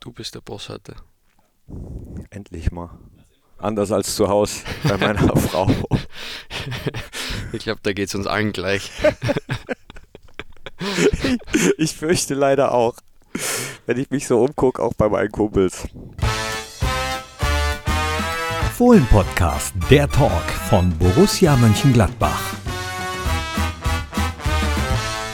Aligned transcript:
Du 0.00 0.12
bist 0.12 0.34
der 0.34 0.40
Boss 0.40 0.70
heute. 0.70 0.96
Endlich 2.30 2.72
mal. 2.72 2.98
Anders 3.58 3.92
als 3.92 4.16
zu 4.16 4.28
Hause 4.28 4.60
bei 4.84 4.96
meiner 4.96 5.36
Frau. 5.36 5.70
Ich 7.52 7.64
glaube, 7.64 7.80
da 7.82 7.92
geht 7.92 8.08
es 8.08 8.14
uns 8.14 8.26
allen 8.26 8.52
gleich. 8.52 8.90
ich, 10.80 11.74
ich 11.78 11.94
fürchte 11.94 12.32
leider 12.32 12.72
auch. 12.72 12.94
Wenn 13.84 13.98
ich 13.98 14.10
mich 14.10 14.26
so 14.26 14.42
umgucke, 14.42 14.82
auch 14.82 14.94
bei 14.94 15.10
meinen 15.10 15.30
Kumpels. 15.30 15.86
Fohlen-Podcast, 18.78 19.74
der 19.90 20.08
Talk 20.08 20.50
von 20.70 20.96
Borussia 20.96 21.54
Mönchengladbach. 21.56 22.59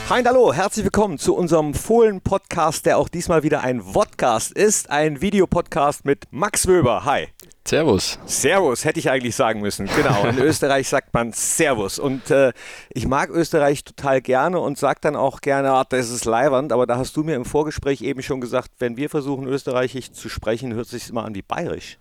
Hi 0.09 0.21
und 0.21 0.27
hallo, 0.29 0.53
herzlich 0.53 0.85
willkommen 0.85 1.17
zu 1.17 1.35
unserem 1.35 1.73
Fohlen-Podcast, 1.73 2.85
der 2.85 2.97
auch 2.97 3.09
diesmal 3.09 3.43
wieder 3.43 3.59
ein 3.59 3.81
Vodcast 3.81 4.53
ist, 4.53 4.89
ein 4.89 5.19
Videopodcast 5.19 6.05
mit 6.05 6.27
Max 6.31 6.65
Wöber. 6.65 7.03
Hi. 7.03 7.27
Servus. 7.67 8.17
Servus, 8.25 8.85
hätte 8.85 9.01
ich 9.01 9.09
eigentlich 9.09 9.35
sagen 9.35 9.59
müssen. 9.59 9.89
Genau, 9.97 10.25
in 10.25 10.37
Österreich 10.39 10.87
sagt 10.87 11.13
man 11.13 11.33
Servus. 11.33 11.99
Und 11.99 12.31
äh, 12.31 12.53
ich 12.93 13.05
mag 13.05 13.29
Österreich 13.31 13.83
total 13.83 14.21
gerne 14.21 14.61
und 14.61 14.77
sage 14.77 14.99
dann 15.01 15.17
auch 15.17 15.41
gerne, 15.41 15.71
ah, 15.73 15.83
das 15.83 16.09
ist 16.09 16.23
leiwand. 16.23 16.71
Aber 16.71 16.87
da 16.87 16.95
hast 16.95 17.17
du 17.17 17.23
mir 17.25 17.35
im 17.35 17.43
Vorgespräch 17.43 18.01
eben 18.01 18.23
schon 18.23 18.39
gesagt, 18.39 18.71
wenn 18.79 18.95
wir 18.95 19.09
versuchen, 19.09 19.45
österreichisch 19.45 20.13
zu 20.13 20.29
sprechen, 20.29 20.73
hört 20.73 20.87
sich 20.87 21.09
immer 21.09 21.25
an 21.25 21.35
wie 21.35 21.41
bayerisch. 21.41 21.97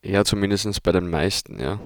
Ja, 0.00 0.24
zumindest 0.24 0.80
bei 0.84 0.92
den 0.92 1.10
meisten, 1.10 1.58
ja 1.58 1.80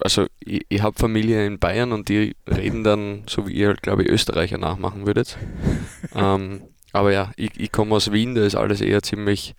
also 0.00 0.26
ich, 0.40 0.64
ich 0.68 0.82
habe 0.82 0.98
Familie 0.98 1.46
in 1.46 1.58
Bayern 1.58 1.92
und 1.92 2.08
die 2.08 2.34
reden 2.48 2.84
dann, 2.84 3.24
so 3.28 3.46
wie 3.46 3.52
ihr 3.52 3.68
halt, 3.68 3.82
glaube 3.82 4.02
ich, 4.02 4.08
Österreicher 4.08 4.58
nachmachen 4.58 5.06
würdet. 5.06 5.38
ähm, 6.14 6.62
aber 6.92 7.12
ja, 7.12 7.32
ich, 7.36 7.50
ich 7.58 7.72
komme 7.72 7.94
aus 7.94 8.12
Wien, 8.12 8.34
da 8.34 8.44
ist 8.44 8.54
alles 8.54 8.80
eher 8.80 9.02
ziemlich, 9.02 9.54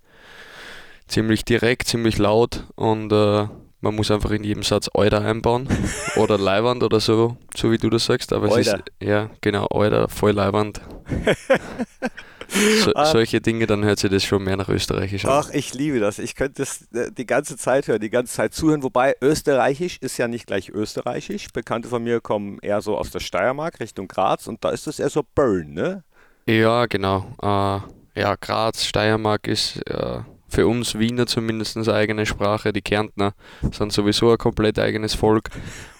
ziemlich 1.06 1.44
direkt, 1.44 1.88
ziemlich 1.88 2.18
laut 2.18 2.64
und 2.76 3.12
äh, 3.12 3.46
man 3.80 3.94
muss 3.94 4.10
einfach 4.10 4.30
in 4.30 4.44
jedem 4.44 4.62
Satz 4.62 4.88
Euder 4.94 5.20
einbauen 5.20 5.68
oder 6.16 6.38
Leiwand 6.38 6.82
oder 6.82 7.00
so, 7.00 7.36
so 7.54 7.70
wie 7.70 7.78
du 7.78 7.90
das 7.90 8.06
sagst. 8.06 8.32
Aber 8.32 8.48
Euder. 8.48 8.60
es 8.60 8.66
ist, 8.68 8.82
ja, 9.00 9.30
genau, 9.40 9.66
Euder, 9.70 10.08
voll 10.08 10.32
Leiwand. 10.32 10.80
So, 12.54 12.92
ah. 12.94 13.06
solche 13.06 13.40
Dinge, 13.40 13.66
dann 13.66 13.84
hört 13.84 13.98
sich 13.98 14.10
das 14.10 14.22
schon 14.22 14.44
mehr 14.44 14.56
nach 14.56 14.68
Österreichisch 14.68 15.24
an. 15.24 15.30
Ach, 15.32 15.50
ich 15.50 15.74
liebe 15.74 15.98
das. 15.98 16.18
Ich 16.18 16.34
könnte 16.34 16.62
das 16.62 16.82
äh, 16.92 17.10
die 17.10 17.26
ganze 17.26 17.56
Zeit 17.56 17.88
hören, 17.88 18.00
die 18.00 18.10
ganze 18.10 18.34
Zeit 18.34 18.54
zuhören. 18.54 18.82
Wobei 18.82 19.16
Österreichisch 19.20 19.98
ist 19.98 20.18
ja 20.18 20.28
nicht 20.28 20.46
gleich 20.46 20.70
Österreichisch. 20.70 21.48
Bekannte 21.52 21.88
von 21.88 22.04
mir 22.04 22.20
kommen 22.20 22.58
eher 22.62 22.80
so 22.80 22.96
aus 22.96 23.10
der 23.10 23.20
Steiermark 23.20 23.80
Richtung 23.80 24.06
Graz 24.08 24.46
und 24.46 24.64
da 24.64 24.70
ist 24.70 24.86
es 24.86 25.00
eher 25.00 25.10
so 25.10 25.22
Bern, 25.34 25.72
ne? 25.72 26.04
Ja, 26.46 26.86
genau. 26.86 27.26
Äh, 27.42 28.20
ja, 28.20 28.36
Graz, 28.40 28.84
Steiermark 28.84 29.48
ist 29.48 29.78
äh, 29.88 30.20
für 30.54 30.68
uns 30.68 30.96
Wiener 30.98 31.26
zumindest 31.26 31.76
eine 31.76 31.92
eigene 31.92 32.26
Sprache. 32.26 32.72
Die 32.72 32.80
Kärntner 32.80 33.34
sind 33.72 33.92
sowieso 33.92 34.30
ein 34.30 34.38
komplett 34.38 34.78
eigenes 34.78 35.14
Volk. 35.14 35.50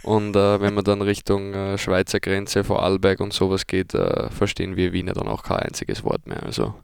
Und 0.03 0.37
äh, 0.37 0.61
wenn 0.61 0.75
man 0.75 0.85
dann 0.85 1.03
Richtung 1.03 1.53
äh, 1.55 1.77
Schweizer 1.77 2.21
Grenze, 2.21 2.63
Vorarlberg 2.63 3.21
und 3.21 3.33
sowas 3.33 3.67
geht, 3.67 3.95
äh, 3.95 4.31
verstehen 4.31 4.77
wir 4.77 4.93
Wiener 4.93 5.13
dann 5.13 5.27
auch 5.27 5.43
kein 5.43 5.59
einziges 5.59 6.05
Wort 6.05 6.27
mehr. 6.27 6.43
Also. 6.45 6.75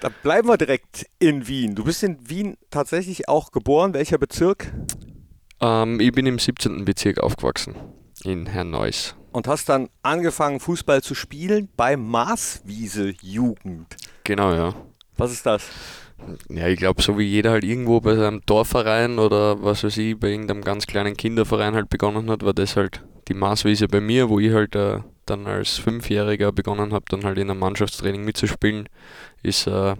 Da 0.00 0.10
bleiben 0.22 0.48
wir 0.48 0.56
direkt 0.56 1.06
in 1.18 1.48
Wien. 1.48 1.74
Du 1.74 1.84
bist 1.84 2.02
in 2.04 2.18
Wien 2.28 2.56
tatsächlich 2.70 3.28
auch 3.28 3.50
geboren. 3.50 3.94
Welcher 3.94 4.18
Bezirk? 4.18 4.72
Ähm, 5.60 5.98
ich 5.98 6.12
bin 6.12 6.26
im 6.26 6.38
17. 6.38 6.84
Bezirk 6.84 7.18
aufgewachsen, 7.18 7.74
in 8.22 8.46
Herrn-Neuss. 8.46 9.16
Und 9.32 9.48
hast 9.48 9.68
dann 9.68 9.88
angefangen, 10.02 10.60
Fußball 10.60 11.02
zu 11.02 11.16
spielen 11.16 11.68
bei 11.76 11.96
Maßwiese 11.96 13.14
Jugend. 13.22 13.96
Genau, 14.24 14.52
ja. 14.52 14.74
Was 15.16 15.32
ist 15.32 15.46
das? 15.46 15.64
Ja, 16.48 16.68
ich 16.68 16.78
glaube, 16.78 17.02
so 17.02 17.18
wie 17.18 17.24
jeder 17.24 17.50
halt 17.50 17.64
irgendwo 17.64 18.00
bei 18.00 18.14
seinem 18.14 18.42
Dorfverein 18.46 19.18
oder 19.18 19.62
was 19.62 19.84
weiß 19.84 19.96
ich, 19.98 20.18
bei 20.18 20.28
irgendeinem 20.28 20.62
ganz 20.62 20.86
kleinen 20.86 21.16
Kinderverein 21.16 21.74
halt 21.74 21.90
begonnen 21.90 22.30
hat, 22.30 22.44
war 22.44 22.54
das 22.54 22.76
halt 22.76 23.02
die 23.28 23.34
Maßwiese 23.34 23.88
bei 23.88 24.00
mir, 24.00 24.28
wo 24.28 24.38
ich 24.38 24.52
halt 24.52 24.74
äh, 24.74 25.00
dann 25.26 25.46
als 25.46 25.78
Fünfjähriger 25.78 26.52
begonnen 26.52 26.92
habe, 26.92 27.04
dann 27.08 27.24
halt 27.24 27.38
in 27.38 27.50
einem 27.50 27.60
Mannschaftstraining 27.60 28.24
mitzuspielen. 28.24 28.88
Ist 29.42 29.66
äh, 29.66 29.94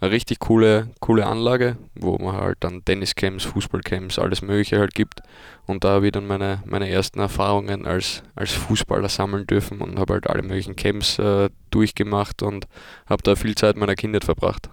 eine 0.00 0.10
richtig 0.10 0.40
coole, 0.40 0.90
coole 1.00 1.26
Anlage, 1.26 1.76
wo 1.94 2.16
man 2.18 2.36
halt 2.36 2.58
dann 2.60 2.84
Tenniscamps, 2.84 3.44
Fußballcamps, 3.44 4.18
alles 4.18 4.42
Mögliche 4.42 4.78
halt 4.78 4.94
gibt. 4.94 5.20
Und 5.66 5.84
da 5.84 5.90
habe 5.90 6.06
ich 6.06 6.12
dann 6.12 6.26
meine, 6.26 6.62
meine 6.64 6.88
ersten 6.88 7.20
Erfahrungen 7.20 7.86
als, 7.86 8.22
als 8.34 8.52
Fußballer 8.52 9.08
sammeln 9.08 9.46
dürfen 9.46 9.80
und 9.80 9.98
habe 9.98 10.14
halt 10.14 10.28
alle 10.28 10.42
möglichen 10.42 10.76
Camps 10.76 11.18
äh, 11.18 11.50
durchgemacht 11.70 12.42
und 12.42 12.66
habe 13.06 13.22
da 13.22 13.36
viel 13.36 13.54
Zeit 13.54 13.76
meiner 13.76 13.94
Kindheit 13.94 14.24
verbracht 14.24 14.70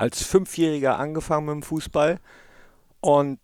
als 0.00 0.22
Fünfjähriger 0.22 0.98
angefangen 0.98 1.46
mit 1.46 1.54
dem 1.56 1.62
Fußball. 1.62 2.18
Und 3.00 3.38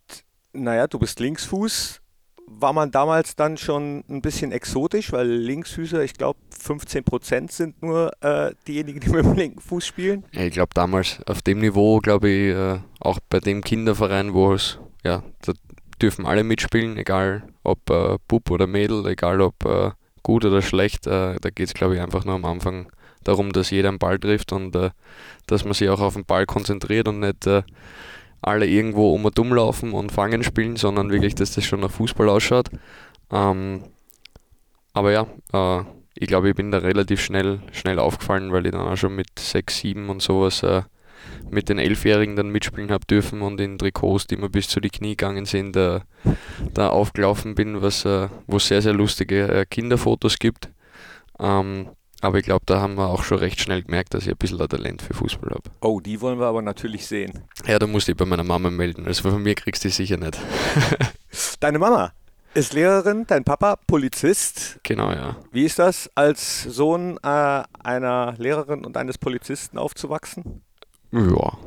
naja, 0.54 0.86
du 0.86 0.98
bist 0.98 1.20
Linksfuß. 1.20 2.00
War 2.48 2.72
man 2.72 2.90
damals 2.90 3.36
dann 3.36 3.58
schon 3.58 4.04
ein 4.08 4.22
bisschen 4.22 4.52
exotisch, 4.52 5.12
weil 5.12 5.26
Linksfüßer, 5.26 6.02
ich 6.02 6.14
glaube, 6.14 6.38
15 6.58 7.04
Prozent 7.04 7.52
sind 7.52 7.82
nur 7.82 8.12
äh, 8.22 8.54
diejenigen, 8.66 9.00
die 9.00 9.08
mit 9.10 9.24
dem 9.24 9.34
linken 9.34 9.60
Fuß 9.60 9.86
spielen? 9.86 10.24
Ich 10.32 10.52
glaube, 10.52 10.70
damals 10.72 11.20
auf 11.26 11.42
dem 11.42 11.58
Niveau, 11.58 11.98
glaube 11.98 12.30
ich, 12.30 12.54
äh, 12.54 12.78
auch 13.00 13.18
bei 13.28 13.40
dem 13.40 13.62
Kinderverein, 13.62 14.32
wo 14.32 14.54
es, 14.54 14.78
ja, 15.04 15.22
da 15.42 15.52
dürfen 16.00 16.24
alle 16.24 16.44
mitspielen, 16.44 16.96
egal 16.96 17.42
ob 17.64 17.90
äh, 17.90 18.16
Bub 18.28 18.50
oder 18.50 18.66
Mädel, 18.66 19.04
egal 19.06 19.42
ob 19.42 19.62
äh, 19.66 19.90
gut 20.22 20.44
oder 20.44 20.62
schlecht. 20.62 21.06
Äh, 21.06 21.36
da 21.38 21.50
geht 21.50 21.68
es, 21.68 21.74
glaube 21.74 21.96
ich, 21.96 22.00
einfach 22.00 22.24
nur 22.24 22.36
am 22.36 22.44
Anfang 22.46 22.90
darum, 23.28 23.52
dass 23.52 23.70
jeder 23.70 23.88
einen 23.88 23.98
Ball 23.98 24.18
trifft 24.18 24.52
und 24.52 24.74
äh, 24.76 24.90
dass 25.46 25.64
man 25.64 25.74
sich 25.74 25.88
auch 25.88 26.00
auf 26.00 26.14
den 26.14 26.24
Ball 26.24 26.46
konzentriert 26.46 27.08
und 27.08 27.20
nicht 27.20 27.46
äh, 27.46 27.62
alle 28.42 28.66
irgendwo 28.66 29.12
um 29.12 29.24
und 29.24 29.38
um 29.38 29.52
laufen 29.52 29.92
und 29.92 30.12
fangen 30.12 30.42
spielen, 30.42 30.76
sondern 30.76 31.10
wirklich, 31.10 31.34
dass 31.34 31.54
das 31.54 31.64
schon 31.64 31.80
nach 31.80 31.90
Fußball 31.90 32.28
ausschaut. 32.28 32.70
Ähm, 33.30 33.82
aber 34.92 35.12
ja, 35.12 35.26
äh, 35.52 35.84
ich 36.14 36.28
glaube, 36.28 36.48
ich 36.48 36.54
bin 36.54 36.70
da 36.70 36.78
relativ 36.78 37.20
schnell, 37.20 37.60
schnell 37.72 37.98
aufgefallen, 37.98 38.52
weil 38.52 38.66
ich 38.66 38.72
dann 38.72 38.88
auch 38.88 38.96
schon 38.96 39.14
mit 39.14 39.38
6, 39.38 39.78
7 39.78 40.08
und 40.08 40.22
sowas 40.22 40.62
äh, 40.62 40.82
mit 41.50 41.68
den 41.68 41.78
Elfjährigen 41.78 42.36
dann 42.36 42.48
mitspielen 42.48 42.90
habe 42.90 43.04
dürfen 43.06 43.42
und 43.42 43.60
in 43.60 43.78
Trikots, 43.78 44.26
die 44.26 44.36
mir 44.36 44.48
bis 44.48 44.68
zu 44.68 44.80
die 44.80 44.90
Knie 44.90 45.16
gegangen 45.16 45.44
sind, 45.44 45.76
äh, 45.76 46.00
da 46.72 46.88
aufgelaufen 46.88 47.54
bin, 47.54 47.82
was, 47.82 48.04
äh, 48.04 48.28
wo 48.46 48.56
es 48.56 48.68
sehr, 48.68 48.80
sehr 48.80 48.94
lustige 48.94 49.64
Kinderfotos 49.68 50.38
gibt. 50.38 50.70
Ähm, 51.38 51.88
aber 52.20 52.38
ich 52.38 52.44
glaube, 52.44 52.64
da 52.66 52.80
haben 52.80 52.94
wir 52.94 53.08
auch 53.08 53.22
schon 53.22 53.38
recht 53.38 53.60
schnell 53.60 53.82
gemerkt, 53.82 54.14
dass 54.14 54.24
ich 54.24 54.30
ein 54.30 54.36
bisschen 54.36 54.60
ein 54.60 54.68
Talent 54.68 55.02
für 55.02 55.14
Fußball 55.14 55.50
habe. 55.50 55.70
Oh, 55.80 56.00
die 56.00 56.20
wollen 56.20 56.38
wir 56.38 56.46
aber 56.46 56.62
natürlich 56.62 57.06
sehen. 57.06 57.44
Ja, 57.66 57.78
da 57.78 57.86
musst 57.86 58.08
du 58.08 58.12
dich 58.12 58.18
bei 58.18 58.24
meiner 58.24 58.44
Mama 58.44 58.70
melden. 58.70 59.06
Also 59.06 59.30
von 59.30 59.42
mir 59.42 59.54
kriegst 59.54 59.84
du 59.84 59.88
die 59.88 59.94
sicher 59.94 60.16
nicht. 60.16 60.38
Deine 61.60 61.78
Mama 61.78 62.12
ist 62.56 62.72
Lehrerin, 62.72 63.26
dein 63.26 63.44
Papa 63.44 63.76
Polizist. 63.86 64.80
Genau, 64.82 65.12
ja. 65.12 65.36
Wie 65.52 65.64
ist 65.64 65.78
das, 65.78 66.10
als 66.14 66.62
Sohn 66.62 67.18
äh, 67.22 67.62
einer 67.84 68.34
Lehrerin 68.38 68.86
und 68.86 68.96
eines 68.96 69.18
Polizisten 69.18 69.76
aufzuwachsen? 69.76 70.62
Ja, 71.12 71.58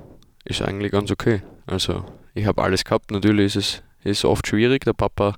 ist 0.46 0.64
eigentlich 0.64 0.92
ganz 0.92 1.12
okay. 1.12 1.44
Also, 1.68 2.06
ich 2.34 2.48
habe 2.48 2.64
alles 2.64 2.84
gehabt. 2.84 3.12
Natürlich 3.12 3.56
ist 3.56 3.84
es 4.04 4.14
ist 4.18 4.26
oft 4.26 4.48
schwierig. 4.48 4.84
Der 4.84 4.94
Papa, 4.94 5.36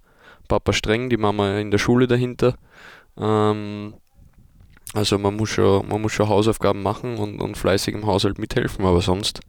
Papa 0.48 0.72
streng, 0.72 1.10
die 1.10 1.18
Mama 1.18 1.58
in 1.58 1.72
der 1.72 1.80
Schule 1.80 2.08
dahinter. 2.08 2.56
Ähm, 3.18 3.96
also 4.94 5.18
man 5.18 5.36
muss 5.36 5.50
schon, 5.50 5.88
man 5.88 6.02
muss 6.02 6.12
schon 6.12 6.28
Hausaufgaben 6.28 6.84
machen 6.84 7.18
und, 7.18 7.42
und 7.42 7.58
fleißig 7.58 7.94
im 7.94 8.06
Haushalt 8.06 8.40
mithelfen, 8.40 8.86
aber 8.86 9.02
sonst 9.02 9.40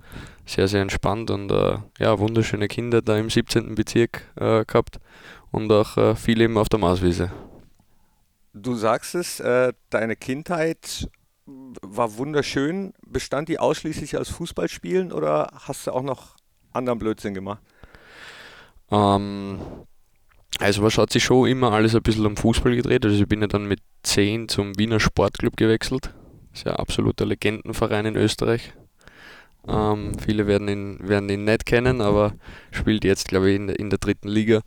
sehr, 0.47 0.69
sehr 0.69 0.83
entspannt 0.83 1.31
und 1.31 1.51
äh, 1.51 1.79
ja, 1.99 2.19
wunderschöne 2.19 2.69
Kinder 2.69 3.03
da 3.03 3.17
im 3.17 3.31
17. 3.31 3.75
Bezirk 3.75 4.23
äh, 4.37 4.65
gehabt 4.65 4.99
und 5.51 5.71
auch 5.73 5.97
äh, 5.97 6.15
viel 6.15 6.41
eben 6.41 6.59
auf 6.59 6.69
der 6.69 6.79
Marswiese. 6.79 7.31
Du 8.55 8.75
sagst 8.75 9.15
es, 9.15 9.41
äh, 9.41 9.73
deine 9.91 10.15
Kindheit 10.15 11.09
war 11.47 12.17
wunderschön. 12.17 12.93
Bestand 13.07 13.49
die 13.49 13.59
ausschließlich 13.59 14.17
aus 14.19 14.29
Fußballspielen 14.29 15.13
oder 15.13 15.51
hast 15.67 15.87
du 15.87 15.93
auch 15.93 16.03
noch 16.03 16.37
anderen 16.73 16.99
Blödsinn 16.99 17.35
gemacht? 17.35 17.63
Ähm, 18.91 19.61
also 20.59 20.83
was 20.83 20.99
hat 20.99 21.13
sich 21.13 21.25
schon 21.25 21.49
immer 21.49 21.73
alles 21.73 21.95
ein 21.95 22.03
bisschen 22.03 22.27
um 22.27 22.37
Fußball 22.37 22.77
gedreht. 22.77 23.05
Also 23.05 23.21
ich 23.21 23.29
bin 23.29 23.41
ja 23.41 23.47
dann 23.47 23.67
mit 23.67 23.81
10 24.03 24.49
zum 24.49 24.79
Wiener 24.79 25.01
Sportclub 25.01 25.57
gewechselt. 25.57 26.13
Ist 26.53 26.67
ja 26.67 26.73
ein 26.73 26.79
absoluter 26.79 27.25
Legendenverein 27.25 28.07
in 28.07 28.17
Österreich. 28.17 28.73
Ähm, 29.67 30.13
viele 30.19 30.47
werden 30.47 30.69
ihn, 30.69 30.99
werden 31.01 31.29
ihn 31.29 31.45
nicht 31.45 31.67
kennen, 31.67 32.01
aber 32.01 32.35
spielt 32.73 33.05
jetzt, 33.05 33.29
glaube 33.29 33.51
ich, 33.51 33.57
in 33.57 33.69
der, 33.69 33.79
in 33.79 33.91
der 33.91 33.99
dritten 33.99 34.29
Liga. 34.29 34.61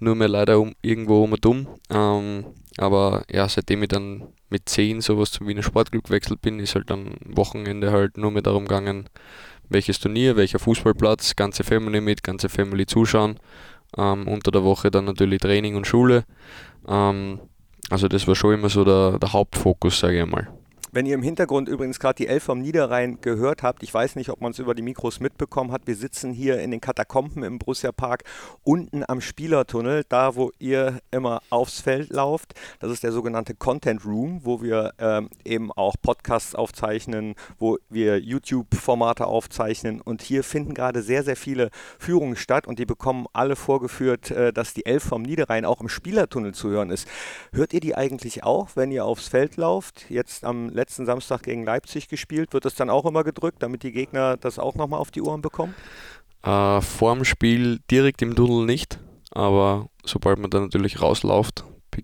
Nur 0.00 0.14
mehr 0.14 0.28
leider 0.28 0.60
um, 0.60 0.74
irgendwo 0.82 1.24
um 1.24 1.32
und 1.32 1.46
um. 1.46 1.66
Ähm, 1.90 2.44
aber 2.76 3.24
ja, 3.30 3.48
seitdem 3.48 3.82
ich 3.82 3.88
dann 3.88 4.28
mit 4.50 4.68
10 4.68 5.00
sowas 5.00 5.30
zum 5.30 5.48
Wiener 5.48 5.62
Sportclub 5.62 6.04
gewechselt 6.04 6.42
bin, 6.42 6.60
ist 6.60 6.74
halt 6.74 6.90
dann 6.90 7.16
Wochenende 7.24 7.90
halt 7.90 8.18
nur 8.18 8.30
mehr 8.30 8.42
darum 8.42 8.66
gegangen, 8.66 9.08
welches 9.68 9.98
Turnier, 9.98 10.36
welcher 10.36 10.58
Fußballplatz, 10.58 11.36
ganze 11.36 11.64
Family 11.64 12.00
mit, 12.00 12.22
ganze 12.22 12.48
Family 12.48 12.86
zuschauen. 12.86 13.38
Ähm, 13.96 14.26
unter 14.26 14.50
der 14.50 14.64
Woche 14.64 14.90
dann 14.90 15.04
natürlich 15.04 15.40
Training 15.40 15.76
und 15.76 15.86
Schule. 15.86 16.24
Ähm, 16.88 17.40
also 17.90 18.08
das 18.08 18.26
war 18.26 18.34
schon 18.34 18.54
immer 18.54 18.68
so 18.68 18.84
der, 18.84 19.18
der 19.18 19.32
Hauptfokus, 19.32 20.00
sage 20.00 20.16
ich 20.16 20.22
einmal. 20.22 20.48
Wenn 20.94 21.06
ihr 21.06 21.16
im 21.16 21.24
Hintergrund 21.24 21.68
übrigens 21.68 21.98
gerade 21.98 22.14
die 22.14 22.28
Elf 22.28 22.44
vom 22.44 22.60
Niederrhein 22.60 23.20
gehört 23.20 23.64
habt, 23.64 23.82
ich 23.82 23.92
weiß 23.92 24.14
nicht, 24.14 24.30
ob 24.30 24.40
man 24.40 24.52
es 24.52 24.60
über 24.60 24.76
die 24.76 24.82
Mikros 24.82 25.18
mitbekommen 25.18 25.72
hat, 25.72 25.88
wir 25.88 25.96
sitzen 25.96 26.32
hier 26.32 26.60
in 26.60 26.70
den 26.70 26.80
Katakomben 26.80 27.42
im 27.42 27.58
Borussia 27.58 27.90
Park 27.90 28.22
unten 28.62 29.02
am 29.08 29.20
Spielertunnel, 29.20 30.04
da 30.08 30.36
wo 30.36 30.52
ihr 30.60 31.00
immer 31.10 31.42
aufs 31.50 31.80
Feld 31.80 32.10
lauft. 32.10 32.54
Das 32.78 32.92
ist 32.92 33.02
der 33.02 33.10
sogenannte 33.10 33.56
Content 33.56 34.04
Room, 34.04 34.42
wo 34.44 34.62
wir 34.62 34.92
ähm, 35.00 35.30
eben 35.44 35.72
auch 35.72 35.96
Podcasts 36.00 36.54
aufzeichnen, 36.54 37.34
wo 37.58 37.78
wir 37.90 38.20
YouTube-Formate 38.20 39.26
aufzeichnen 39.26 40.00
und 40.00 40.22
hier 40.22 40.44
finden 40.44 40.74
gerade 40.74 41.02
sehr, 41.02 41.24
sehr 41.24 41.34
viele 41.34 41.70
Führungen 41.98 42.36
statt 42.36 42.68
und 42.68 42.78
die 42.78 42.86
bekommen 42.86 43.26
alle 43.32 43.56
vorgeführt, 43.56 44.30
äh, 44.30 44.52
dass 44.52 44.74
die 44.74 44.86
Elf 44.86 45.02
vom 45.02 45.22
Niederrhein 45.22 45.64
auch 45.64 45.80
im 45.80 45.88
Spielertunnel 45.88 46.54
zu 46.54 46.68
hören 46.68 46.90
ist. 46.90 47.08
Hört 47.52 47.72
ihr 47.72 47.80
die 47.80 47.96
eigentlich 47.96 48.44
auch, 48.44 48.68
wenn 48.76 48.92
ihr 48.92 49.04
aufs 49.04 49.26
Feld 49.26 49.56
lauft? 49.56 50.08
Jetzt 50.08 50.44
am 50.44 50.68
letzten 50.84 51.06
Samstag 51.06 51.44
gegen 51.44 51.64
Leipzig 51.64 52.08
gespielt. 52.08 52.52
Wird 52.52 52.66
das 52.66 52.74
dann 52.74 52.90
auch 52.90 53.06
immer 53.06 53.24
gedrückt, 53.24 53.62
damit 53.62 53.82
die 53.82 53.92
Gegner 53.92 54.36
das 54.36 54.58
auch 54.58 54.74
nochmal 54.74 55.00
auf 55.00 55.10
die 55.10 55.22
Ohren 55.22 55.40
bekommen? 55.40 55.74
Äh, 56.42 56.82
vorm 56.82 57.24
Spiel 57.24 57.80
direkt 57.90 58.20
im 58.20 58.36
Tunnel 58.36 58.66
nicht, 58.66 58.98
aber 59.30 59.88
sobald 60.04 60.38
man 60.38 60.50
dann 60.50 60.64
natürlich 60.64 61.00
rausläuft, 61.00 61.64
be 61.90 62.02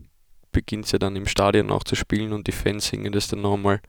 beginnt 0.50 0.86
es 0.86 0.92
ja 0.92 0.98
dann 0.98 1.14
im 1.14 1.26
Stadion 1.26 1.70
auch 1.70 1.84
zu 1.84 1.94
spielen 1.94 2.32
und 2.32 2.46
die 2.46 2.52
Fans 2.52 2.88
singen 2.88 3.12
das 3.12 3.28
dann 3.28 3.42
nochmal. 3.42 3.80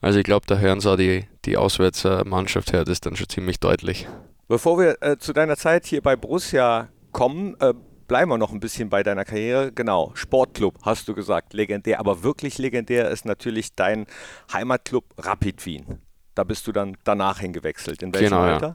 Also 0.00 0.18
ich 0.18 0.24
glaube, 0.24 0.44
da 0.46 0.58
hören 0.58 0.80
sie 0.80 0.90
auch 0.90 0.96
die, 0.96 1.24
die 1.44 1.56
Auswärtsmannschaft 1.56 2.72
hört 2.72 2.88
das 2.88 3.00
dann 3.00 3.14
schon 3.14 3.28
ziemlich 3.28 3.60
deutlich. 3.60 4.08
Bevor 4.48 4.76
wir 4.78 5.00
äh, 5.00 5.18
zu 5.18 5.32
deiner 5.32 5.56
Zeit 5.56 5.86
hier 5.86 6.02
bei 6.02 6.16
Borussia 6.16 6.88
kommen, 7.12 7.54
äh, 7.60 7.72
bleiben 8.12 8.30
wir 8.30 8.36
noch 8.36 8.52
ein 8.52 8.60
bisschen 8.60 8.90
bei 8.90 9.02
deiner 9.02 9.24
Karriere. 9.24 9.72
Genau, 9.72 10.10
Sportclub 10.12 10.78
hast 10.82 11.08
du 11.08 11.14
gesagt, 11.14 11.54
legendär. 11.54 11.98
Aber 11.98 12.22
wirklich 12.22 12.58
legendär 12.58 13.08
ist 13.08 13.24
natürlich 13.24 13.74
dein 13.74 14.04
Heimatclub 14.52 15.06
Rapid 15.16 15.64
Wien. 15.64 15.98
Da 16.34 16.44
bist 16.44 16.66
du 16.66 16.72
dann 16.72 16.98
danach 17.04 17.38
hingewechselt. 17.38 18.02
In 18.02 18.12
welchem 18.12 18.26
Genau, 18.26 18.44
ja. 18.44 18.52
Alter? 18.52 18.74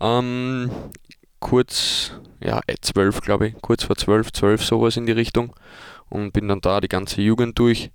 Ähm, 0.00 0.70
kurz, 1.40 2.12
ja, 2.38 2.60
äh, 2.68 2.76
zwölf 2.80 3.20
glaube 3.20 3.48
ich, 3.48 3.60
kurz 3.60 3.82
vor 3.82 3.96
zwölf, 3.96 4.30
zwölf 4.30 4.64
sowas 4.64 4.96
in 4.96 5.06
die 5.06 5.12
Richtung 5.12 5.56
und 6.08 6.32
bin 6.32 6.46
dann 6.46 6.60
da 6.60 6.80
die 6.80 6.86
ganze 6.86 7.20
Jugend 7.20 7.58
durch 7.58 7.90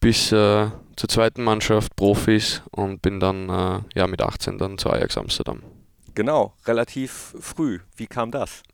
bis 0.00 0.32
äh, 0.32 0.70
zur 0.96 1.08
zweiten 1.08 1.44
Mannschaft, 1.44 1.94
Profis 1.94 2.62
und 2.72 3.00
bin 3.00 3.20
dann 3.20 3.48
äh, 3.48 3.80
ja 3.94 4.08
mit 4.08 4.22
18 4.22 4.58
dann 4.58 4.76
zu 4.76 4.90
Ajax 4.90 5.16
Amsterdam. 5.16 5.62
Genau, 6.16 6.54
relativ 6.66 7.36
früh. 7.38 7.78
Wie 7.94 8.08
kam 8.08 8.32
das? 8.32 8.64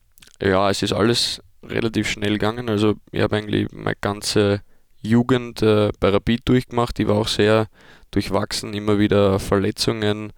Ja, 0.41 0.71
es 0.71 0.83
ist 0.83 0.93
alles 0.93 1.41
relativ 1.63 2.09
schnell 2.09 2.33
gegangen. 2.33 2.69
Also 2.69 2.95
ich 3.13 3.21
habe 3.21 3.37
eigentlich 3.37 3.69
meine 3.73 3.97
ganze 4.01 4.63
Jugend 5.01 5.63
äh, 5.63 5.91
bei 6.01 6.09
Rapid 6.11 6.49
durchgemacht. 6.49 6.99
Die 6.99 7.09
war 7.09 7.17
auch 7.17 7.29
sehr 7.29 7.69
durchwachsen, 8.11 8.75
immer 8.75 8.99
wieder 8.99 9.39
Verletzungen, 9.39 10.33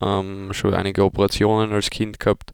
ähm, 0.00 0.52
schon 0.52 0.74
einige 0.74 1.04
Operationen 1.04 1.72
als 1.72 1.90
Kind 1.90 2.20
gehabt, 2.20 2.52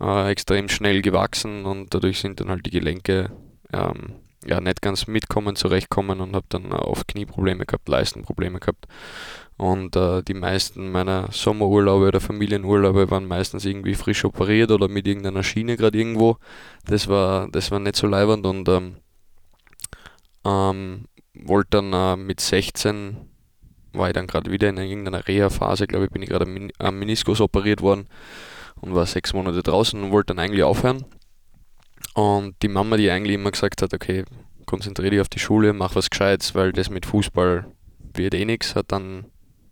äh, 0.00 0.30
extrem 0.30 0.68
schnell 0.68 1.02
gewachsen 1.02 1.64
und 1.64 1.94
dadurch 1.94 2.20
sind 2.20 2.40
dann 2.40 2.50
halt 2.50 2.66
die 2.66 2.70
Gelenke 2.70 3.30
ähm, 3.72 4.16
ja 4.46 4.60
nicht 4.60 4.82
ganz 4.82 5.06
mitkommen, 5.06 5.56
zurechtkommen 5.56 6.20
und 6.20 6.34
habe 6.34 6.46
dann 6.48 6.72
oft 6.72 7.08
Knieprobleme 7.08 7.66
gehabt, 7.66 7.88
Leistenprobleme 7.88 8.60
gehabt. 8.60 8.86
Und 9.56 9.96
äh, 9.96 10.22
die 10.22 10.34
meisten 10.34 10.90
meiner 10.90 11.28
Sommerurlaube 11.32 12.08
oder 12.08 12.20
Familienurlaube 12.20 13.10
waren 13.10 13.26
meistens 13.26 13.64
irgendwie 13.64 13.94
frisch 13.94 14.24
operiert 14.24 14.70
oder 14.70 14.88
mit 14.88 15.06
irgendeiner 15.06 15.42
Schiene 15.42 15.76
gerade 15.76 15.98
irgendwo. 15.98 16.36
Das 16.84 17.08
war, 17.08 17.48
das 17.50 17.70
war 17.70 17.78
nicht 17.78 17.96
so 17.96 18.06
leibernd 18.06 18.46
und 18.46 18.68
ähm, 18.68 18.96
ähm, 20.44 21.06
wollte 21.34 21.82
dann 21.82 21.92
äh, 21.92 22.16
mit 22.16 22.40
16 22.40 23.16
war 23.92 24.08
ich 24.08 24.14
dann 24.14 24.26
gerade 24.26 24.50
wieder 24.50 24.68
in 24.68 24.76
irgendeiner 24.76 25.26
Reha-Phase, 25.26 25.86
glaube 25.86 26.04
ich, 26.04 26.10
bin 26.10 26.22
ich 26.22 26.28
gerade 26.28 26.46
am 26.78 26.98
Meniskus 26.98 27.40
operiert 27.40 27.80
worden 27.80 28.08
und 28.80 28.94
war 28.94 29.06
sechs 29.06 29.32
Monate 29.32 29.62
draußen 29.62 30.02
und 30.02 30.12
wollte 30.12 30.34
dann 30.34 30.44
eigentlich 30.44 30.62
aufhören. 30.62 31.04
Und 32.16 32.54
die 32.62 32.68
Mama, 32.68 32.96
die 32.96 33.10
eigentlich 33.10 33.34
immer 33.34 33.50
gesagt 33.50 33.82
hat, 33.82 33.92
okay, 33.92 34.24
konzentriere 34.64 35.10
dich 35.10 35.20
auf 35.20 35.28
die 35.28 35.38
Schule, 35.38 35.74
mach 35.74 35.94
was 35.94 36.08
Gescheites, 36.08 36.54
weil 36.54 36.72
das 36.72 36.88
mit 36.88 37.04
Fußball 37.04 37.66
wird 38.14 38.32
eh 38.32 38.46
nichts, 38.46 38.74
hat 38.74 38.90
dann, 38.90 39.26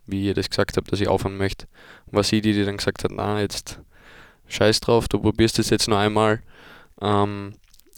wie 0.06 0.26
ihr 0.26 0.34
das 0.34 0.50
gesagt 0.50 0.76
habt, 0.76 0.92
dass 0.92 1.00
ich 1.00 1.08
aufhören 1.08 1.38
möchte, 1.38 1.66
war 2.04 2.22
sie 2.22 2.42
die, 2.42 2.62
dann 2.62 2.76
gesagt 2.76 3.02
hat, 3.02 3.12
na, 3.14 3.40
jetzt 3.40 3.80
scheiß 4.46 4.80
drauf, 4.80 5.08
du 5.08 5.20
probierst 5.20 5.58
es 5.58 5.70
jetzt 5.70 5.88
noch 5.88 5.96
einmal. 5.96 6.42
Ähm, 7.00 7.54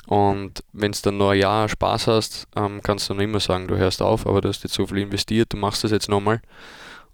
und 0.06 0.62
wenn 0.72 0.92
du 0.92 0.98
dann 1.02 1.16
noch 1.16 1.30
ein 1.30 1.40
Jahr 1.40 1.68
Spaß 1.68 2.06
hast, 2.06 2.46
ähm, 2.54 2.80
kannst 2.84 3.10
du 3.10 3.14
noch 3.14 3.22
immer 3.24 3.40
sagen, 3.40 3.66
du 3.66 3.76
hörst 3.76 4.00
auf, 4.00 4.28
aber 4.28 4.42
du 4.42 4.48
hast 4.48 4.62
jetzt 4.62 4.74
so 4.74 4.86
viel 4.86 4.98
investiert, 4.98 5.52
du 5.52 5.56
machst 5.56 5.82
das 5.82 5.90
jetzt 5.90 6.08
nochmal. 6.08 6.40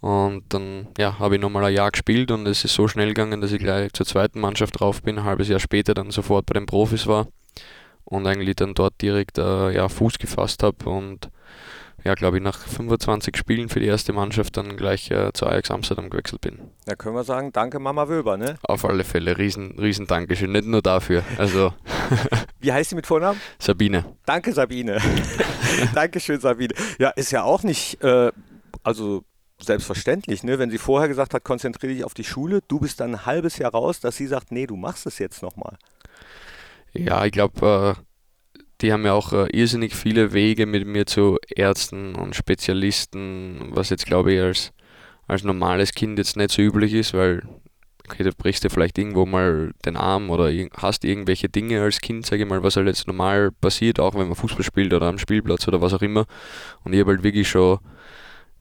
Und 0.02 0.42
dann 0.48 0.88
ja, 0.98 1.20
habe 1.20 1.36
ich 1.36 1.40
nochmal 1.40 1.64
ein 1.64 1.74
Jahr 1.74 1.92
gespielt 1.92 2.32
und 2.32 2.44
es 2.46 2.64
ist 2.64 2.74
so 2.74 2.88
schnell 2.88 3.08
gegangen, 3.08 3.40
dass 3.40 3.52
ich 3.52 3.60
gleich 3.60 3.92
zur 3.92 4.04
zweiten 4.04 4.40
Mannschaft 4.40 4.80
drauf 4.80 5.00
bin, 5.00 5.16
ein 5.18 5.24
halbes 5.24 5.48
Jahr 5.48 5.60
später 5.60 5.94
dann 5.94 6.10
sofort 6.10 6.44
bei 6.46 6.54
den 6.54 6.66
Profis 6.66 7.06
war 7.06 7.28
und 8.04 8.26
eigentlich 8.26 8.56
dann 8.56 8.74
dort 8.74 9.00
direkt 9.00 9.38
äh, 9.38 9.70
ja, 9.70 9.88
Fuß 9.88 10.18
gefasst 10.18 10.64
habe 10.64 10.90
und 10.90 11.30
ja, 12.04 12.14
glaube 12.14 12.38
ich, 12.38 12.42
nach 12.42 12.58
25 12.58 13.36
Spielen 13.36 13.68
für 13.68 13.78
die 13.78 13.86
erste 13.86 14.12
Mannschaft 14.12 14.56
dann 14.56 14.76
gleich 14.76 15.08
äh, 15.12 15.32
zu 15.34 15.46
Ajax 15.46 15.70
Amsterdam 15.70 16.10
gewechselt 16.10 16.40
bin. 16.40 16.58
Da 16.84 16.96
können 16.96 17.14
wir 17.14 17.22
sagen, 17.22 17.52
danke 17.52 17.78
Mama 17.78 18.08
Wöber, 18.08 18.36
ne? 18.36 18.56
Auf 18.64 18.84
alle 18.84 19.04
Fälle, 19.04 19.38
riesen, 19.38 19.78
riesen 19.78 20.08
Dankeschön, 20.08 20.50
nicht 20.50 20.66
nur 20.66 20.82
dafür. 20.82 21.22
Also 21.38 21.72
Wie 22.60 22.72
heißt 22.72 22.90
sie 22.90 22.96
mit 22.96 23.06
Vornamen? 23.06 23.40
Sabine. 23.60 24.04
Danke, 24.26 24.52
Sabine. 24.52 24.98
Dankeschön, 25.94 26.40
Sabine. 26.40 26.74
Ja, 26.98 27.10
ist 27.10 27.30
ja 27.30 27.44
auch 27.44 27.62
nicht, 27.62 28.02
äh, 28.02 28.32
also 28.82 29.24
selbstverständlich, 29.64 30.42
ne? 30.42 30.58
wenn 30.58 30.70
sie 30.70 30.78
vorher 30.78 31.08
gesagt 31.08 31.34
hat, 31.34 31.44
konzentriere 31.44 31.92
dich 31.92 32.04
auf 32.04 32.14
die 32.14 32.24
Schule, 32.24 32.60
du 32.68 32.80
bist 32.80 33.00
dann 33.00 33.14
ein 33.14 33.26
halbes 33.26 33.58
Jahr 33.58 33.72
raus, 33.72 34.00
dass 34.00 34.16
sie 34.16 34.26
sagt, 34.26 34.52
nee, 34.52 34.66
du 34.66 34.76
machst 34.76 35.06
es 35.06 35.18
jetzt 35.18 35.42
nochmal. 35.42 35.76
Ja, 36.92 37.24
ich 37.24 37.32
glaube, 37.32 37.96
äh, 37.96 38.60
die 38.80 38.92
haben 38.92 39.04
ja 39.04 39.12
auch 39.12 39.32
äh, 39.32 39.48
irrsinnig 39.50 39.94
viele 39.94 40.32
Wege 40.32 40.66
mit 40.66 40.86
mir 40.86 41.06
zu 41.06 41.38
Ärzten 41.48 42.14
und 42.14 42.36
Spezialisten, 42.36 43.70
was 43.70 43.90
jetzt 43.90 44.06
glaube 44.06 44.32
ich 44.32 44.40
als, 44.40 44.72
als 45.26 45.44
normales 45.44 45.92
Kind 45.92 46.18
jetzt 46.18 46.36
nicht 46.36 46.50
so 46.50 46.62
üblich 46.62 46.92
ist, 46.92 47.14
weil 47.14 47.42
okay, 48.08 48.24
du 48.24 48.32
brichst 48.32 48.64
dir 48.64 48.70
vielleicht 48.70 48.98
irgendwo 48.98 49.26
mal 49.26 49.72
den 49.84 49.96
Arm 49.96 50.30
oder 50.30 50.52
hast 50.76 51.04
irgendwelche 51.04 51.48
Dinge 51.48 51.80
als 51.80 52.00
Kind, 52.00 52.26
sage 52.26 52.42
ich 52.42 52.48
mal, 52.48 52.62
was 52.62 52.76
halt 52.76 52.86
jetzt 52.86 53.06
normal 53.06 53.50
passiert, 53.52 54.00
auch 54.00 54.14
wenn 54.14 54.26
man 54.26 54.34
Fußball 54.34 54.64
spielt 54.64 54.92
oder 54.92 55.06
am 55.06 55.18
Spielplatz 55.18 55.66
oder 55.68 55.80
was 55.80 55.94
auch 55.94 56.02
immer. 56.02 56.26
Und 56.84 56.92
ich 56.92 57.00
habe 57.00 57.12
halt 57.12 57.22
wirklich 57.22 57.48
schon, 57.48 57.78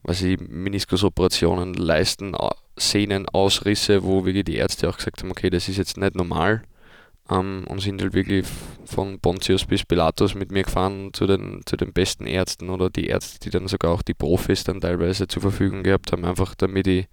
was 0.02 0.22
ich, 0.22 0.38
Meniskusoperationen, 0.40 1.74
Leisten, 1.74 2.36
Sehnen, 2.76 3.28
Ausrisse, 3.28 4.02
wo 4.02 4.24
wirklich 4.24 4.44
die 4.44 4.56
Ärzte 4.56 4.88
auch 4.88 4.96
gesagt 4.96 5.22
haben, 5.22 5.30
okay, 5.30 5.50
das 5.50 5.68
ist 5.68 5.76
jetzt 5.76 5.96
nicht 5.96 6.16
normal. 6.16 6.62
Ähm, 7.30 7.64
und 7.68 7.80
sind 7.80 8.02
halt 8.02 8.14
wirklich 8.14 8.44
von 8.84 9.20
Pontius 9.20 9.64
bis 9.64 9.84
Pilatus 9.84 10.34
mit 10.34 10.50
mir 10.50 10.64
gefahren 10.64 11.10
zu 11.12 11.26
den, 11.26 11.60
zu 11.66 11.76
den 11.76 11.92
besten 11.92 12.26
Ärzten 12.26 12.68
oder 12.68 12.90
die 12.90 13.06
Ärzte, 13.06 13.38
die 13.38 13.50
dann 13.50 13.68
sogar 13.68 13.92
auch 13.92 14.02
die 14.02 14.14
Profis 14.14 14.64
dann 14.64 14.80
teilweise 14.80 15.28
zur 15.28 15.42
Verfügung 15.42 15.84
gehabt 15.84 16.10
haben, 16.10 16.24
einfach 16.24 16.54
damit 16.56 16.88
ich 16.88 17.06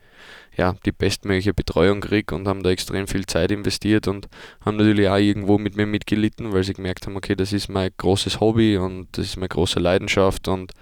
ja, 0.58 0.76
die 0.86 0.92
bestmögliche 0.92 1.54
Betreuung 1.54 2.02
kriege 2.02 2.34
und 2.34 2.48
haben 2.48 2.64
da 2.64 2.72
extrem 2.72 3.08
viel 3.08 3.26
Zeit 3.26 3.52
investiert 3.52 4.08
und 4.08 4.28
haben 4.66 4.78
natürlich 4.78 5.08
auch 5.08 5.18
irgendwo 5.18 5.58
mit 5.58 5.78
mir 5.78 5.86
mitgelitten, 5.86 6.52
weil 6.54 6.64
sie 6.64 6.74
gemerkt 6.74 7.06
haben, 7.06 7.16
okay, 7.16 7.36
das 7.36 7.54
ist 7.54 7.70
mein 7.70 7.92
großes 7.96 8.40
Hobby 8.40 8.78
und 8.78 9.08
das 9.12 9.28
ist 9.28 9.38
meine 9.38 9.50
große 9.50 9.80
Leidenschaft 9.80 10.48
und 10.48 10.74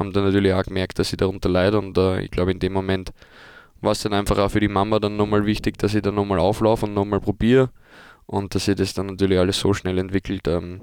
haben 0.00 0.12
dann 0.12 0.24
natürlich 0.24 0.52
auch 0.52 0.64
gemerkt, 0.64 0.98
dass 0.98 1.12
ich 1.12 1.18
darunter 1.18 1.48
leide 1.48 1.78
und 1.78 1.96
äh, 1.96 2.22
ich 2.22 2.30
glaube 2.30 2.50
in 2.50 2.58
dem 2.58 2.72
Moment 2.72 3.12
war 3.80 3.92
es 3.92 4.02
dann 4.02 4.12
einfach 4.12 4.38
auch 4.38 4.50
für 4.50 4.60
die 4.60 4.68
Mama 4.68 4.98
dann 4.98 5.16
nochmal 5.16 5.46
wichtig, 5.46 5.78
dass 5.78 5.94
ich 5.94 6.02
dann 6.02 6.14
nochmal 6.14 6.38
auflaufe 6.38 6.86
und 6.86 6.94
nochmal 6.94 7.20
probiere 7.20 7.70
und 8.26 8.54
dass 8.54 8.64
sich 8.64 8.76
das 8.76 8.94
dann 8.94 9.06
natürlich 9.06 9.38
alles 9.38 9.60
so 9.60 9.72
schnell 9.72 9.98
entwickelt, 9.98 10.46
ähm, 10.48 10.80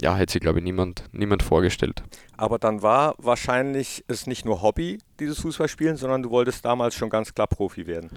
ja, 0.00 0.16
hätte 0.16 0.32
sich 0.32 0.40
glaube 0.40 0.60
ich 0.60 0.64
niemand, 0.64 1.04
niemand 1.12 1.42
vorgestellt. 1.42 2.02
Aber 2.36 2.58
dann 2.58 2.82
war 2.82 3.14
wahrscheinlich 3.18 4.04
es 4.08 4.26
nicht 4.26 4.44
nur 4.44 4.62
Hobby, 4.62 4.98
dieses 5.18 5.40
Fußballspielen, 5.40 5.96
sondern 5.96 6.22
du 6.22 6.30
wolltest 6.30 6.64
damals 6.64 6.94
schon 6.94 7.10
ganz 7.10 7.34
klar 7.34 7.46
Profi 7.46 7.86
werden. 7.86 8.10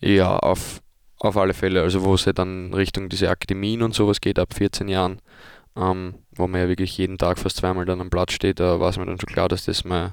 Ja, 0.00 0.36
auf, 0.36 0.80
auf 1.18 1.36
alle 1.36 1.54
Fälle. 1.54 1.82
Also 1.82 2.04
wo 2.04 2.14
es 2.14 2.24
ja 2.24 2.32
dann 2.32 2.72
Richtung 2.74 3.08
diese 3.08 3.30
Akademien 3.30 3.82
und 3.82 3.94
sowas 3.94 4.20
geht, 4.20 4.38
ab 4.38 4.54
14 4.54 4.88
Jahren, 4.88 5.20
ähm, 5.78 6.14
wo 6.32 6.46
man 6.48 6.60
ja 6.60 6.68
wirklich 6.68 6.96
jeden 6.98 7.18
Tag 7.18 7.38
fast 7.38 7.56
zweimal 7.56 7.84
dann 7.84 8.00
am 8.00 8.10
Platz 8.10 8.32
steht, 8.32 8.60
da 8.60 8.80
war 8.80 8.90
es 8.90 8.98
mir 8.98 9.06
dann 9.06 9.20
schon 9.20 9.28
klar, 9.28 9.48
dass 9.48 9.64
das 9.64 9.84
mein, 9.84 10.12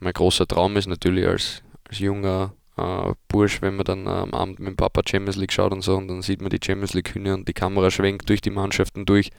mein 0.00 0.12
großer 0.12 0.46
Traum 0.46 0.76
ist, 0.76 0.86
natürlich 0.86 1.26
als, 1.26 1.62
als 1.88 1.98
junger 1.98 2.54
äh, 2.76 3.12
Bursch, 3.28 3.60
wenn 3.60 3.76
man 3.76 3.84
dann 3.84 4.06
äh, 4.06 4.10
am 4.10 4.32
Abend 4.32 4.58
mit 4.58 4.68
dem 4.68 4.76
Papa 4.76 5.02
Champions 5.06 5.36
League 5.36 5.52
schaut 5.52 5.72
und 5.72 5.82
so 5.82 5.96
und 5.96 6.08
dann 6.08 6.22
sieht 6.22 6.40
man 6.40 6.50
die 6.50 6.60
Champions 6.64 6.94
League 6.94 7.14
Hymne 7.14 7.34
und 7.34 7.46
die 7.46 7.52
Kamera 7.52 7.90
schwenkt 7.90 8.28
durch 8.28 8.40
die 8.40 8.50
Mannschaften 8.50 9.04
durch, 9.04 9.30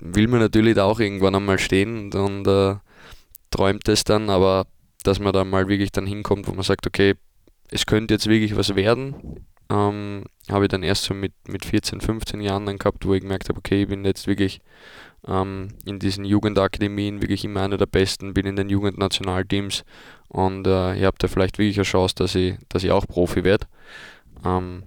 will 0.00 0.26
man 0.26 0.40
natürlich 0.40 0.74
da 0.74 0.84
auch 0.84 1.00
irgendwann 1.00 1.34
einmal 1.34 1.58
stehen 1.58 2.12
und, 2.12 2.14
und 2.14 2.46
äh, 2.48 2.76
träumt 3.50 3.88
es 3.88 4.04
dann, 4.04 4.28
aber 4.28 4.66
dass 5.04 5.20
man 5.20 5.32
da 5.32 5.44
mal 5.44 5.68
wirklich 5.68 5.92
dann 5.92 6.06
hinkommt, 6.06 6.48
wo 6.48 6.52
man 6.52 6.64
sagt, 6.64 6.86
okay, 6.86 7.14
es 7.70 7.86
könnte 7.86 8.14
jetzt 8.14 8.26
wirklich 8.26 8.56
was 8.56 8.74
werden, 8.74 9.46
ähm, 9.70 10.24
habe 10.50 10.64
ich 10.64 10.68
dann 10.68 10.82
erst 10.82 11.04
so 11.04 11.14
mit, 11.14 11.32
mit 11.46 11.64
14, 11.64 12.00
15 12.00 12.40
Jahren 12.40 12.66
dann 12.66 12.78
gehabt, 12.78 13.04
wo 13.06 13.14
ich 13.14 13.22
gemerkt 13.22 13.48
habe, 13.48 13.58
okay, 13.58 13.82
ich 13.82 13.88
bin 13.88 14.04
jetzt 14.04 14.26
wirklich 14.26 14.60
ähm, 15.26 15.68
in 15.84 15.98
diesen 15.98 16.24
Jugendakademien 16.24 17.20
wirklich 17.20 17.44
immer 17.44 17.62
einer 17.62 17.76
der 17.76 17.86
Besten, 17.86 18.34
bin 18.34 18.46
in 18.46 18.56
den 18.56 18.70
Jugendnationalteams 18.70 19.84
und 20.28 20.66
äh, 20.66 20.94
ihr 20.94 21.06
habt 21.06 21.22
da 21.22 21.28
vielleicht 21.28 21.58
wirklich 21.58 21.76
eine 21.76 21.84
Chance, 21.84 22.14
dass 22.16 22.34
ich, 22.34 22.56
dass 22.68 22.84
ich 22.84 22.90
auch 22.90 23.06
Profi 23.06 23.44
werde. 23.44 23.66
Ähm, 24.44 24.84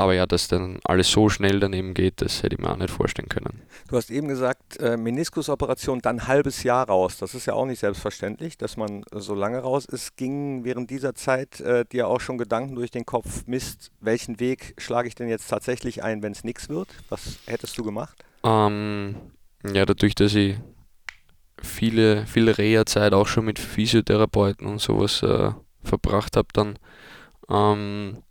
aber 0.00 0.14
ja, 0.14 0.26
dass 0.26 0.48
dann 0.48 0.80
alles 0.84 1.10
so 1.10 1.28
schnell 1.28 1.60
daneben 1.60 1.94
geht, 1.94 2.22
das 2.22 2.42
hätte 2.42 2.56
ich 2.56 2.60
mir 2.60 2.70
auch 2.70 2.76
nicht 2.76 2.90
vorstellen 2.90 3.28
können. 3.28 3.62
Du 3.88 3.96
hast 3.96 4.10
eben 4.10 4.28
gesagt, 4.28 4.78
äh, 4.80 4.96
Meniskusoperation 4.96 6.00
dann 6.00 6.20
ein 6.20 6.26
halbes 6.26 6.62
Jahr 6.62 6.88
raus. 6.88 7.18
Das 7.18 7.34
ist 7.34 7.46
ja 7.46 7.54
auch 7.54 7.66
nicht 7.66 7.80
selbstverständlich, 7.80 8.56
dass 8.56 8.76
man 8.76 9.04
so 9.12 9.34
lange 9.34 9.58
raus 9.58 9.84
ist. 9.84 10.16
Ging 10.16 10.64
während 10.64 10.90
dieser 10.90 11.14
Zeit 11.14 11.60
äh, 11.60 11.84
dir 11.84 12.08
auch 12.08 12.20
schon 12.20 12.38
Gedanken 12.38 12.74
durch 12.74 12.90
den 12.90 13.04
Kopf, 13.04 13.46
Mist, 13.46 13.90
welchen 14.00 14.40
Weg 14.40 14.74
schlage 14.78 15.08
ich 15.08 15.14
denn 15.14 15.28
jetzt 15.28 15.48
tatsächlich 15.48 16.02
ein, 16.02 16.22
wenn 16.22 16.32
es 16.32 16.44
nichts 16.44 16.68
wird? 16.68 16.88
Was 17.08 17.38
hättest 17.46 17.76
du 17.78 17.84
gemacht? 17.84 18.24
Ähm, 18.42 19.16
ja, 19.64 19.84
dadurch, 19.84 20.14
dass 20.14 20.34
ich 20.34 20.56
viele, 21.62 22.26
viele 22.26 22.56
Reha-Zeit 22.56 23.12
auch 23.12 23.26
schon 23.26 23.44
mit 23.44 23.58
Physiotherapeuten 23.58 24.66
und 24.66 24.80
sowas 24.80 25.22
äh, 25.22 25.50
verbracht 25.82 26.36
habe, 26.36 26.48
dann 26.52 26.78
ähm, 27.50 28.22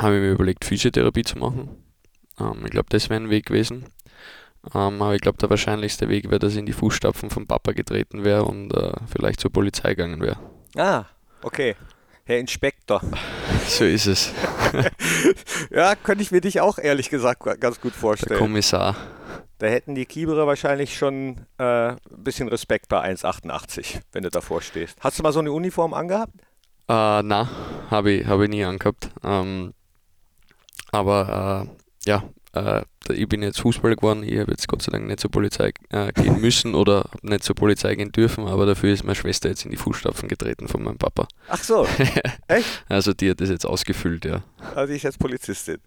habe 0.00 0.16
ich 0.16 0.20
mir 0.22 0.32
überlegt, 0.32 0.64
Physiotherapie 0.64 1.24
zu 1.24 1.38
machen. 1.38 1.68
Ähm, 2.38 2.62
ich 2.64 2.70
glaube, 2.70 2.88
das 2.90 3.08
wäre 3.10 3.20
ein 3.20 3.30
Weg 3.30 3.46
gewesen. 3.46 3.86
Ähm, 4.74 5.02
aber 5.02 5.14
ich 5.14 5.20
glaube, 5.20 5.38
der 5.38 5.50
wahrscheinlichste 5.50 6.08
Weg 6.08 6.30
wäre, 6.30 6.38
dass 6.38 6.52
ich 6.52 6.58
in 6.58 6.66
die 6.66 6.72
Fußstapfen 6.72 7.30
vom 7.30 7.46
Papa 7.46 7.72
getreten 7.72 8.24
wäre 8.24 8.44
und 8.44 8.72
äh, 8.72 8.92
vielleicht 9.06 9.40
zur 9.40 9.52
Polizei 9.52 9.90
gegangen 9.90 10.20
wäre. 10.20 10.38
Ah, 10.76 11.04
okay. 11.42 11.76
Herr 12.24 12.38
Inspektor. 12.38 13.00
So 13.66 13.84
ist 13.84 14.06
es. 14.06 14.30
ja, 15.70 15.94
könnte 15.94 16.22
ich 16.22 16.30
mir 16.30 16.42
dich 16.42 16.60
auch 16.60 16.78
ehrlich 16.78 17.08
gesagt 17.08 17.60
ganz 17.60 17.80
gut 17.80 17.94
vorstellen. 17.94 18.28
Der 18.28 18.38
Kommissar. 18.38 18.94
Da 19.56 19.68
hätten 19.68 19.94
die 19.94 20.04
Kieberer 20.04 20.46
wahrscheinlich 20.46 20.98
schon 20.98 21.46
äh, 21.56 21.92
ein 21.92 21.98
bisschen 22.10 22.48
Respekt 22.48 22.90
bei 22.90 23.02
1,88, 23.02 24.02
wenn 24.12 24.22
du 24.22 24.28
davor 24.28 24.60
stehst. 24.60 24.98
Hast 25.00 25.18
du 25.18 25.22
mal 25.22 25.32
so 25.32 25.38
eine 25.38 25.50
Uniform 25.50 25.94
angehabt? 25.94 26.34
Äh, 26.88 27.22
na, 27.22 27.48
habe 27.90 28.10
ich, 28.10 28.26
hab 28.26 28.40
ich 28.42 28.50
nie 28.50 28.64
angehabt. 28.64 29.08
Ähm, 29.22 29.72
aber 30.94 31.68
äh, 31.68 32.08
ja, 32.08 32.22
äh, 32.54 32.82
ich 33.12 33.28
bin 33.28 33.42
jetzt 33.42 33.60
Fußballer 33.60 33.96
geworden, 33.96 34.22
ich 34.22 34.38
habe 34.38 34.52
jetzt 34.52 34.68
Gott 34.68 34.82
sei 34.82 34.92
Dank 34.92 35.06
nicht 35.06 35.20
zur 35.20 35.30
Polizei 35.30 35.72
äh, 35.90 36.12
gehen 36.12 36.40
müssen 36.40 36.74
oder 36.74 37.10
nicht 37.22 37.42
zur 37.42 37.54
Polizei 37.54 37.94
gehen 37.96 38.12
dürfen, 38.12 38.46
aber 38.46 38.64
dafür 38.64 38.92
ist 38.92 39.04
meine 39.04 39.14
Schwester 39.14 39.48
jetzt 39.48 39.64
in 39.64 39.70
die 39.70 39.76
Fußstapfen 39.76 40.28
getreten 40.28 40.68
von 40.68 40.82
meinem 40.82 40.96
Papa. 40.96 41.26
Ach 41.48 41.62
so, 41.62 41.86
echt? 42.48 42.84
Also 42.88 43.12
die 43.12 43.30
hat 43.30 43.40
das 43.40 43.50
jetzt 43.50 43.66
ausgefüllt, 43.66 44.24
ja. 44.24 44.42
Also 44.74 44.94
ich 44.94 45.02
jetzt 45.02 45.18
Polizistin. 45.18 45.78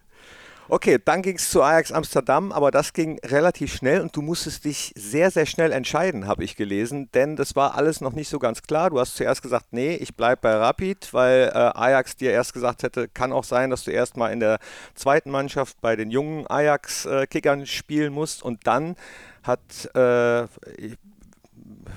Okay, 0.70 1.00
dann 1.04 1.22
ging 1.22 1.38
es 1.38 1.50
zu 1.50 1.64
Ajax 1.64 1.94
Amsterdam, 1.94 2.52
aber 2.52 2.72
das 2.72 2.92
ging 2.92 3.20
relativ 3.24 3.74
schnell 3.74 4.02
und 4.02 4.14
du 4.16 4.22
musstest 4.22 4.66
dich 4.66 4.92
sehr, 4.98 5.32
sehr 5.32 5.46
schnell 5.46 5.72
entscheiden, 5.72 6.28
habe 6.28 6.44
ich 6.44 6.58
gelesen, 6.58 7.10
denn 7.14 7.38
das 7.38 7.56
war 7.56 7.76
alles 7.76 8.02
noch 8.02 8.12
nicht 8.12 8.28
so 8.28 8.38
ganz 8.38 8.62
klar. 8.62 8.90
Du 8.90 9.00
hast 9.00 9.16
zuerst 9.16 9.42
gesagt, 9.42 9.68
nee, 9.72 9.96
ich 9.96 10.16
bleibe 10.16 10.42
bei 10.42 10.54
Rapid, 10.56 11.14
weil 11.14 11.52
äh, 11.54 11.58
Ajax 11.58 12.18
dir 12.18 12.32
erst 12.32 12.54
gesagt 12.54 12.84
hätte, 12.84 13.08
kann 13.08 13.32
auch 13.32 13.46
sein, 13.46 13.70
dass 13.70 13.86
du 13.86 13.92
erst 13.92 14.18
mal 14.18 14.30
in 14.30 14.42
der 14.42 14.60
zweiten 14.94 15.32
Mannschaft 15.32 15.80
bei 15.80 15.96
den 15.96 16.12
jungen 16.12 16.46
Ajax-Kickern 16.48 17.66
spielen 17.66 18.12
musst 18.12 18.44
und 18.44 18.68
dann 18.68 18.98
hat 19.44 19.62
äh, 19.96 20.48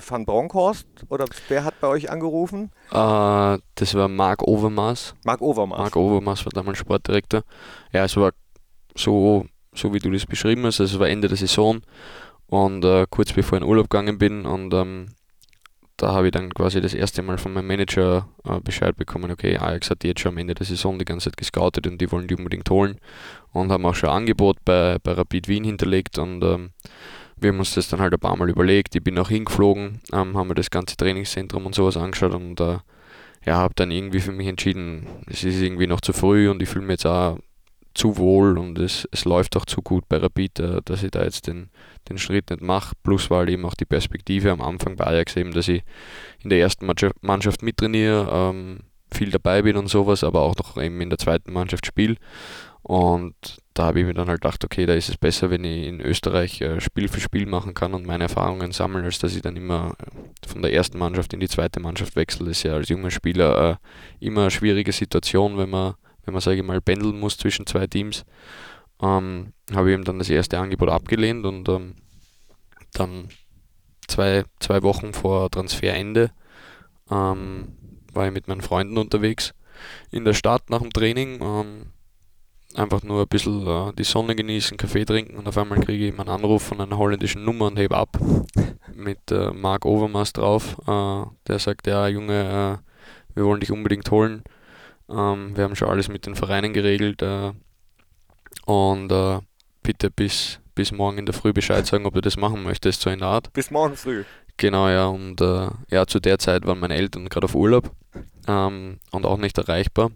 Van 0.09 0.25
Bronckhorst 0.25 0.87
oder 1.09 1.25
wer 1.49 1.65
hat 1.65 1.79
bei 1.81 1.87
euch 1.87 2.09
angerufen? 2.09 2.71
Uh, 2.91 3.57
das 3.75 3.93
war 3.93 4.07
Marc 4.07 4.43
Overmars. 4.43 5.15
Marc 5.25 5.41
Overmars. 5.41 5.79
Marc 5.79 5.95
Overmars 5.95 6.45
war 6.45 6.51
damals 6.53 6.77
Sportdirektor. 6.77 7.43
Ja, 7.91 8.05
es 8.05 8.15
war 8.15 8.31
so, 8.95 9.45
so 9.73 9.93
wie 9.93 9.99
du 9.99 10.11
das 10.11 10.25
beschrieben 10.25 10.65
hast. 10.65 10.81
Also 10.81 10.95
es 10.95 10.99
war 10.99 11.09
Ende 11.09 11.27
der 11.27 11.37
Saison 11.37 11.81
und 12.47 12.83
äh, 12.83 13.05
kurz 13.09 13.33
bevor 13.33 13.57
ich 13.57 13.63
in 13.63 13.69
Urlaub 13.69 13.89
gegangen 13.89 14.17
bin 14.17 14.45
und 14.45 14.73
ähm, 14.73 15.07
da 16.01 16.13
habe 16.13 16.27
ich 16.27 16.31
dann 16.31 16.53
quasi 16.53 16.81
das 16.81 16.93
erste 16.93 17.21
Mal 17.21 17.37
von 17.37 17.53
meinem 17.53 17.67
Manager 17.67 18.27
äh, 18.43 18.59
Bescheid 18.59 18.95
bekommen, 18.95 19.29
okay, 19.29 19.57
Ajax 19.57 19.89
hat 19.91 20.03
jetzt 20.03 20.21
schon 20.21 20.31
am 20.31 20.37
Ende 20.39 20.55
der 20.55 20.65
Saison 20.65 20.97
die 20.97 21.05
ganze 21.05 21.29
Zeit 21.29 21.37
gescoutet 21.37 21.85
und 21.85 22.01
die 22.01 22.11
wollen 22.11 22.27
die 22.27 22.35
unbedingt 22.35 22.69
holen 22.69 22.97
und 23.51 23.71
haben 23.71 23.85
auch 23.85 23.95
schon 23.95 24.09
ein 24.09 24.15
Angebot 24.15 24.57
bei, 24.65 24.97
bei 25.03 25.11
Rapid 25.11 25.47
Wien 25.47 25.63
hinterlegt 25.63 26.17
und 26.17 26.43
ähm, 26.43 26.71
wir 27.37 27.51
haben 27.51 27.59
uns 27.59 27.73
das 27.73 27.87
dann 27.87 27.99
halt 27.99 28.13
ein 28.13 28.19
paar 28.19 28.35
Mal 28.35 28.49
überlegt. 28.49 28.95
Ich 28.95 29.03
bin 29.03 29.17
auch 29.17 29.29
hingeflogen, 29.29 30.01
ähm, 30.11 30.37
haben 30.37 30.47
mir 30.47 30.55
das 30.55 30.69
ganze 30.69 30.95
Trainingszentrum 30.97 31.65
und 31.65 31.75
sowas 31.75 31.97
angeschaut 31.97 32.33
und 32.33 32.59
äh, 32.59 32.77
ja, 33.45 33.57
habe 33.57 33.73
dann 33.75 33.91
irgendwie 33.91 34.19
für 34.19 34.31
mich 34.31 34.47
entschieden, 34.47 35.07
es 35.27 35.43
ist 35.43 35.61
irgendwie 35.61 35.87
noch 35.87 36.01
zu 36.01 36.13
früh 36.13 36.49
und 36.49 36.61
ich 36.61 36.69
fühle 36.69 36.85
mich 36.85 36.93
jetzt 36.95 37.07
auch 37.07 37.39
zu 37.93 38.17
wohl 38.17 38.57
und 38.57 38.79
es, 38.79 39.07
es 39.11 39.25
läuft 39.25 39.57
auch 39.57 39.65
zu 39.65 39.81
gut 39.81 40.07
bei 40.07 40.17
Rapid, 40.17 40.59
äh, 40.59 40.81
dass 40.83 41.03
ich 41.03 41.11
da 41.11 41.23
jetzt 41.23 41.47
den, 41.47 41.69
den 42.09 42.17
Schritt 42.17 42.49
nicht 42.49 42.61
mache. 42.61 42.95
Plus 43.03 43.29
war 43.29 43.47
eben 43.47 43.65
auch 43.65 43.73
die 43.73 43.85
Perspektive 43.85 44.51
am 44.51 44.61
Anfang 44.61 44.95
bei 44.95 45.05
Ajax 45.05 45.35
eben, 45.35 45.51
dass 45.51 45.67
ich 45.67 45.83
in 46.43 46.49
der 46.49 46.59
ersten 46.59 46.89
Mannschaft 47.21 47.61
mittrainiere, 47.61 48.29
ähm, 48.31 48.79
viel 49.13 49.29
dabei 49.29 49.61
bin 49.61 49.75
und 49.75 49.87
sowas, 49.87 50.23
aber 50.23 50.41
auch 50.41 50.55
noch 50.55 50.81
eben 50.81 51.01
in 51.01 51.09
der 51.09 51.19
zweiten 51.19 51.51
Mannschaft 51.51 51.85
spiele. 51.85 52.15
Und 52.83 53.35
da 53.73 53.85
habe 53.85 53.99
ich 53.99 54.05
mir 54.05 54.13
dann 54.13 54.27
halt 54.27 54.41
gedacht, 54.41 54.63
okay, 54.65 54.85
da 54.85 54.93
ist 54.93 55.09
es 55.09 55.17
besser, 55.17 55.49
wenn 55.49 55.63
ich 55.63 55.85
in 55.85 56.01
Österreich 56.01 56.61
äh, 56.61 56.79
Spiel 56.81 57.09
für 57.09 57.19
Spiel 57.19 57.45
machen 57.45 57.73
kann 57.73 57.93
und 57.93 58.07
meine 58.07 58.23
Erfahrungen 58.23 58.71
sammeln, 58.71 59.05
als 59.05 59.19
dass 59.19 59.35
ich 59.35 59.41
dann 59.41 59.55
immer 59.55 59.95
äh, 59.99 60.47
von 60.47 60.61
der 60.61 60.73
ersten 60.73 60.97
Mannschaft 60.97 61.33
in 61.33 61.39
die 61.41 61.47
zweite 61.47 61.79
Mannschaft 61.79 62.15
wechsle. 62.15 62.47
Das 62.47 62.57
ist 62.57 62.63
ja 62.63 62.73
als 62.73 62.89
junger 62.89 63.11
Spieler 63.11 63.79
immer 64.19 64.41
eine 64.41 64.51
schwierige 64.51 64.91
Situation, 64.91 65.57
wenn 65.57 65.69
man 65.69 65.93
wenn 66.25 66.33
man, 66.33 66.41
sage 66.41 66.57
ich 66.57 66.63
mal, 66.63 66.81
pendeln 66.81 67.19
muss 67.19 67.37
zwischen 67.37 67.65
zwei 67.65 67.87
Teams, 67.87 68.25
ähm, 69.01 69.53
habe 69.73 69.91
ich 69.91 69.97
ihm 69.97 70.03
dann 70.03 70.19
das 70.19 70.29
erste 70.29 70.59
Angebot 70.59 70.89
abgelehnt 70.89 71.45
und 71.45 71.67
ähm, 71.69 71.95
dann 72.93 73.29
zwei, 74.07 74.43
zwei 74.59 74.83
Wochen 74.83 75.13
vor 75.13 75.49
Transferende 75.49 76.31
ähm, 77.09 77.77
war 78.13 78.27
ich 78.27 78.33
mit 78.33 78.47
meinen 78.47 78.61
Freunden 78.61 78.97
unterwegs 78.97 79.53
in 80.11 80.25
der 80.25 80.33
Stadt 80.33 80.69
nach 80.69 80.81
dem 80.81 80.91
Training. 80.91 81.39
Ähm, 81.41 81.85
einfach 82.75 83.03
nur 83.03 83.21
ein 83.21 83.27
bisschen 83.27 83.67
äh, 83.67 83.93
die 83.93 84.03
Sonne 84.03 84.35
genießen, 84.35 84.77
Kaffee 84.77 85.05
trinken 85.05 85.37
und 85.37 85.47
auf 85.47 85.57
einmal 85.57 85.79
kriege 85.79 86.07
ich 86.07 86.19
einen 86.19 86.29
Anruf 86.29 86.63
von 86.63 86.79
einer 86.79 86.97
holländischen 86.97 87.43
Nummer 87.43 87.67
und 87.67 87.77
hebe 87.77 87.97
ab 87.97 88.17
mit 88.95 89.31
äh, 89.31 89.51
Marc 89.51 89.85
Overmars 89.85 90.33
drauf. 90.33 90.77
Äh, 90.87 91.25
der 91.47 91.59
sagt, 91.59 91.87
ja 91.87 92.07
Junge, 92.07 92.79
äh, 92.79 93.35
wir 93.35 93.45
wollen 93.45 93.59
dich 93.59 93.71
unbedingt 93.71 94.09
holen. 94.11 94.43
Ähm, 95.11 95.55
wir 95.55 95.63
haben 95.63 95.75
schon 95.75 95.89
alles 95.89 96.07
mit 96.07 96.25
den 96.25 96.35
Vereinen 96.35 96.73
geregelt 96.73 97.21
äh, 97.21 97.51
und 98.65 99.11
äh, 99.11 99.39
bitte 99.83 100.09
bis, 100.09 100.59
bis 100.75 100.91
morgen 100.91 101.17
in 101.17 101.25
der 101.25 101.33
Früh 101.33 101.53
Bescheid 101.53 101.85
sagen, 101.85 102.05
ob 102.05 102.13
du 102.13 102.21
das 102.21 102.37
machen 102.37 102.63
möchtest, 102.63 103.01
so 103.01 103.09
in 103.09 103.19
der 103.19 103.27
Art. 103.27 103.51
Bis 103.53 103.71
morgen 103.71 103.95
früh. 103.95 104.23
Genau, 104.57 104.87
ja. 104.89 105.07
Und 105.07 105.41
äh, 105.41 105.69
ja, 105.89 106.05
zu 106.05 106.19
der 106.19 106.39
Zeit 106.39 106.65
waren 106.65 106.79
meine 106.79 106.95
Eltern 106.95 107.29
gerade 107.29 107.45
auf 107.45 107.55
Urlaub 107.55 107.91
ähm, 108.47 108.99
und 109.11 109.25
auch 109.25 109.37
nicht 109.37 109.57
erreichbar, 109.57 110.11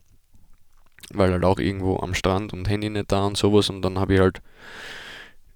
weil 1.11 1.31
halt 1.31 1.43
auch 1.43 1.59
irgendwo 1.59 1.97
am 1.97 2.13
Strand 2.13 2.53
und 2.53 2.69
Handy 2.69 2.89
nicht 2.89 3.11
da 3.11 3.25
und 3.25 3.37
sowas. 3.37 3.69
Und 3.69 3.81
dann 3.81 3.99
habe 3.99 4.13
ich 4.13 4.19
halt, 4.19 4.41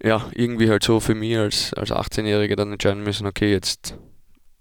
ja, 0.01 0.25
irgendwie 0.33 0.69
halt 0.69 0.83
so 0.83 0.99
für 0.99 1.15
mich 1.15 1.37
als, 1.37 1.73
als 1.73 1.91
18-Jähriger 1.91 2.55
dann 2.55 2.71
entscheiden 2.71 3.03
müssen, 3.03 3.27
okay, 3.27 3.51
jetzt 3.51 3.95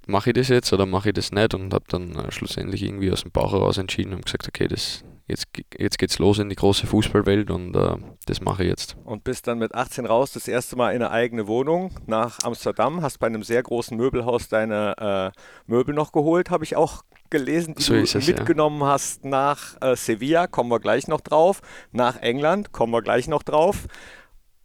mache 0.09 0.31
ich 0.31 0.35
das 0.35 0.49
jetzt 0.49 0.73
oder 0.73 0.87
mache 0.87 1.11
ich 1.11 1.15
das 1.15 1.33
nicht 1.33 1.55
und 1.55 1.73
habe 1.73 1.85
dann 1.89 2.17
äh, 2.17 2.33
schlussendlich 2.33 2.83
irgendwie 2.83 3.13
aus 3.13 3.23
dem 3.23 3.31
Bauch 3.31 3.53
heraus 3.53 3.79
entschieden 3.79 4.15
und 4.15 4.25
gesagt, 4.25 4.49
okay, 4.49 4.67
das, 4.67 5.05
jetzt, 5.27 5.47
jetzt 5.79 5.99
geht's 5.99 6.19
los 6.19 6.39
in 6.39 6.49
die 6.49 6.57
große 6.57 6.87
Fußballwelt 6.87 7.51
und 7.51 7.77
äh, 7.77 7.97
das 8.27 8.41
mache 8.41 8.65
ich 8.65 8.71
jetzt. 8.71 8.97
Und 9.05 9.23
bist 9.23 9.47
dann 9.47 9.59
mit 9.59 9.75
18 9.75 10.07
raus, 10.07 10.33
das 10.33 10.49
erste 10.49 10.77
Mal 10.77 10.91
in 10.93 11.03
eine 11.03 11.11
eigene 11.11 11.47
Wohnung 11.47 11.95
nach 12.07 12.39
Amsterdam, 12.43 13.03
hast 13.03 13.19
bei 13.19 13.27
einem 13.27 13.43
sehr 13.43 13.63
großen 13.63 13.97
Möbelhaus 13.97 14.49
deine 14.49 15.35
äh, 15.37 15.71
Möbel 15.71 15.95
noch 15.95 16.13
geholt, 16.13 16.51
habe 16.51 16.65
ich 16.65 16.75
auch 16.75 17.03
gelesen, 17.31 17.75
die 17.75 17.83
so 17.83 17.93
du 17.93 18.01
es, 18.01 18.15
mitgenommen 18.15 18.81
ja. 18.81 18.89
hast 18.89 19.27
nach 19.27 19.77
äh, 19.83 19.95
Sevilla, 19.95 20.47
kommen 20.47 20.71
wir 20.71 20.81
gleich 20.81 21.07
noch 21.07 21.21
drauf, 21.21 21.61
nach 21.93 22.17
England, 22.23 22.73
kommen 22.73 22.95
wir 22.95 23.03
gleich 23.03 23.29
noch 23.29 23.43
drauf 23.43 23.87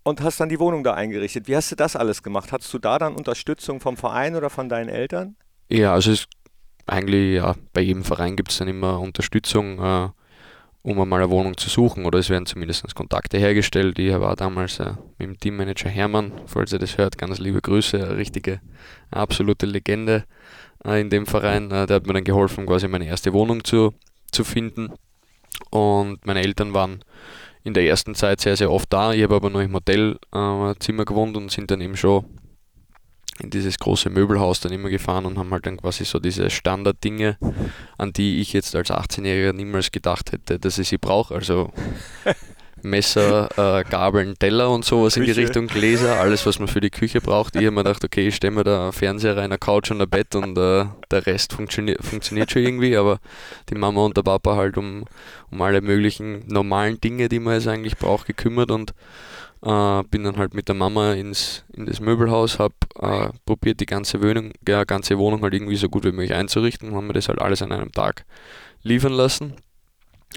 und 0.04 0.22
hast 0.22 0.40
dann 0.40 0.50
die 0.50 0.60
Wohnung 0.60 0.84
da 0.84 0.94
eingerichtet. 0.94 1.48
Wie 1.48 1.56
hast 1.56 1.72
du 1.72 1.76
das 1.76 1.96
alles 1.96 2.24
gemacht? 2.24 2.52
Hattest 2.52 2.74
du 2.74 2.80
da 2.80 3.00
dann 3.00 3.16
Unterstützung 3.16 3.80
vom 3.80 3.98
Verein 3.98 4.36
oder 4.36 4.50
von 4.50 4.70
deinen 4.70 4.90
Eltern? 4.90 5.36
Ja, 5.70 5.94
also 5.94 6.12
es 6.12 6.28
eigentlich 6.86 7.36
ja, 7.36 7.56
bei 7.72 7.82
jedem 7.82 8.04
Verein 8.04 8.36
gibt 8.36 8.52
es 8.52 8.58
dann 8.58 8.68
immer 8.68 9.00
Unterstützung, 9.00 9.80
äh, 9.80 10.10
um 10.82 11.00
einmal 11.00 11.22
eine 11.22 11.32
Wohnung 11.32 11.56
zu 11.56 11.70
suchen 11.70 12.06
oder 12.06 12.20
es 12.20 12.30
werden 12.30 12.46
zumindest 12.46 12.94
Kontakte 12.94 13.38
hergestellt. 13.38 13.98
Ich 14.00 14.14
war 14.14 14.36
damals 14.36 14.80
äh, 14.80 14.94
mit 15.18 15.30
dem 15.30 15.40
Teammanager 15.40 15.90
Hermann, 15.90 16.34
falls 16.46 16.74
ihr 16.74 16.80
das 16.80 16.98
hört, 16.98 17.18
ganz 17.18 17.40
liebe 17.40 17.62
Grüße, 17.62 17.98
eine 17.98 18.18
richtige, 18.18 18.60
eine 19.12 19.22
absolute 19.22 19.66
Legende 19.66 20.26
äh, 20.86 21.00
in 21.00 21.10
dem 21.10 21.26
Verein. 21.26 21.72
Äh, 21.72 21.88
der 21.88 21.96
hat 21.96 22.08
mir 22.08 22.14
dann 22.14 22.26
geholfen, 22.26 22.66
quasi 22.66 22.90
meine 22.90 23.08
erste 23.08 23.32
Wohnung 23.32 23.64
zu, 23.64 23.94
zu 24.32 24.44
finden. 24.44 24.92
Und 25.70 26.26
meine 26.26 26.42
Eltern 26.42 26.74
waren 26.74 27.04
in 27.63 27.74
der 27.74 27.86
ersten 27.86 28.15
Zeit 28.15 28.41
sehr, 28.41 28.58
sehr 28.58 28.72
oft 28.72 28.91
da. 28.91 29.13
Ich 29.13 29.24
habe 29.24 29.36
aber 29.36 29.50
noch 29.50 29.62
im 29.62 29.74
Hotelzimmer 29.74 31.01
äh, 31.01 31.05
gewohnt 31.05 31.38
und 31.38 31.51
sind 31.51 31.72
dann 31.72 31.82
eben 31.82 31.96
schon 31.96 32.25
in 33.39 33.50
dieses 33.50 33.79
große 33.79 34.10
Möbelhaus 34.10 34.60
dann 34.60 34.72
immer 34.72 34.89
gefahren 34.89 35.25
und 35.25 35.38
haben 35.38 35.51
halt 35.51 35.65
dann 35.65 35.77
quasi 35.77 36.05
so 36.05 36.20
diese 36.20 36.50
Standarddinge, 36.50 37.38
an 37.98 38.13
die 38.13 38.41
ich 38.41 38.53
jetzt 38.53 38.75
als 38.75 38.91
18-Jähriger 38.91 39.53
niemals 39.53 39.91
gedacht 39.91 40.32
hätte, 40.32 40.60
dass 40.60 40.77
ich 40.77 40.89
sie 40.89 40.98
brauche. 40.98 41.34
Also 41.34 41.72
Messer, 42.84 43.50
äh, 43.58 43.84
Gabeln, 43.84 44.36
Teller 44.38 44.70
und 44.70 44.86
sowas 44.86 45.16
in 45.18 45.24
die 45.24 45.30
Küche. 45.30 45.42
Richtung 45.42 45.68
Gläser, 45.68 46.20
alles 46.20 46.46
was 46.46 46.60
man 46.60 46.68
für 46.68 46.82
die 46.82 46.90
Küche 46.90 47.22
braucht. 47.22 47.56
Ich 47.56 47.62
habe 47.62 47.72
mir 47.72 47.84
gedacht, 47.84 48.04
okay, 48.04 48.28
ich 48.28 48.36
stelle 48.36 48.56
mir 48.56 48.63
da 48.63 48.84
einen 48.84 48.94
Fernseher 48.94 49.38
rein, 49.38 49.46
eine 49.46 49.58
Couch 49.58 49.92
und 49.92 50.02
ein 50.02 50.10
Bett 50.10 50.36
und 50.36 50.58
äh, 50.58 50.86
der 51.12 51.25
Rest 51.25 51.54
funktioni 51.54 51.96
funktioniert 52.00 52.52
schon 52.52 52.63
irgendwie, 52.63 52.96
aber 52.98 53.20
die 53.70 53.75
Mama 53.75 54.02
und 54.02 54.18
der 54.18 54.24
Papa 54.24 54.56
halt 54.56 54.78
um, 54.78 55.06
um 55.52 55.62
alle 55.62 55.82
möglichen 55.82 56.46
normalen 56.48 57.00
Dinge, 57.00 57.30
die 57.30 57.40
man 57.40 57.56
jetzt 57.56 57.68
eigentlich 57.68 57.98
braucht, 57.98 58.28
gekümmert 58.28 58.72
und 58.72 58.94
äh, 59.63 60.04
bin 60.12 60.24
dann 60.24 60.38
halt 60.38 60.54
mit 60.54 60.68
der 60.68 60.75
Mama 60.75 61.13
ins, 61.13 61.63
in 61.74 61.86
das 61.86 62.02
Möbelhaus, 62.02 62.60
habe 62.60 62.74
äh, 63.00 63.30
probiert 63.46 63.80
die 63.80 63.86
ganze 63.86 64.22
Wohnung, 64.22 64.52
ja, 64.68 64.84
ganze 64.84 65.18
Wohnung 65.18 65.42
halt 65.42 65.54
irgendwie 65.54 65.78
so 65.78 65.88
gut 65.90 66.04
wie 66.04 66.12
möglich 66.12 66.34
einzurichten 66.34 66.90
und 66.90 66.96
haben 66.96 67.08
mir 67.08 67.13
das 67.13 67.30
halt 67.30 67.42
alles 67.42 67.62
an 67.62 67.72
einem 67.72 67.92
Tag 67.92 68.25
liefern 68.82 69.13
lassen 69.13 69.54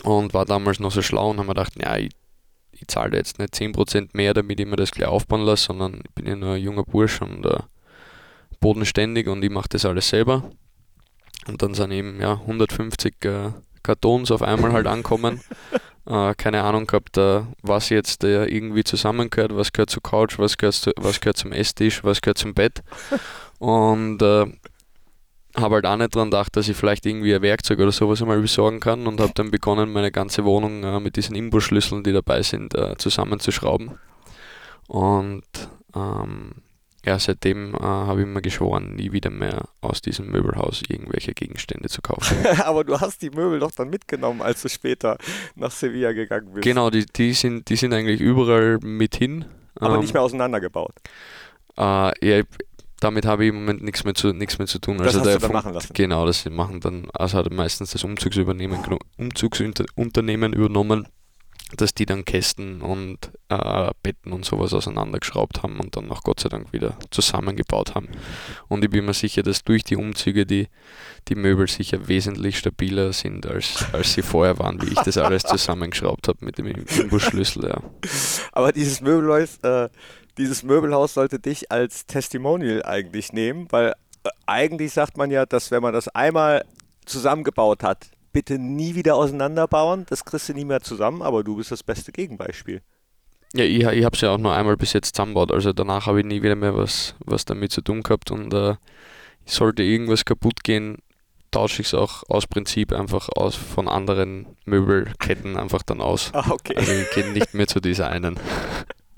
und 0.05 0.33
war 0.35 0.45
damals 0.45 0.79
noch 0.79 0.93
so 0.93 1.03
schlau 1.03 1.31
und 1.31 1.39
haben 1.39 1.47
mir 1.47 1.55
gedacht, 1.55 1.73
ja, 1.83 1.97
ich, 1.97 2.11
ich 2.81 2.89
zahle 2.89 3.17
jetzt 3.17 3.39
nicht 3.39 3.55
10% 3.55 4.11
mehr, 4.13 4.35
damit 4.35 4.61
ich 4.61 4.67
mir 4.67 4.77
das 4.77 4.91
gleich 4.91 5.09
aufbauen 5.09 5.43
lasse, 5.43 5.67
sondern 5.67 6.03
ich 6.05 6.15
bin 6.15 6.27
ja 6.27 6.37
nur 6.37 6.55
ein 6.55 6.63
junger 6.63 6.85
Bursch 6.85 7.21
und 7.23 7.45
äh, 7.47 7.59
bodenständig 8.61 9.29
und 9.29 9.43
ich 9.43 9.51
mache 9.51 9.69
das 9.71 9.85
alles 9.85 10.09
selber. 10.09 10.51
Und 11.47 11.63
dann 11.63 11.75
sind 11.75 11.93
eben 11.93 12.21
ja, 12.21 12.33
150 12.33 13.25
äh, 13.25 13.51
Kartons 13.83 14.31
auf 14.31 14.43
einmal 14.43 14.73
halt 14.73 14.87
ankommen. 14.87 15.41
äh, 16.07 16.35
keine 16.35 16.63
Ahnung 16.63 16.87
gehabt, 16.87 17.17
äh, 17.19 17.43
was 17.63 17.89
jetzt 17.89 18.25
äh, 18.25 18.47
irgendwie 18.47 18.85
zusammengehört, 18.85 19.57
was 19.57 19.73
gehört 19.73 19.91
zur 19.91 20.03
Couch, 20.03 20.39
was 20.39 20.57
gehört, 20.57 20.75
zu, 20.75 20.93
was 20.97 21.21
gehört 21.21 21.37
zum 21.37 21.53
Esstisch, 21.53 22.03
was 22.05 22.21
gehört 22.21 22.39
zum 22.39 22.55
Bett. 22.55 22.83
Und 23.59 24.23
äh, 24.23 24.47
habe 25.57 25.77
halt 25.77 25.87
auch 25.87 25.97
nicht 25.97 26.15
dran 26.15 26.31
gedacht, 26.31 26.57
dass 26.57 26.69
ich 26.69 26.77
vielleicht 26.77 27.07
irgendwie 27.07 27.35
ein 27.35 27.43
Werkzeug 27.43 27.79
oder 27.79 27.93
sowas 27.93 28.21
einmal 28.21 28.41
besorgen 28.41 28.81
kann 28.81 29.07
und 29.07 29.21
habe 29.21 29.33
dann 29.35 29.51
begonnen, 29.51 29.93
meine 29.93 30.11
ganze 30.11 30.45
Wohnung 30.45 30.85
äh, 30.85 31.01
mit 31.01 31.17
diesen 31.17 31.35
Imbusschlüsseln, 31.37 32.03
die 32.05 32.13
dabei 32.13 32.43
sind, 32.43 32.75
äh, 32.75 32.97
zusammenzuschrauben. 32.97 33.99
Und 34.89 35.45
ähm, 35.95 36.53
ja, 37.05 37.19
seitdem 37.21 37.75
äh, 37.75 37.79
habe 37.79 38.23
ich 38.23 38.27
mir 38.27 38.43
geschworen, 38.43 38.97
nie 38.97 39.13
wieder 39.13 39.31
mehr 39.31 39.69
aus 39.81 40.03
diesem 40.03 40.29
Möbelhaus 40.31 40.83
irgendwelche 40.89 41.35
Gegenstände 41.35 41.89
zu 41.89 42.03
kaufen. 42.03 42.37
Aber 42.65 42.83
du 42.83 43.01
hast 43.01 43.23
die 43.23 43.31
Möbel 43.31 43.61
doch 43.61 43.71
dann 43.71 43.91
mitgenommen, 43.91 44.43
als 44.43 44.63
du 44.63 44.69
später 44.69 45.17
nach 45.55 45.71
Sevilla 45.71 46.13
gegangen 46.13 46.53
bist. 46.53 46.65
genau, 46.65 46.91
die, 46.91 47.07
die, 47.07 47.33
sind, 47.33 47.69
die 47.69 47.77
sind 47.77 47.93
eigentlich 47.93 48.21
überall 48.21 48.79
mit 48.83 49.15
hin. 49.15 49.45
Aber 49.77 49.95
Ähm, 49.95 50.01
nicht 50.01 50.15
mehr 50.15 50.23
auseinandergebaut. 50.23 50.95
Äh, 51.79 52.29
ja, 52.29 52.43
damit 53.01 53.27
habe 53.27 53.45
ich 53.45 53.51
im 53.51 53.57
Moment 53.57 53.83
nichts 53.83 54.05
mehr 54.05 54.15
zu, 54.15 54.33
nichts 54.33 54.59
mehr 54.59 54.67
zu 54.67 54.79
tun. 54.79 54.99
Das 54.99 55.15
hast 55.15 55.25
der 55.27 55.35
du 55.35 55.41
dann 55.41 55.53
machen 55.53 55.73
lassen. 55.75 55.93
Genau, 55.95 56.25
das 56.27 56.45
machen 56.49 56.81
dann, 56.81 57.09
also 57.13 57.39
hat 57.39 57.53
meistens 57.53 57.91
das 57.91 58.05
Umzugsübernehmen, 58.05 58.83
geno- 58.83 59.01
Umzugsunternehmen 59.19 60.53
übernommen, 60.53 61.07
dass 61.77 61.95
die 61.95 62.07
dann 62.07 62.25
Kästen 62.25 62.81
und 62.81 63.33
äh, 63.49 63.91
Betten 64.03 64.33
und 64.33 64.45
sowas 64.45 64.73
auseinandergeschraubt 64.73 65.65
haben 65.65 65.81
und 65.81 65.97
dann 65.97 66.09
auch 66.13 66.23
Gott 66.23 66.39
sei 66.39 66.49
Dank 66.49 66.73
wieder 66.73 66.97
zusammengebaut 67.11 67.97
haben. 67.97 68.09
Und 68.69 68.85
ich 68.85 68.91
bin 68.91 69.05
mir 69.05 69.15
sicher, 69.15 69.43
dass 69.43 69.65
durch 69.65 69.83
die 69.83 69.97
Umzüge 69.97 70.47
die, 70.47 70.69
die 71.27 71.35
Möbel 71.35 71.67
sicher 71.67 72.07
wesentlich 72.07 72.57
stabiler 72.59 73.13
sind, 73.13 73.47
als, 73.47 73.85
als 73.93 74.15
sie 74.15 74.23
vorher 74.23 74.61
waren, 74.61 74.81
wie 74.81 74.87
ich 74.93 75.01
das 75.01 75.19
alles 75.19 75.43
zusammengeschraubt 75.45 76.29
habe 76.29 76.45
mit 76.45 76.57
dem 76.59 76.67
Imbusschlüssel. 76.67 77.65
Ja. 77.69 77.83
Aber 78.53 78.71
dieses 78.71 79.01
Möbelhaus, 79.01 79.59
äh, 79.65 79.89
dieses 80.39 80.63
Möbelhaus 80.63 81.15
sollte 81.15 81.39
dich 81.39 81.71
als 81.71 82.07
Testimonial 82.07 82.83
eigentlich 82.85 83.33
nehmen, 83.33 83.67
weil 83.71 83.95
äh, 84.25 84.31
eigentlich 84.47 84.93
sagt 84.93 85.17
man 85.17 85.31
ja, 85.31 85.47
dass 85.47 85.71
wenn 85.71 85.83
man 85.83 85.93
das 85.93 86.09
einmal 86.09 86.65
zusammengebaut 87.05 87.83
hat, 87.83 88.09
bitte 88.33 88.59
nie 88.59 88.95
wieder 88.95 89.17
auseinanderbauen, 89.17 90.05
das 90.09 90.25
kriegst 90.25 90.49
du 90.49 90.55
nie 90.55 90.65
mehr 90.65 90.81
zusammen, 90.83 91.23
aber 91.23 91.43
du 91.43 91.57
bist 91.57 91.71
das 91.71 91.83
beste 91.83 92.13
Gegenbeispiel. 92.13 92.83
Ja, 93.55 93.65
ich, 93.65 93.85
ich 93.85 94.05
habe 94.05 94.15
es 94.15 94.21
ja 94.21 94.31
auch 94.31 94.39
nur 94.39 94.55
einmal 94.55 94.77
bis 94.77 94.93
jetzt 94.93 95.15
zusammengebaut, 95.15 95.53
also 95.53 95.73
danach 95.73 96.07
habe 96.07 96.21
ich 96.21 96.27
nie 96.27 96.43
wieder 96.43 96.57
mehr 96.57 96.77
was, 96.77 97.15
was 97.25 97.45
damit 97.45 97.73
zu 97.73 97.81
tun 97.81 98.03
gehabt 98.03 98.31
und 98.31 98.53
äh, 98.53 98.75
sollte 99.47 99.83
irgendwas 99.83 100.25
kaputt 100.25 100.65
gehen, 100.65 100.99
tausche 101.51 101.81
ich 101.81 101.89
es 101.89 101.95
auch 101.95 102.25
aus 102.29 102.47
Prinzip 102.47 102.93
einfach 102.93 103.29
aus 103.31 103.55
von 103.55 103.89
anderen 103.89 104.47
Möbelketten 104.67 105.57
einfach 105.57 105.83
dann 105.83 106.03
aus. 106.03 106.31
Ah, 106.35 106.51
okay. 106.51 106.77
Also 106.77 106.93
ich 106.93 107.11
gehe 107.13 107.33
nicht 107.33 107.55
mehr 107.55 107.67
zu 107.67 107.81
dieser 107.81 108.11
einen. 108.11 108.39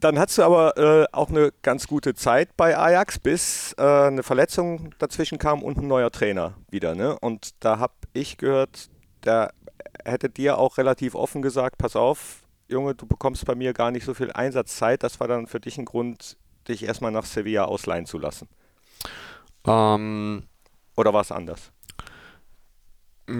Dann 0.00 0.18
hattest 0.18 0.38
du 0.38 0.42
aber 0.42 0.76
äh, 0.76 1.06
auch 1.12 1.28
eine 1.28 1.52
ganz 1.62 1.86
gute 1.86 2.14
Zeit 2.14 2.56
bei 2.56 2.76
Ajax, 2.76 3.18
bis 3.18 3.74
äh, 3.78 3.82
eine 3.82 4.22
Verletzung 4.22 4.94
dazwischen 4.98 5.38
kam 5.38 5.62
und 5.62 5.78
ein 5.78 5.88
neuer 5.88 6.10
Trainer 6.10 6.54
wieder. 6.70 6.94
Ne? 6.94 7.18
Und 7.20 7.50
da 7.60 7.78
habe 7.78 7.94
ich 8.12 8.38
gehört, 8.38 8.88
der 9.24 9.52
hätte 10.04 10.28
dir 10.28 10.58
auch 10.58 10.78
relativ 10.78 11.14
offen 11.14 11.42
gesagt, 11.42 11.78
pass 11.78 11.96
auf, 11.96 12.42
Junge, 12.68 12.94
du 12.94 13.06
bekommst 13.06 13.44
bei 13.44 13.54
mir 13.54 13.72
gar 13.72 13.90
nicht 13.90 14.04
so 14.04 14.14
viel 14.14 14.32
Einsatzzeit. 14.32 15.02
Das 15.02 15.20
war 15.20 15.28
dann 15.28 15.46
für 15.46 15.60
dich 15.60 15.78
ein 15.78 15.84
Grund, 15.84 16.36
dich 16.68 16.84
erstmal 16.84 17.12
nach 17.12 17.24
Sevilla 17.24 17.64
ausleihen 17.64 18.06
zu 18.06 18.18
lassen. 18.18 18.48
Ähm, 19.66 20.44
Oder 20.96 21.12
war 21.12 21.20
es 21.20 21.32
anders? 21.32 21.72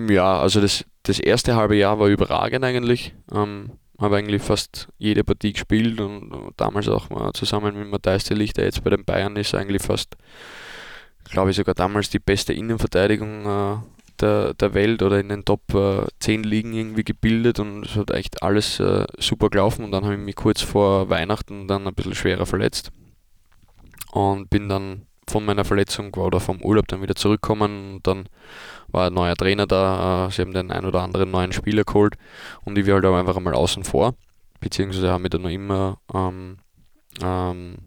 ja, 0.09 0.39
also 0.39 0.61
das, 0.61 0.85
das 1.03 1.19
erste 1.19 1.57
halbe 1.57 1.77
Jahr 1.77 1.99
war 1.99 2.09
überragend 2.09 2.65
eigentlich. 2.65 3.15
Ähm, 3.33 3.79
habe 4.03 4.17
eigentlich 4.17 4.43
fast 4.43 4.89
jede 4.99 5.25
Partie 5.25 5.53
gespielt 5.53 6.01
und 6.01 6.53
damals 6.57 6.89
auch 6.89 7.11
mal 7.11 7.33
zusammen 7.33 7.79
mit 7.79 7.89
Matthijs 7.89 8.25
de 8.25 8.37
Ligt, 8.37 8.57
der 8.57 8.67
jetzt 8.67 8.83
bei 8.85 8.91
den 8.91 9.05
Bayern 9.05 9.37
ist, 9.37 9.55
eigentlich 9.55 9.83
fast, 9.83 10.17
glaube 11.25 11.51
ich, 11.51 11.57
sogar 11.57 11.75
damals 11.75 12.11
die 12.11 12.19
beste 12.19 12.53
Innenverteidigung 12.53 13.47
äh, 13.47 13.77
der, 14.21 14.55
der 14.55 14.75
Welt 14.75 15.03
oder 15.03 15.21
in 15.21 15.29
den 15.29 15.45
Top 15.45 15.75
äh, 15.75 16.07
10 16.21 16.45
Ligen 16.45 16.73
irgendwie 16.73 17.05
gebildet 17.05 17.61
und 17.61 17.87
es 17.87 17.97
hat 17.97 18.11
echt 18.11 18.43
alles 18.43 18.81
äh, 18.81 19.07
super 19.19 19.51
gelaufen 19.51 19.85
und 19.85 19.93
dann 19.93 20.05
habe 20.05 20.15
ich 20.15 20.21
mich 20.21 20.37
kurz 20.37 20.61
vor 20.61 21.09
Weihnachten 21.11 21.67
dann 21.67 21.87
ein 21.87 21.95
bisschen 21.95 22.15
schwerer 22.15 22.47
verletzt 22.47 22.93
und 24.13 24.49
bin 24.51 24.69
dann 24.69 25.07
von 25.29 25.45
meiner 25.45 25.65
Verletzung 25.65 26.15
oder 26.15 26.41
vom 26.41 26.61
Urlaub 26.63 26.89
dann 26.89 27.03
wieder 27.03 27.15
zurückgekommen 27.15 27.95
und 27.95 28.07
dann 28.07 28.29
war 28.93 29.09
ein 29.09 29.15
neuer 29.15 29.37
Trainer 29.37 29.67
da, 29.67 30.27
äh, 30.27 30.31
sie 30.31 30.43
haben 30.43 30.53
den 30.53 30.71
ein 30.71 30.85
oder 30.85 31.03
anderen 31.03 31.31
neuen 31.31 31.53
Spieler 31.53 31.85
geholt 31.85 32.15
und 32.65 32.79
ich 32.79 32.87
war 32.87 32.95
halt 32.95 33.07
auch 33.07 33.17
einfach 33.17 33.37
einmal 33.37 33.55
außen 33.55 33.85
vor, 33.85 34.15
beziehungsweise 34.61 35.11
haben 35.11 35.25
wir 35.25 35.31
dann 35.31 35.43
noch 35.43 35.51
immer 35.51 35.99
ähm, 36.15 36.59
ähm, 37.23 37.79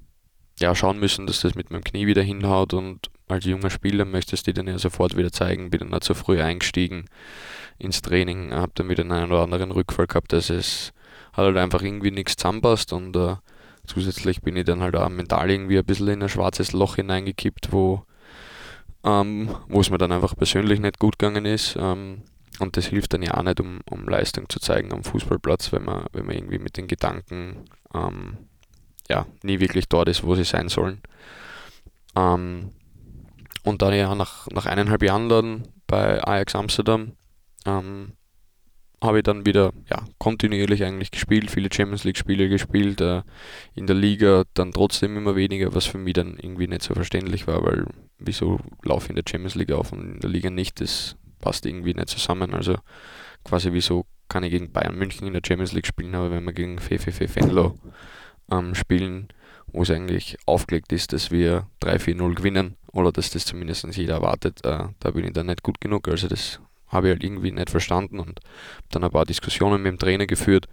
ja, 0.59 0.73
schauen 0.75 0.99
müssen, 0.99 1.27
dass 1.27 1.41
das 1.41 1.55
mit 1.55 1.71
meinem 1.71 1.83
Knie 1.83 2.07
wieder 2.07 2.21
hinhaut 2.21 2.73
und 2.73 3.09
als 3.27 3.45
junger 3.45 3.69
Spieler 3.69 4.05
möchtest 4.05 4.47
du 4.47 4.53
dir 4.53 4.61
dann 4.61 4.71
ja 4.71 4.77
sofort 4.77 5.17
wieder 5.17 5.31
zeigen, 5.31 5.69
bin 5.69 5.79
dann 5.79 5.89
nicht 5.89 6.03
so 6.03 6.13
früh 6.13 6.41
eingestiegen 6.41 7.05
ins 7.77 8.01
Training, 8.01 8.53
habe 8.53 8.71
dann 8.75 8.89
wieder 8.89 9.03
einen 9.03 9.31
oder 9.31 9.43
anderen 9.43 9.71
Rückfall 9.71 10.07
gehabt, 10.07 10.31
dass 10.31 10.49
es 10.49 10.93
hat 11.33 11.45
halt 11.45 11.57
einfach 11.57 11.81
irgendwie 11.81 12.11
nichts 12.11 12.37
zusammenpasst 12.37 12.93
und 12.93 13.15
äh, 13.15 13.35
zusätzlich 13.85 14.41
bin 14.41 14.55
ich 14.55 14.65
dann 14.65 14.81
halt 14.81 14.95
auch 14.95 15.09
mental 15.09 15.49
irgendwie 15.49 15.77
ein 15.77 15.85
bisschen 15.85 16.07
in 16.07 16.23
ein 16.23 16.29
schwarzes 16.29 16.71
Loch 16.71 16.95
hineingekippt, 16.95 17.73
wo 17.73 18.05
ähm, 19.05 19.55
wo 19.69 19.81
es 19.81 19.89
mir 19.89 19.97
dann 19.97 20.11
einfach 20.11 20.35
persönlich 20.35 20.79
nicht 20.79 20.99
gut 20.99 21.19
gegangen 21.19 21.45
ist. 21.45 21.77
Ähm, 21.79 22.23
und 22.59 22.77
das 22.77 22.87
hilft 22.87 23.13
dann 23.13 23.21
ja 23.21 23.35
auch 23.35 23.43
nicht, 23.43 23.59
um, 23.59 23.81
um 23.89 24.07
Leistung 24.07 24.49
zu 24.49 24.59
zeigen 24.59 24.93
am 24.93 25.03
Fußballplatz, 25.03 25.71
wenn 25.71 25.83
man, 25.83 26.05
wenn 26.13 26.25
man 26.25 26.35
irgendwie 26.35 26.59
mit 26.59 26.77
den 26.77 26.87
Gedanken 26.87 27.65
ähm, 27.93 28.37
ja, 29.09 29.25
nie 29.43 29.59
wirklich 29.59 29.87
dort 29.87 30.09
ist, 30.09 30.23
wo 30.23 30.35
sie 30.35 30.43
sein 30.43 30.69
sollen. 30.69 31.01
Ähm, 32.15 32.71
und 33.63 33.81
dann 33.81 33.93
ja 33.93 34.13
nach, 34.15 34.47
nach 34.47 34.65
eineinhalb 34.65 35.03
Jahren 35.03 35.29
dann 35.29 35.67
bei 35.87 36.23
Ajax 36.23 36.55
Amsterdam 36.55 37.13
ähm, 37.65 38.13
habe 39.03 39.17
ich 39.17 39.23
dann 39.23 39.45
wieder 39.45 39.73
ja, 39.89 40.03
kontinuierlich 40.17 40.83
eigentlich 40.83 41.11
gespielt, 41.11 41.51
viele 41.51 41.69
Champions 41.71 42.05
League 42.05 42.17
Spiele 42.17 42.47
gespielt, 42.47 43.01
äh, 43.01 43.21
in 43.75 43.85
der 43.85 43.95
Liga 43.95 44.43
dann 44.53 44.71
trotzdem 44.71 45.17
immer 45.17 45.35
weniger, 45.35 45.75
was 45.75 45.85
für 45.85 45.97
mich 45.97 46.13
dann 46.13 46.37
irgendwie 46.37 46.67
nicht 46.67 46.83
so 46.83 46.93
verständlich 46.93 47.47
war, 47.47 47.63
weil 47.63 47.85
wieso 48.19 48.59
laufe 48.83 49.05
ich 49.05 49.09
in 49.11 49.15
der 49.15 49.23
Champions 49.27 49.55
League 49.55 49.71
auf 49.71 49.91
und 49.91 50.15
in 50.15 50.19
der 50.19 50.29
Liga 50.29 50.49
nicht, 50.49 50.81
das 50.81 51.15
passt 51.39 51.65
irgendwie 51.65 51.93
nicht 51.93 52.09
zusammen. 52.09 52.53
Also 52.53 52.75
quasi 53.43 53.71
wieso 53.71 54.05
kann 54.27 54.43
ich 54.43 54.51
gegen 54.51 54.71
Bayern 54.71 54.97
München 54.97 55.27
in 55.27 55.33
der 55.33 55.41
Champions 55.45 55.73
League 55.73 55.87
spielen, 55.87 56.15
aber 56.15 56.31
wenn 56.31 56.43
wir 56.43 56.53
gegen 56.53 56.79
FFF 56.79 57.35
Venlo 57.35 57.77
ähm, 58.51 58.75
spielen, 58.75 59.27
wo 59.67 59.83
es 59.83 59.91
eigentlich 59.91 60.37
aufgelegt 60.45 60.91
ist, 60.91 61.13
dass 61.13 61.31
wir 61.31 61.67
3-4-0 61.81 62.35
gewinnen 62.35 62.75
oder 62.91 63.11
dass 63.11 63.29
das 63.29 63.45
zumindest 63.45 63.85
jeder 63.95 64.15
erwartet, 64.15 64.63
äh, 64.65 64.87
da 64.99 65.11
bin 65.11 65.25
ich 65.25 65.33
dann 65.33 65.47
nicht 65.47 65.63
gut 65.63 65.81
genug. 65.81 66.07
Also 66.07 66.27
das 66.27 66.59
habe 66.87 67.07
ich 67.07 67.13
halt 67.13 67.23
irgendwie 67.23 67.51
nicht 67.51 67.69
verstanden 67.69 68.19
und 68.19 68.39
dann 68.89 69.03
ein 69.03 69.11
paar 69.11 69.25
Diskussionen 69.25 69.81
mit 69.81 69.91
dem 69.91 69.99
Trainer 69.99 70.27
geführt. 70.27 70.67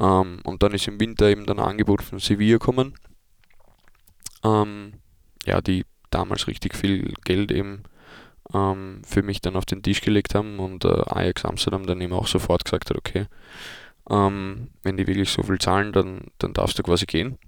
Ähm, 0.00 0.40
und 0.44 0.62
dann 0.62 0.72
ist 0.72 0.88
im 0.88 0.98
Winter 1.00 1.28
eben 1.28 1.46
dann 1.46 1.58
ein 1.58 1.66
Angebot 1.66 2.02
von 2.02 2.18
Sevilla 2.18 2.58
gekommen. 2.58 2.94
Ähm, 4.44 4.94
ja, 5.46 5.60
die 5.60 5.84
damals 6.14 6.46
richtig 6.46 6.74
viel 6.74 7.14
Geld 7.24 7.50
eben 7.50 7.82
ähm, 8.54 9.02
für 9.06 9.22
mich 9.22 9.40
dann 9.40 9.56
auf 9.56 9.64
den 9.64 9.82
Tisch 9.82 10.00
gelegt 10.00 10.34
haben 10.34 10.58
und 10.58 10.84
äh, 10.84 11.02
Ajax 11.06 11.44
Amsterdam 11.44 11.86
dann 11.86 12.00
eben 12.00 12.12
auch 12.12 12.26
sofort 12.26 12.64
gesagt 12.64 12.90
hat, 12.90 12.96
okay, 12.96 13.26
ähm, 14.10 14.68
wenn 14.82 14.96
die 14.96 15.06
wirklich 15.06 15.30
so 15.30 15.42
viel 15.42 15.58
zahlen, 15.58 15.92
dann, 15.92 16.26
dann 16.38 16.52
darfst 16.52 16.78
du 16.78 16.82
quasi 16.82 17.06
gehen. 17.06 17.38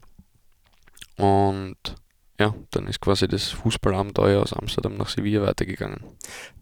Und 1.17 1.77
ja, 2.41 2.53
dann 2.73 2.89
ist 2.89 3.01
quasi 3.01 3.29
das 3.29 3.51
Fußballabenteuer 3.51 4.43
aus 4.43 4.53
Amsterdam 4.53 4.97
nach 4.97 5.09
Sevilla 5.09 5.47
weitergegangen. 5.47 6.03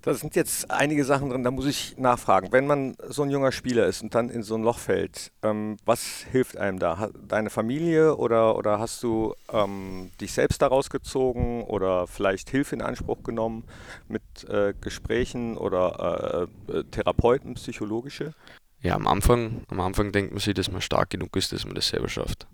Da 0.02 0.12
sind 0.12 0.37
jetzt 0.37 0.70
einige 0.70 1.02
Sachen 1.04 1.30
drin, 1.30 1.44
da 1.44 1.50
muss 1.50 1.64
ich 1.64 1.96
nachfragen. 1.96 2.52
Wenn 2.52 2.66
man 2.66 2.94
so 3.08 3.22
ein 3.22 3.30
junger 3.30 3.52
Spieler 3.52 3.87
ist 3.87 4.02
und 4.02 4.14
dann 4.14 4.28
in 4.28 4.42
so 4.42 4.54
ein 4.54 4.62
Loch 4.62 4.78
fällt, 4.78 5.32
ähm, 5.42 5.78
was 5.87 6.26
hilft 6.30 6.58
einem 6.58 6.78
da? 6.78 7.08
Deine 7.26 7.48
Familie 7.48 8.16
oder, 8.16 8.58
oder 8.58 8.80
hast 8.80 9.02
du 9.02 9.35
ähm, 9.50 10.11
dich 10.20 10.32
selbst 10.32 10.61
daraus 10.61 10.90
gezogen 10.90 11.64
oder 11.64 12.06
vielleicht 12.06 12.50
Hilfe 12.50 12.74
in 12.74 12.82
Anspruch 12.82 13.22
genommen 13.22 13.64
mit 14.08 14.22
äh, 14.50 14.74
Gesprächen 14.78 15.56
oder 15.56 16.48
äh, 16.68 16.72
äh 16.72 16.85
Therapeuten, 16.90 17.54
psychologische? 17.54 18.35
Ja, 18.82 18.96
am 18.96 19.06
Anfang, 19.06 19.62
am 19.68 19.80
Anfang 19.80 20.12
denkt 20.12 20.32
man 20.32 20.40
sich, 20.40 20.52
dass 20.52 20.70
man 20.70 20.82
stark 20.82 21.08
genug 21.08 21.35
ist, 21.37 21.52
dass 21.52 21.64
man 21.64 21.74
das 21.74 21.88
selber 21.88 22.11
schafft. 22.11 22.46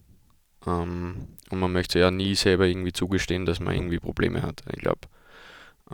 Ähm, 0.66 1.28
und 1.50 1.60
man 1.60 1.72
möchte 1.72 1.98
ja 1.98 2.10
nie 2.10 2.34
selber 2.34 2.66
irgendwie 2.66 2.92
zugestehen, 2.92 3.46
dass 3.46 3.60
man 3.60 3.74
irgendwie 3.74 3.98
Probleme 3.98 4.42
hat. 4.42 4.62
Ich 4.72 4.80
glaube, 4.80 5.00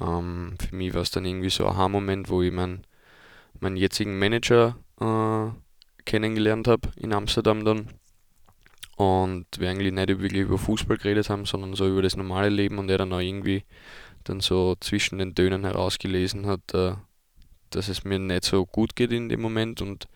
ähm, 0.00 0.57
für 0.59 0.74
mich 0.74 0.94
war 0.94 1.03
es 1.03 1.11
dann 1.11 1.24
irgendwie 1.24 1.50
so 1.50 1.66
ein 1.66 1.74
Aha-Moment, 1.74 2.29
wo 2.29 2.42
ich 2.42 2.53
mein, 2.53 2.87
meinen 3.61 3.77
jetzigen 3.77 4.18
Manager 4.18 4.77
äh, 5.00 5.50
kennengelernt 6.05 6.68
habe 6.68 6.90
in 6.96 7.12
Amsterdam 7.12 7.64
dann. 7.64 7.88
Und 8.96 9.46
wir 9.59 9.70
eigentlich 9.70 9.92
nicht 9.92 10.09
wirklich 10.09 10.42
über 10.42 10.59
Fußball 10.59 10.98
geredet 10.98 11.29
haben, 11.29 11.46
sondern 11.46 11.74
so 11.74 11.88
über 11.88 12.03
das 12.03 12.16
normale 12.16 12.48
Leben 12.48 12.79
und 12.79 12.88
er 12.90 12.98
dann 12.98 13.12
auch 13.12 13.18
irgendwie 13.18 13.64
dann 14.22 14.40
so 14.40 14.77
zwischen 14.81 15.18
den 15.18 15.35
Tönen 15.35 15.64
herausgelesen 15.64 16.46
hat, 16.46 16.74
äh, 16.74 16.94
dass 17.70 17.88
es 17.88 18.05
mir 18.05 18.18
nicht 18.18 18.44
so 18.44 18.64
gut 18.66 18.94
geht 18.94 19.12
in 19.12 19.29
dem 19.29 19.40
Moment 19.40 19.83
und 19.83 20.07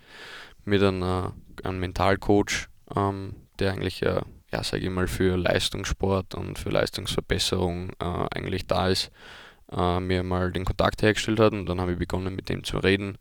mir 0.65 0.79
dann 0.79 1.03
äh, 1.03 1.67
einen 1.67 1.81
Mentalcoach, 1.81 2.69
ähm, 2.95 3.35
der 3.59 3.73
eigentlich 3.73 4.01
ja 4.01 4.23
ja, 4.53 4.63
sage 4.63 4.85
ich 4.85 4.91
mal, 4.91 5.09
für 5.09 5.37
Leistungssport 5.37 6.35
und 6.35 6.59
für 6.59 6.71
Leistungsverbesserung 6.71 7.91
äh, 8.01 8.27
eigentlich 8.31 8.67
da 8.67 8.89
ist, 8.89 9.11
äh, 9.71 10.01
mir 10.01 10.23
mal 10.23 10.53
den 10.53 10.65
Kontakt 10.65 11.03
hergestellt 11.03 11.41
hat 11.41 11.53
und 11.53 11.67
dann 11.67 11.81
habe 11.81 11.93
ich 11.93 11.99
begonnen 11.99 12.35
mit 12.35 12.49
dem 12.49 12.65
zu 12.65 12.79
reden 12.79 13.19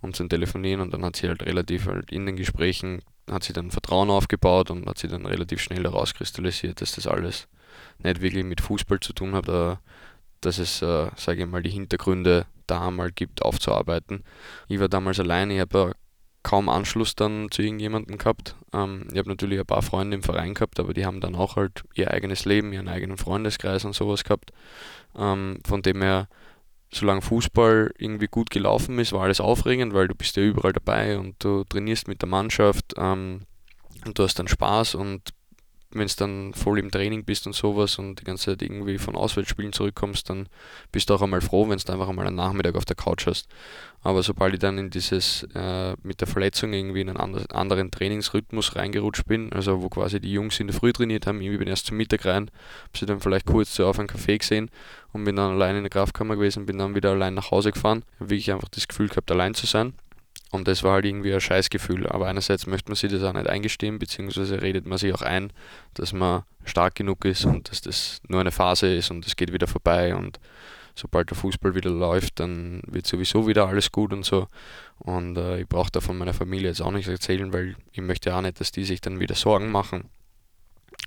und 0.00 0.14
zu 0.14 0.26
telefonieren 0.28 0.80
und 0.80 0.94
dann 0.94 1.04
hat 1.04 1.16
sie 1.16 1.28
halt 1.28 1.42
relativ 1.42 1.86
halt 1.86 2.12
in 2.12 2.26
den 2.26 2.36
Gesprächen 2.36 3.02
hat 3.30 3.44
sie 3.44 3.52
dann 3.52 3.70
Vertrauen 3.70 4.10
aufgebaut 4.10 4.70
und 4.70 4.86
hat 4.86 4.98
sie 4.98 5.08
dann 5.08 5.26
relativ 5.26 5.60
schnell 5.60 5.84
herauskristallisiert, 5.84 6.80
dass 6.80 6.92
das 6.92 7.06
alles 7.06 7.48
nicht 7.98 8.20
wirklich 8.20 8.44
mit 8.44 8.60
Fußball 8.60 9.00
zu 9.00 9.12
tun 9.12 9.34
hat, 9.34 9.48
äh, 9.48 9.76
dass 10.40 10.58
es, 10.58 10.82
äh, 10.82 11.10
sage 11.16 11.42
ich 11.42 11.48
mal, 11.48 11.62
die 11.62 11.70
Hintergründe 11.70 12.46
da 12.66 12.90
mal 12.90 13.10
gibt, 13.10 13.42
aufzuarbeiten. 13.42 14.24
Ich 14.68 14.78
war 14.78 14.88
damals 14.88 15.18
alleine, 15.18 15.54
ich 15.54 15.60
habe 15.60 15.94
kaum 16.48 16.70
Anschluss 16.70 17.14
dann 17.14 17.50
zu 17.50 17.60
irgendjemandem 17.60 18.16
gehabt. 18.16 18.56
Ähm, 18.72 19.06
ich 19.12 19.18
habe 19.18 19.28
natürlich 19.28 19.60
ein 19.60 19.66
paar 19.66 19.82
Freunde 19.82 20.14
im 20.14 20.22
Verein 20.22 20.54
gehabt, 20.54 20.80
aber 20.80 20.94
die 20.94 21.04
haben 21.04 21.20
dann 21.20 21.34
auch 21.34 21.56
halt 21.56 21.84
ihr 21.94 22.10
eigenes 22.10 22.46
Leben, 22.46 22.72
ihren 22.72 22.88
eigenen 22.88 23.18
Freundeskreis 23.18 23.84
und 23.84 23.94
sowas 23.94 24.24
gehabt. 24.24 24.52
Ähm, 25.14 25.60
von 25.66 25.82
dem 25.82 26.00
her, 26.00 26.26
solange 26.90 27.20
Fußball 27.20 27.92
irgendwie 27.98 28.28
gut 28.28 28.48
gelaufen 28.48 28.98
ist, 28.98 29.12
war 29.12 29.24
alles 29.24 29.42
aufregend, 29.42 29.92
weil 29.92 30.08
du 30.08 30.14
bist 30.14 30.36
ja 30.36 30.42
überall 30.42 30.72
dabei 30.72 31.18
und 31.18 31.34
du 31.44 31.64
trainierst 31.64 32.08
mit 32.08 32.22
der 32.22 32.30
Mannschaft 32.30 32.94
ähm, 32.96 33.42
und 34.06 34.18
du 34.18 34.22
hast 34.22 34.38
dann 34.38 34.48
Spaß 34.48 34.94
und 34.94 35.34
wenn 35.90 36.06
du 36.06 36.14
dann 36.18 36.54
voll 36.54 36.78
im 36.78 36.90
Training 36.90 37.24
bist 37.24 37.46
und 37.46 37.54
sowas 37.54 37.98
und 37.98 38.20
die 38.20 38.24
ganze 38.24 38.46
Zeit 38.46 38.62
irgendwie 38.62 38.98
von 38.98 39.16
Auswärtsspielen 39.16 39.72
zurückkommst, 39.72 40.28
dann 40.28 40.48
bist 40.92 41.08
du 41.08 41.14
auch 41.14 41.22
einmal 41.22 41.40
froh, 41.40 41.68
wenn 41.68 41.78
du 41.78 41.92
einfach 41.92 42.08
einmal 42.08 42.26
einen 42.26 42.36
Nachmittag 42.36 42.74
auf 42.74 42.84
der 42.84 42.96
Couch 42.96 43.26
hast. 43.26 43.48
Aber 44.02 44.22
sobald 44.22 44.52
ich 44.52 44.60
dann 44.60 44.76
in 44.76 44.90
dieses 44.90 45.46
äh, 45.54 45.96
mit 46.02 46.20
der 46.20 46.28
Verletzung 46.28 46.72
irgendwie 46.74 47.00
in 47.00 47.08
einen 47.08 47.46
anderen 47.50 47.90
Trainingsrhythmus 47.90 48.76
reingerutscht 48.76 49.26
bin, 49.26 49.52
also 49.52 49.82
wo 49.82 49.88
quasi 49.88 50.20
die 50.20 50.32
Jungs 50.32 50.60
in 50.60 50.66
der 50.66 50.76
Früh 50.76 50.92
trainiert 50.92 51.26
haben, 51.26 51.40
ich 51.40 51.58
bin 51.58 51.68
erst 51.68 51.86
zum 51.86 51.96
Mittag 51.96 52.26
rein, 52.26 52.50
habe 52.82 52.98
sie 52.98 53.06
dann 53.06 53.20
vielleicht 53.20 53.46
kurz 53.46 53.72
zu 53.72 53.86
auf 53.86 53.98
einen 53.98 54.08
Kaffee 54.08 54.36
gesehen 54.36 54.70
und 55.12 55.24
bin 55.24 55.36
dann 55.36 55.52
allein 55.52 55.76
in 55.76 55.84
der 55.84 55.90
Kraftkammer 55.90 56.36
gewesen, 56.36 56.66
bin 56.66 56.78
dann 56.78 56.94
wieder 56.94 57.10
allein 57.10 57.34
nach 57.34 57.50
Hause 57.50 57.72
gefahren, 57.72 58.04
habe 58.20 58.30
wirklich 58.30 58.52
einfach 58.52 58.68
das 58.68 58.88
Gefühl 58.88 59.08
gehabt, 59.08 59.30
allein 59.30 59.54
zu 59.54 59.66
sein 59.66 59.94
und 60.50 60.66
das 60.66 60.82
war 60.82 60.94
halt 60.94 61.04
irgendwie 61.04 61.32
ein 61.32 61.40
Scheißgefühl. 61.40 62.06
Aber 62.06 62.26
einerseits 62.26 62.66
möchte 62.66 62.90
man 62.90 62.96
sich 62.96 63.10
das 63.10 63.22
auch 63.22 63.32
nicht 63.32 63.48
eingestehen, 63.48 63.98
beziehungsweise 63.98 64.62
redet 64.62 64.86
man 64.86 64.98
sich 64.98 65.12
auch 65.12 65.22
ein, 65.22 65.52
dass 65.94 66.12
man 66.12 66.44
stark 66.64 66.94
genug 66.94 67.24
ist 67.24 67.44
und 67.44 67.70
dass 67.70 67.80
das 67.80 68.20
nur 68.28 68.40
eine 68.40 68.52
Phase 68.52 68.94
ist 68.94 69.10
und 69.10 69.26
es 69.26 69.36
geht 69.36 69.52
wieder 69.52 69.66
vorbei 69.66 70.14
und 70.14 70.38
sobald 70.94 71.30
der 71.30 71.36
Fußball 71.36 71.74
wieder 71.74 71.90
läuft, 71.90 72.40
dann 72.40 72.82
wird 72.86 73.06
sowieso 73.06 73.46
wieder 73.46 73.68
alles 73.68 73.92
gut 73.92 74.12
und 74.12 74.24
so. 74.24 74.48
Und 74.98 75.36
äh, 75.36 75.60
ich 75.60 75.68
brauche 75.68 75.90
da 75.92 76.00
von 76.00 76.18
meiner 76.18 76.34
Familie 76.34 76.68
jetzt 76.68 76.82
auch 76.82 76.90
nichts 76.90 77.08
erzählen, 77.08 77.52
weil 77.52 77.76
ich 77.92 78.00
möchte 78.00 78.34
auch 78.34 78.40
nicht, 78.40 78.58
dass 78.58 78.72
die 78.72 78.84
sich 78.84 79.00
dann 79.00 79.20
wieder 79.20 79.36
Sorgen 79.36 79.70
machen. 79.70 80.08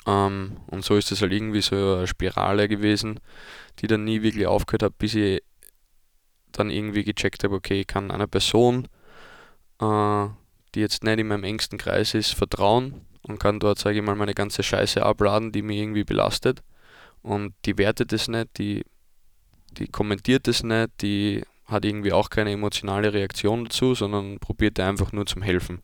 Ähm, 0.07 0.57
und 0.67 0.85
so 0.85 0.95
ist 0.95 1.11
es 1.11 1.21
halt 1.21 1.33
irgendwie 1.33 1.61
so 1.61 1.75
eine 1.75 2.07
Spirale 2.07 2.69
gewesen, 2.69 3.19
die 3.79 3.87
dann 3.87 4.05
nie 4.05 4.21
wirklich 4.21 4.47
aufgehört 4.47 4.83
hat, 4.83 4.97
bis 4.97 5.15
ich 5.15 5.43
dann 6.53 6.69
irgendwie 6.69 7.03
gecheckt 7.03 7.43
habe, 7.43 7.55
okay, 7.55 7.81
ich 7.81 7.87
kann 7.87 8.11
einer 8.11 8.27
Person 8.27 8.87
die 9.81 10.79
jetzt 10.79 11.03
nicht 11.03 11.19
in 11.19 11.27
meinem 11.27 11.43
engsten 11.43 11.77
Kreis 11.77 12.13
ist, 12.13 12.33
vertrauen 12.33 13.05
und 13.23 13.39
kann 13.39 13.59
dort, 13.59 13.79
sage 13.79 13.99
ich 13.99 14.05
mal, 14.05 14.15
meine 14.15 14.33
ganze 14.33 14.63
Scheiße 14.63 15.03
abladen, 15.03 15.51
die 15.51 15.61
mich 15.61 15.77
irgendwie 15.77 16.03
belastet. 16.03 16.61
Und 17.21 17.53
die 17.65 17.77
wertet 17.77 18.13
es 18.13 18.27
nicht, 18.27 18.57
die, 18.57 18.83
die 19.77 19.87
kommentiert 19.87 20.47
es 20.47 20.63
nicht, 20.63 20.89
die 21.01 21.43
hat 21.65 21.85
irgendwie 21.85 22.13
auch 22.13 22.29
keine 22.29 22.51
emotionale 22.51 23.13
Reaktion 23.13 23.65
dazu, 23.65 23.95
sondern 23.95 24.39
probiert 24.39 24.79
einfach 24.79 25.11
nur 25.11 25.25
zum 25.25 25.41
Helfen. 25.41 25.81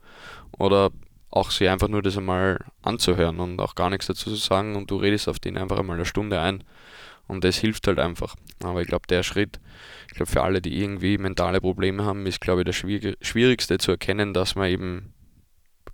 Oder 0.58 0.92
auch 1.30 1.52
sie 1.52 1.70
einfach 1.70 1.88
nur 1.88 2.02
das 2.02 2.18
einmal 2.18 2.60
anzuhören 2.82 3.40
und 3.40 3.60
auch 3.60 3.76
gar 3.76 3.90
nichts 3.90 4.08
dazu 4.08 4.30
zu 4.30 4.36
sagen 4.36 4.76
und 4.76 4.90
du 4.92 4.98
redest 4.98 5.28
auf 5.28 5.40
den 5.40 5.58
einfach 5.58 5.78
einmal 5.78 5.98
eine 5.98 6.06
Stunde 6.06 6.40
ein. 6.40 6.64
Und 7.28 7.44
das 7.44 7.58
hilft 7.58 7.88
halt 7.88 8.00
einfach. 8.00 8.36
Aber 8.64 8.82
ich 8.82 8.88
glaube, 8.88 9.08
der 9.08 9.24
Schritt, 9.24 9.60
ich 10.08 10.14
glaube, 10.14 10.32
für 10.32 10.44
alle, 10.44 10.62
die 10.62 10.82
irgendwie 10.82 11.18
mentale 11.18 11.60
Probleme 11.62 12.06
haben, 12.06 12.26
ist, 12.26 12.42
glaube 12.42 12.62
ich, 12.62 12.66
der 12.66 13.16
schwierigste 13.22 13.78
zu 13.78 13.92
erkennen, 13.92 14.34
dass 14.34 14.56
man 14.56 14.70
eben 14.70 15.14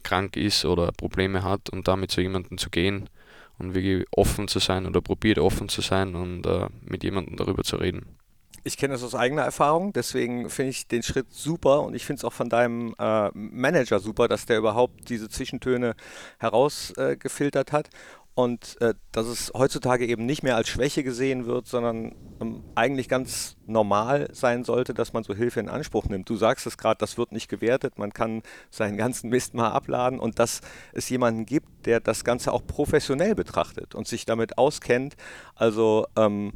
krank 0.03 0.35
ist 0.37 0.65
oder 0.65 0.91
Probleme 0.91 1.43
hat 1.43 1.69
und 1.69 1.87
damit 1.87 2.11
zu 2.11 2.21
jemandem 2.21 2.57
zu 2.57 2.69
gehen 2.69 3.09
und 3.57 3.73
wirklich 3.73 4.05
offen 4.11 4.47
zu 4.47 4.59
sein 4.59 4.85
oder 4.85 5.01
probiert 5.01 5.39
offen 5.39 5.69
zu 5.69 5.81
sein 5.81 6.15
und 6.15 6.45
äh, 6.45 6.67
mit 6.81 7.03
jemandem 7.03 7.37
darüber 7.37 7.63
zu 7.63 7.77
reden. 7.77 8.17
Ich 8.65 8.77
kenne 8.77 8.93
das 8.93 9.03
aus 9.03 9.13
eigener 9.13 9.41
Erfahrung, 9.41 9.91
deswegen 9.91 10.49
finde 10.49 10.69
ich 10.69 10.87
den 10.87 11.03
Schritt 11.03 11.33
super 11.33 11.81
und 11.81 11.95
ich 11.95 12.05
finde 12.05 12.19
es 12.19 12.23
auch 12.23 12.31
von 12.31 12.47
deinem 12.47 12.95
äh, 12.97 13.29
Manager 13.33 13.99
super, 13.99 14.29
dass 14.29 14.45
der 14.45 14.57
überhaupt 14.57 15.09
diese 15.09 15.27
Zwischentöne 15.27 15.95
herausgefiltert 16.39 17.69
äh, 17.69 17.73
hat 17.73 17.89
und 18.35 18.81
äh, 18.81 18.95
dass 19.11 19.27
es 19.27 19.51
heutzutage 19.55 20.07
eben 20.07 20.25
nicht 20.25 20.41
mehr 20.41 20.55
als 20.55 20.67
Schwäche 20.67 21.03
gesehen 21.03 21.45
wird, 21.45 21.67
sondern 21.67 22.15
ähm, 22.41 22.63
eigentlich 22.73 23.07
ganz 23.07 23.57
normal 23.67 24.27
sein 24.31 24.63
sollte, 24.63 24.93
dass 24.93 25.13
man 25.13 25.23
so 25.23 25.35
Hilfe 25.35 25.59
in 25.59 25.69
Anspruch 25.69 26.05
nimmt. 26.05 26.29
Du 26.29 26.35
sagst 26.35 26.65
es 26.65 26.77
gerade, 26.77 26.97
das 26.97 27.17
wird 27.17 27.31
nicht 27.31 27.47
gewertet, 27.47 27.99
man 27.99 28.11
kann 28.11 28.41
seinen 28.71 28.97
ganzen 28.97 29.29
Mist 29.29 29.53
mal 29.53 29.69
abladen 29.69 30.19
und 30.19 30.39
dass 30.39 30.61
es 30.93 31.09
jemanden 31.09 31.45
gibt, 31.45 31.85
der 31.85 31.99
das 31.99 32.23
Ganze 32.23 32.51
auch 32.53 32.65
professionell 32.65 33.35
betrachtet 33.35 33.93
und 33.93 34.07
sich 34.07 34.25
damit 34.25 34.57
auskennt. 34.57 35.15
Also 35.55 36.07
ähm, 36.15 36.53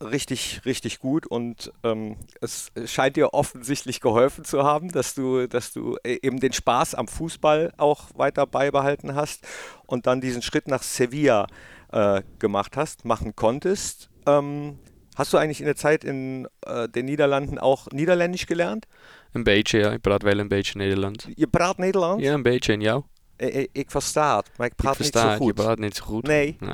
richtig, 0.00 0.62
richtig 0.64 0.98
gut 0.98 1.26
und 1.26 1.72
ähm, 1.82 2.16
es 2.40 2.70
scheint 2.86 3.16
dir 3.16 3.34
offensichtlich 3.34 4.00
geholfen 4.00 4.44
zu 4.44 4.64
haben, 4.64 4.90
dass 4.90 5.14
du, 5.14 5.46
dass 5.46 5.72
du 5.72 5.96
äh, 6.02 6.18
eben 6.22 6.40
den 6.40 6.52
Spaß 6.52 6.94
am 6.94 7.08
Fußball 7.08 7.72
auch 7.76 8.06
weiter 8.14 8.46
beibehalten 8.46 9.14
hast 9.14 9.46
und 9.86 10.06
dann 10.06 10.20
diesen 10.20 10.42
Schritt 10.42 10.68
nach 10.68 10.82
Sevilla 10.82 11.46
äh, 11.92 12.22
gemacht 12.38 12.76
hast, 12.76 13.04
machen 13.04 13.36
konntest. 13.36 14.08
Ähm, 14.26 14.78
hast 15.16 15.32
du 15.32 15.36
eigentlich 15.36 15.60
in 15.60 15.66
der 15.66 15.76
Zeit 15.76 16.04
in 16.04 16.48
äh, 16.64 16.88
den 16.88 17.06
Niederlanden 17.06 17.58
auch 17.58 17.88
Niederländisch 17.92 18.46
gelernt? 18.46 18.86
Een 19.32 19.44
beetje, 19.44 19.78
ja. 19.78 19.92
Ik 19.92 20.00
praat 20.00 20.22
wel 20.22 20.38
een 20.38 20.48
beetje 20.48 20.78
Nederlands. 20.78 21.26
Je 21.34 21.46
praat 21.46 21.78
Nederlands? 21.78 22.24
Ja, 22.24 22.32
een 22.32 22.42
beetje. 22.42 22.72
En 22.72 22.80
jou? 22.80 23.02
Ik, 23.36 23.54
ik, 23.54 23.68
ik 23.72 23.90
versta 23.90 24.36
het, 24.36 24.50
maar 24.56 24.66
ik 24.66 24.74
praat 24.74 24.92
ik 24.92 24.96
versta, 24.96 25.22
niet 25.22 25.32
zo 25.32 25.38
goed. 25.38 25.56
Je 25.56 25.62
praat 25.62 25.78
niet 25.78 25.96
zo 25.96 26.04
goed? 26.04 26.26
Nee. 26.26 26.56
nee. 26.60 26.72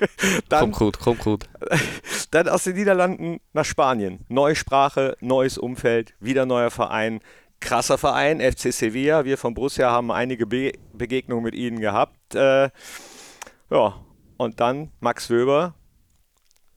dann, 0.48 0.72
kommt 0.72 0.76
gut, 0.76 0.98
kommt 0.98 1.20
gut. 1.20 1.44
Dann 2.30 2.48
aus 2.48 2.64
den 2.64 2.76
Niederlanden 2.76 3.40
nach 3.52 3.64
Spanien. 3.64 4.20
Neue 4.28 4.56
Sprache, 4.56 5.16
neues 5.20 5.58
Umfeld, 5.58 6.14
wieder 6.20 6.46
neuer 6.46 6.70
Verein. 6.70 7.20
Krasser 7.60 7.98
Verein, 7.98 8.40
FC 8.40 8.72
Sevilla. 8.72 9.24
Wir 9.24 9.38
von 9.38 9.54
Borussia 9.54 9.90
haben 9.90 10.12
einige 10.12 10.46
Be 10.46 10.72
Begegnungen 10.92 11.44
mit 11.44 11.54
ihnen 11.54 11.80
gehabt. 11.80 12.34
Äh, 12.34 12.70
ja, 13.70 13.94
und 14.36 14.60
dann 14.60 14.90
Max 15.00 15.30
Wöber. 15.30 15.74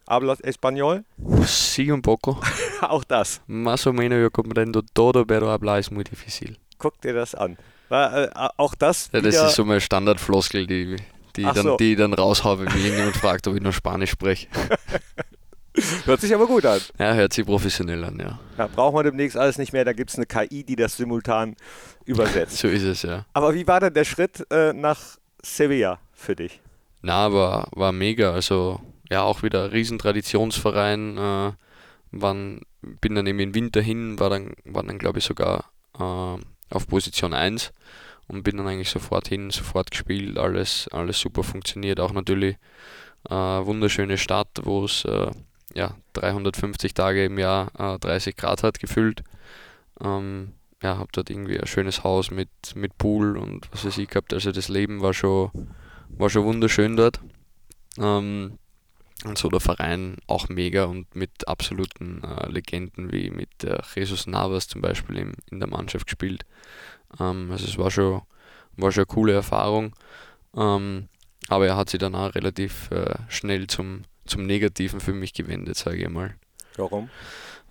¿Hablas 0.07 0.39
español? 0.41 1.03
Sí, 1.45 1.91
un 1.91 2.01
poco. 2.01 2.39
Auch 2.81 3.03
das. 3.03 3.41
Más 3.45 3.85
o 3.85 3.93
menos 3.93 4.19
yo 4.19 4.31
comprendo 4.31 4.81
todo, 4.81 5.25
pero 5.25 5.51
hablar 5.51 5.79
es 5.79 5.91
muy 5.91 6.03
difícil. 6.03 6.57
Guck 6.79 6.99
dir 7.01 7.13
das 7.13 7.35
an. 7.35 7.57
Äh, 7.91 8.27
auch 8.57 8.75
das. 8.75 9.09
Ja, 9.11 9.21
das 9.21 9.35
ist 9.35 9.55
so 9.55 9.63
eine 9.63 9.81
Standardfloskel, 9.81 10.67
die 10.67 10.95
die, 11.35 11.43
dann, 11.43 11.55
so. 11.55 11.77
die 11.77 11.95
dann 11.95 12.13
raushaue, 12.13 12.59
wenn 12.59 12.65
mich 12.65 12.83
irgendjemand 12.83 13.17
fragt, 13.17 13.47
ob 13.47 13.55
ich 13.55 13.61
nur 13.61 13.73
Spanisch 13.73 14.11
spreche. 14.11 14.47
Hört 16.05 16.21
sich 16.21 16.33
aber 16.33 16.47
gut 16.47 16.65
an. 16.65 16.81
Ja, 16.97 17.13
hört 17.13 17.31
sich 17.31 17.45
professionell 17.45 18.03
an, 18.03 18.19
ja. 18.19 18.39
ja 18.57 18.67
brauchen 18.67 18.97
wir 18.97 19.03
demnächst 19.03 19.37
alles 19.37 19.57
nicht 19.57 19.71
mehr, 19.71 19.85
da 19.85 19.93
gibt 19.93 20.09
es 20.09 20.17
eine 20.17 20.25
KI, 20.25 20.63
die 20.63 20.75
das 20.75 20.97
simultan 20.97 21.55
übersetzt. 22.05 22.57
so 22.57 22.67
ist 22.67 22.83
es, 22.83 23.03
ja. 23.03 23.25
Aber 23.33 23.53
wie 23.53 23.65
war 23.65 23.79
denn 23.79 23.93
der 23.93 24.03
Schritt 24.03 24.45
äh, 24.51 24.73
nach 24.73 24.99
Sevilla 25.41 25.99
für 26.11 26.35
dich? 26.35 26.59
Na, 27.01 27.31
war, 27.31 27.69
war 27.71 27.93
mega. 27.93 28.33
Also 28.33 28.81
ja, 29.09 29.21
auch 29.21 29.41
wieder 29.41 29.65
ein 29.65 29.69
Riesentraditionsverein. 29.69 31.17
Äh, 31.17 31.51
waren, 32.11 32.61
bin 32.81 33.15
dann 33.15 33.27
eben 33.27 33.39
im 33.39 33.55
Winter 33.55 33.81
hin, 33.81 34.19
war 34.19 34.29
dann, 34.29 34.53
war 34.65 34.83
dann 34.83 34.97
glaube 34.97 35.19
ich 35.19 35.25
sogar 35.25 35.65
äh, 35.97 36.37
auf 36.71 36.87
Position 36.87 37.33
1 37.33 37.71
und 38.29 38.43
bin 38.43 38.57
dann 38.57 38.67
eigentlich 38.67 38.89
sofort 38.89 39.27
hin, 39.27 39.49
sofort 39.49 39.91
gespielt, 39.91 40.37
alles, 40.37 40.87
alles 40.91 41.19
super 41.19 41.43
funktioniert. 41.43 41.99
Auch 41.99 42.13
natürlich 42.13 42.55
äh, 43.29 43.33
wunderschöne 43.33 44.17
Stadt, 44.17 44.61
wo 44.63 44.85
es 44.85 45.03
äh, 45.05 45.31
ja, 45.73 45.95
350 46.13 46.93
Tage 46.93 47.25
im 47.25 47.37
Jahr 47.37 47.71
äh, 47.77 47.99
30 47.99 48.35
Grad 48.35 48.63
hat 48.63 48.79
gefüllt. 48.79 49.23
Ähm, 50.01 50.53
ja, 50.81 50.97
habe 50.97 51.09
dort 51.11 51.29
irgendwie 51.29 51.59
ein 51.59 51.67
schönes 51.67 52.03
Haus 52.03 52.31
mit, 52.31 52.49
mit 52.75 52.97
Pool 52.97 53.37
und 53.37 53.67
was 53.71 53.85
weiß 53.85 53.97
ich 53.97 54.07
gehabt. 54.07 54.33
Also 54.33 54.51
das 54.51 54.69
Leben 54.69 55.01
war 55.01 55.13
schon, 55.13 55.51
war 56.09 56.29
schon 56.29 56.45
wunderschön 56.45 56.95
dort. 56.95 57.19
Ähm, 57.97 58.57
und 59.25 59.37
so 59.37 59.49
der 59.49 59.59
Verein 59.59 60.15
auch 60.27 60.47
mega 60.47 60.85
und 60.85 61.13
mit 61.13 61.47
absoluten 61.47 62.23
äh, 62.23 62.49
Legenden 62.49 63.11
wie 63.11 63.29
mit 63.31 63.65
äh, 63.65 63.79
Jesus 63.93 64.27
Navas 64.27 64.69
zum 64.69 64.81
Beispiel 64.81 65.17
im, 65.17 65.33
in 65.51 65.59
der 65.59 65.67
Mannschaft 65.67 66.05
gespielt. 66.05 66.45
Ähm, 67.19 67.49
also 67.51 67.65
es 67.65 67.77
war 67.77 67.91
schon, 67.91 68.21
war 68.77 68.91
schon 68.91 69.01
eine 69.01 69.05
coole 69.07 69.33
Erfahrung. 69.33 69.93
Ähm, 70.55 71.07
aber 71.47 71.67
er 71.67 71.77
hat 71.77 71.89
sich 71.89 71.99
dann 71.99 72.15
auch 72.15 72.35
relativ 72.35 72.91
äh, 72.91 73.15
schnell 73.27 73.67
zum, 73.67 74.03
zum 74.25 74.45
Negativen 74.45 74.99
für 74.99 75.13
mich 75.13 75.33
gewendet, 75.33 75.77
sage 75.77 75.97
ich 75.97 76.09
mal. 76.09 76.35
Warum? 76.75 77.09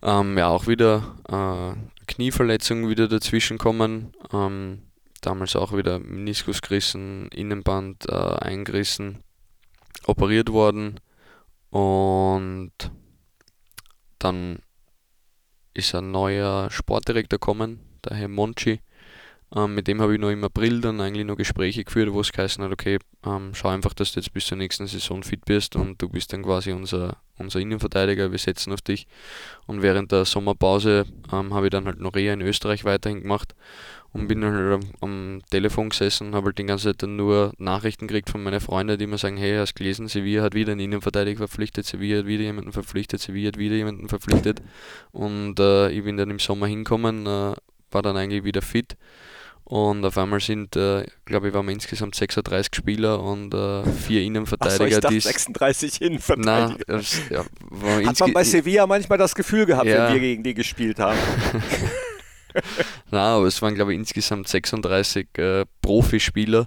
Ähm, 0.03 0.39
ja, 0.39 0.49
auch 0.49 0.67
wieder 0.67 1.17
äh, 1.29 2.05
Knieverletzungen 2.07 2.89
wieder 2.89 3.09
dazwischen 3.09 3.59
kommen. 3.59 4.13
Ähm, 4.33 4.83
damals 5.21 5.57
auch 5.57 5.77
wieder 5.77 5.99
Meniskus 5.99 6.63
gerissen, 6.63 7.29
Innenband 7.29 8.09
äh, 8.09 8.15
eingerissen, 8.15 9.19
operiert 10.07 10.51
worden 10.51 11.01
und 11.71 12.73
dann 14.19 14.59
ist 15.75 15.95
ein 15.95 16.11
neuer 16.11 16.71
Sportdirektor 16.71 17.39
gekommen, 17.39 17.81
der 18.05 18.17
Herr 18.17 18.29
Monchi. 18.29 18.81
Ähm, 19.55 19.75
mit 19.75 19.89
dem 19.89 20.03
habe 20.03 20.15
ich 20.15 20.21
noch 20.21 20.31
im 20.31 20.45
April 20.45 20.81
dann 20.81 21.01
eigentlich 21.01 21.25
noch 21.25 21.37
Gespräche 21.37 21.83
geführt, 21.83 22.13
wo 22.13 22.21
es 22.21 22.33
geheißen 22.33 22.63
hat, 22.63 22.71
okay, 22.71 22.99
ähm, 23.25 23.53
schau 23.55 23.69
einfach, 23.69 23.95
dass 23.95 24.13
du 24.13 24.21
jetzt 24.21 24.33
bis 24.35 24.47
zur 24.47 24.59
nächsten 24.59 24.87
Saison 24.87 25.23
fit 25.23 25.45
bist 25.47 25.75
und 25.75 26.03
du 26.03 26.09
bist 26.09 26.33
dann 26.35 26.43
quasi 26.43 26.73
unser, 26.73 27.17
unser 27.39 27.59
Innenverteidiger, 27.59 28.31
wir 28.31 28.39
setzen 28.39 28.75
auf 28.75 28.83
dich. 28.83 29.07
Und 29.67 29.81
während 29.81 30.13
der 30.13 30.27
Sommerpause 30.27 31.07
ähm, 31.33 31.55
habe 31.55 31.67
ich 31.67 31.71
dann 31.71 31.87
halt 31.87 31.99
noch 31.99 32.15
eher 32.15 32.35
in 32.35 32.43
Österreich 32.43 32.85
weiterhin 32.85 33.23
gemacht 33.23 33.55
und 34.13 34.29
bin 34.29 34.43
dann 34.43 34.55
halt 34.55 34.85
am, 34.85 34.91
am 35.01 35.43
Telefon 35.51 35.89
gesessen 35.89 36.29
und 36.29 36.35
habe 36.35 36.47
halt 36.47 36.59
die 36.59 36.67
ganze 36.67 36.91
Zeit 36.91 37.03
dann 37.03 37.17
nur 37.17 37.53
Nachrichten 37.57 38.07
gekriegt 38.07 38.29
von 38.29 38.43
meinen 38.43 38.61
Freunden, 38.61 38.99
die 38.99 39.07
mir 39.07 39.17
sagen, 39.17 39.39
hey, 39.39 39.57
hast 39.57 39.75
gelesen, 39.75 40.09
Sevilla 40.09 40.43
hat 40.43 40.55
wieder 40.55 40.73
einen 40.73 40.81
Innenverteidiger 40.81 41.39
verpflichtet, 41.39 41.87
Sevilla 41.87 42.19
hat 42.19 42.27
wieder 42.27 42.45
jemanden 42.45 42.73
verpflichtet, 42.73 43.23
Sevilla 43.23 43.49
hat 43.49 43.59
wieder 43.59 43.77
jemanden 43.77 44.09
verpflichtet 44.09 44.61
und 45.13 45.59
äh, 45.59 45.91
ich 45.91 46.05
bin 46.05 46.19
dann 46.19 46.29
im 46.29 46.39
Sommer 46.39 46.67
hinkommen, 46.67 47.27
äh, 47.27 47.55
war 47.91 48.03
dann 48.03 48.17
eigentlich 48.19 48.45
wieder 48.45 48.61
fit 48.61 48.97
und 49.69 50.03
auf 50.03 50.17
einmal 50.17 50.41
sind, 50.41 50.77
äh, 50.77 51.05
glaube 51.27 51.49
ich, 51.49 51.55
waren 51.55 51.67
wir 51.67 51.75
insgesamt 51.75 52.15
36 52.15 52.75
Spieler 52.75 53.23
und 53.23 53.53
äh, 53.53 53.85
vier 53.85 54.23
Innenverteidiger. 54.23 54.79
So, 54.79 54.85
ich 54.87 54.99
dachte 54.99 55.21
36 55.21 56.01
Innenverteidiger. 56.01 56.85
Na, 56.89 57.03
ja, 57.31 57.45
Hat 58.07 58.21
man 58.21 58.33
bei 58.33 58.45
Sevilla 58.45 58.87
manchmal 58.87 59.19
das 59.19 59.35
Gefühl 59.35 59.67
gehabt, 59.67 59.87
ja. 59.87 60.07
wenn 60.07 60.15
wir 60.15 60.21
gegen 60.21 60.43
die 60.43 60.55
gespielt 60.55 60.99
haben? 60.99 61.19
Na, 63.11 63.37
aber 63.37 63.45
es 63.45 63.61
waren, 63.61 63.75
glaube 63.75 63.93
ich, 63.93 63.99
insgesamt 63.99 64.49
36 64.49 65.29
äh, 65.37 65.67
Profispieler 65.83 66.67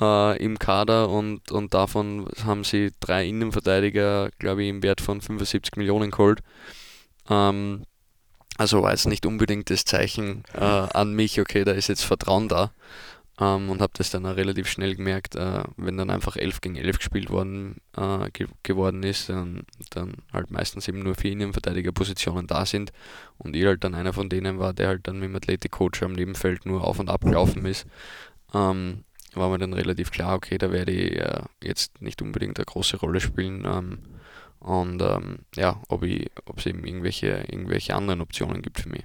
äh, 0.00 0.40
im 0.40 0.60
Kader 0.60 1.08
und, 1.08 1.50
und 1.50 1.74
davon 1.74 2.28
haben 2.44 2.62
sie 2.62 2.92
drei 3.00 3.26
Innenverteidiger, 3.26 4.30
glaube 4.38 4.62
ich, 4.62 4.68
im 4.68 4.84
Wert 4.84 5.00
von 5.00 5.20
75 5.20 5.74
Millionen 5.74 6.12
geholt. 6.12 6.38
Ähm, 7.28 7.82
also 8.58 8.82
war 8.82 8.90
jetzt 8.90 9.06
nicht 9.06 9.24
unbedingt 9.24 9.70
das 9.70 9.84
Zeichen 9.84 10.42
äh, 10.52 10.58
an 10.60 11.14
mich, 11.14 11.40
okay, 11.40 11.64
da 11.64 11.72
ist 11.72 11.88
jetzt 11.88 12.04
Vertrauen 12.04 12.48
da. 12.48 12.72
Ähm, 13.40 13.70
und 13.70 13.80
habe 13.80 13.92
das 13.96 14.10
dann 14.10 14.26
auch 14.26 14.34
relativ 14.34 14.68
schnell 14.68 14.96
gemerkt, 14.96 15.36
äh, 15.36 15.62
wenn 15.76 15.96
dann 15.96 16.10
einfach 16.10 16.36
11 16.36 16.60
gegen 16.60 16.74
11 16.74 16.98
gespielt 16.98 17.30
worden, 17.30 17.76
äh, 17.96 18.28
ge 18.32 18.48
geworden 18.64 19.04
ist, 19.04 19.28
dann, 19.28 19.62
dann 19.90 20.14
halt 20.32 20.50
meistens 20.50 20.88
eben 20.88 20.98
nur 21.04 21.14
vier 21.14 21.32
Innenverteidigerpositionen 21.32 22.48
da 22.48 22.66
sind 22.66 22.92
und 23.38 23.54
ich 23.54 23.64
halt 23.64 23.84
dann 23.84 23.94
einer 23.94 24.12
von 24.12 24.28
denen 24.28 24.58
war, 24.58 24.72
der 24.72 24.88
halt 24.88 25.06
dann 25.06 25.20
mit 25.20 25.28
dem 25.28 25.36
Athletikcoach 25.36 26.02
am 26.02 26.14
Nebenfeld 26.14 26.66
nur 26.66 26.82
auf 26.82 26.98
und 26.98 27.08
ab 27.08 27.20
gelaufen 27.20 27.64
ist, 27.64 27.86
ähm, 28.54 29.04
war 29.34 29.50
mir 29.50 29.58
dann 29.58 29.72
relativ 29.72 30.10
klar, 30.10 30.34
okay, 30.34 30.58
da 30.58 30.72
werde 30.72 30.90
ich 30.90 31.16
äh, 31.16 31.42
jetzt 31.62 32.02
nicht 32.02 32.20
unbedingt 32.22 32.58
eine 32.58 32.66
große 32.66 32.96
Rolle 32.96 33.20
spielen. 33.20 33.64
Ähm, 33.64 33.98
und 34.60 35.02
ähm, 35.02 35.40
ja, 35.54 35.80
ob 35.88 36.02
es 36.02 36.66
eben 36.66 36.84
irgendwelche, 36.84 37.44
irgendwelche 37.48 37.94
anderen 37.94 38.20
Optionen 38.20 38.62
gibt 38.62 38.80
für 38.80 38.88
mich. 38.88 39.04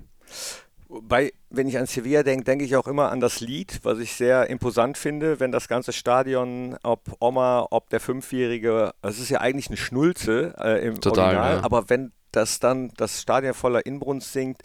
Bei, 0.87 1.33
wenn 1.49 1.67
ich 1.67 1.77
an 1.77 1.87
Sevilla 1.87 2.21
denke, 2.21 2.43
denke 2.43 2.65
ich 2.65 2.75
auch 2.75 2.87
immer 2.87 3.11
an 3.11 3.19
das 3.19 3.39
Lied, 3.39 3.79
was 3.83 3.97
ich 3.97 4.13
sehr 4.13 4.49
imposant 4.49 4.97
finde, 4.97 5.39
wenn 5.39 5.51
das 5.51 5.67
ganze 5.67 5.91
Stadion, 5.91 6.77
ob 6.83 7.01
Oma, 7.19 7.67
ob 7.71 7.89
der 7.89 7.99
Fünfjährige, 7.99 8.93
es 9.01 9.19
ist 9.19 9.29
ja 9.29 9.41
eigentlich 9.41 9.67
eine 9.67 9.77
Schnulze 9.77 10.53
äh, 10.59 10.85
im 10.85 11.01
Total, 11.01 11.25
Original, 11.25 11.55
ja. 11.57 11.63
aber 11.63 11.89
wenn 11.89 12.11
das 12.31 12.59
dann 12.59 12.91
das 12.97 13.21
Stadion 13.21 13.53
voller 13.53 13.85
Inbrunst 13.85 14.33
singt, 14.33 14.61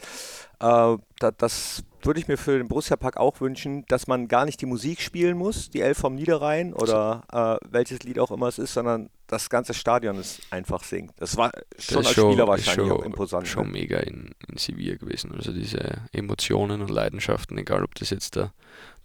äh, 0.59 0.97
da, 1.19 1.31
das 1.35 1.83
würde 2.05 2.19
ich 2.19 2.27
mir 2.27 2.37
für 2.37 2.57
den 2.57 2.67
Borussia 2.67 2.95
Park 2.95 3.17
auch 3.17 3.41
wünschen, 3.41 3.85
dass 3.87 4.07
man 4.07 4.27
gar 4.27 4.45
nicht 4.45 4.61
die 4.61 4.65
Musik 4.65 5.01
spielen 5.01 5.37
muss, 5.37 5.69
die 5.69 5.81
Elf 5.81 5.97
vom 5.97 6.15
Niederrhein 6.15 6.73
oder 6.73 7.23
äh, 7.31 7.67
welches 7.69 8.03
Lied 8.03 8.19
auch 8.19 8.31
immer 8.31 8.47
es 8.47 8.59
ist, 8.59 8.73
sondern 8.73 9.09
das 9.27 9.49
ganze 9.49 9.73
Stadion 9.73 10.17
es 10.17 10.41
einfach 10.49 10.83
singt. 10.83 11.13
Das 11.17 11.37
war 11.37 11.51
schon 11.77 11.97
das 11.97 12.07
als 12.07 12.15
schon, 12.15 12.31
Spieler 12.31 12.47
wahrscheinlich 12.47 12.87
schon, 12.87 12.99
auch 12.99 13.05
imposant. 13.05 13.47
Schon 13.47 13.67
ne? 13.67 13.71
mega 13.71 13.99
in, 13.99 14.31
in 14.47 14.57
Sevilla 14.57 14.95
gewesen. 14.95 15.33
Also 15.35 15.51
diese 15.51 16.01
Emotionen 16.11 16.81
und 16.81 16.89
Leidenschaften, 16.89 17.57
egal 17.57 17.83
ob 17.83 17.95
das 17.95 18.09
jetzt 18.09 18.35
der, 18.35 18.53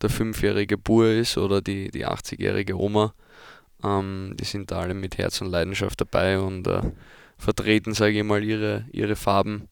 der 0.01 0.11
fünfjährige 0.11 0.79
Bur 0.79 1.09
ist 1.09 1.37
oder 1.37 1.61
die, 1.61 1.91
die 1.91 2.07
80-jährige 2.07 2.79
Oma, 2.79 3.15
ähm, 3.83 4.35
die 4.39 4.45
sind 4.45 4.71
da 4.71 4.81
alle 4.81 4.95
mit 4.95 5.19
Herz 5.19 5.41
und 5.41 5.49
Leidenschaft 5.49 6.01
dabei 6.01 6.39
und 6.39 6.67
äh, 6.67 6.81
vertreten, 7.37 7.93
sage 7.93 8.19
ich 8.19 8.25
mal, 8.25 8.43
ihre, 8.43 8.87
ihre 8.93 9.17
Farben. 9.17 9.69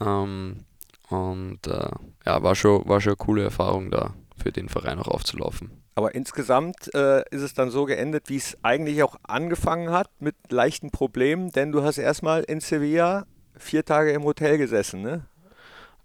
Ähm, 0.00 0.58
und 1.08 1.66
äh, 1.66 1.90
ja, 2.24 2.42
war 2.42 2.54
schon, 2.54 2.86
war 2.88 3.00
schon 3.00 3.12
eine 3.12 3.16
coole 3.16 3.44
Erfahrung 3.44 3.90
da 3.90 4.14
für 4.36 4.52
den 4.52 4.68
Verein 4.68 4.98
auch 4.98 5.08
aufzulaufen. 5.08 5.70
Aber 5.94 6.14
insgesamt 6.14 6.92
äh, 6.94 7.22
ist 7.30 7.40
es 7.40 7.54
dann 7.54 7.70
so 7.70 7.86
geendet, 7.86 8.28
wie 8.28 8.36
es 8.36 8.58
eigentlich 8.62 9.02
auch 9.02 9.16
angefangen 9.22 9.90
hat, 9.90 10.10
mit 10.20 10.34
leichten 10.50 10.90
Problemen, 10.90 11.50
denn 11.52 11.72
du 11.72 11.82
hast 11.82 11.96
erstmal 11.96 12.42
in 12.42 12.60
Sevilla 12.60 13.26
vier 13.56 13.84
Tage 13.84 14.12
im 14.12 14.24
Hotel 14.24 14.58
gesessen, 14.58 15.00
ne? 15.00 15.26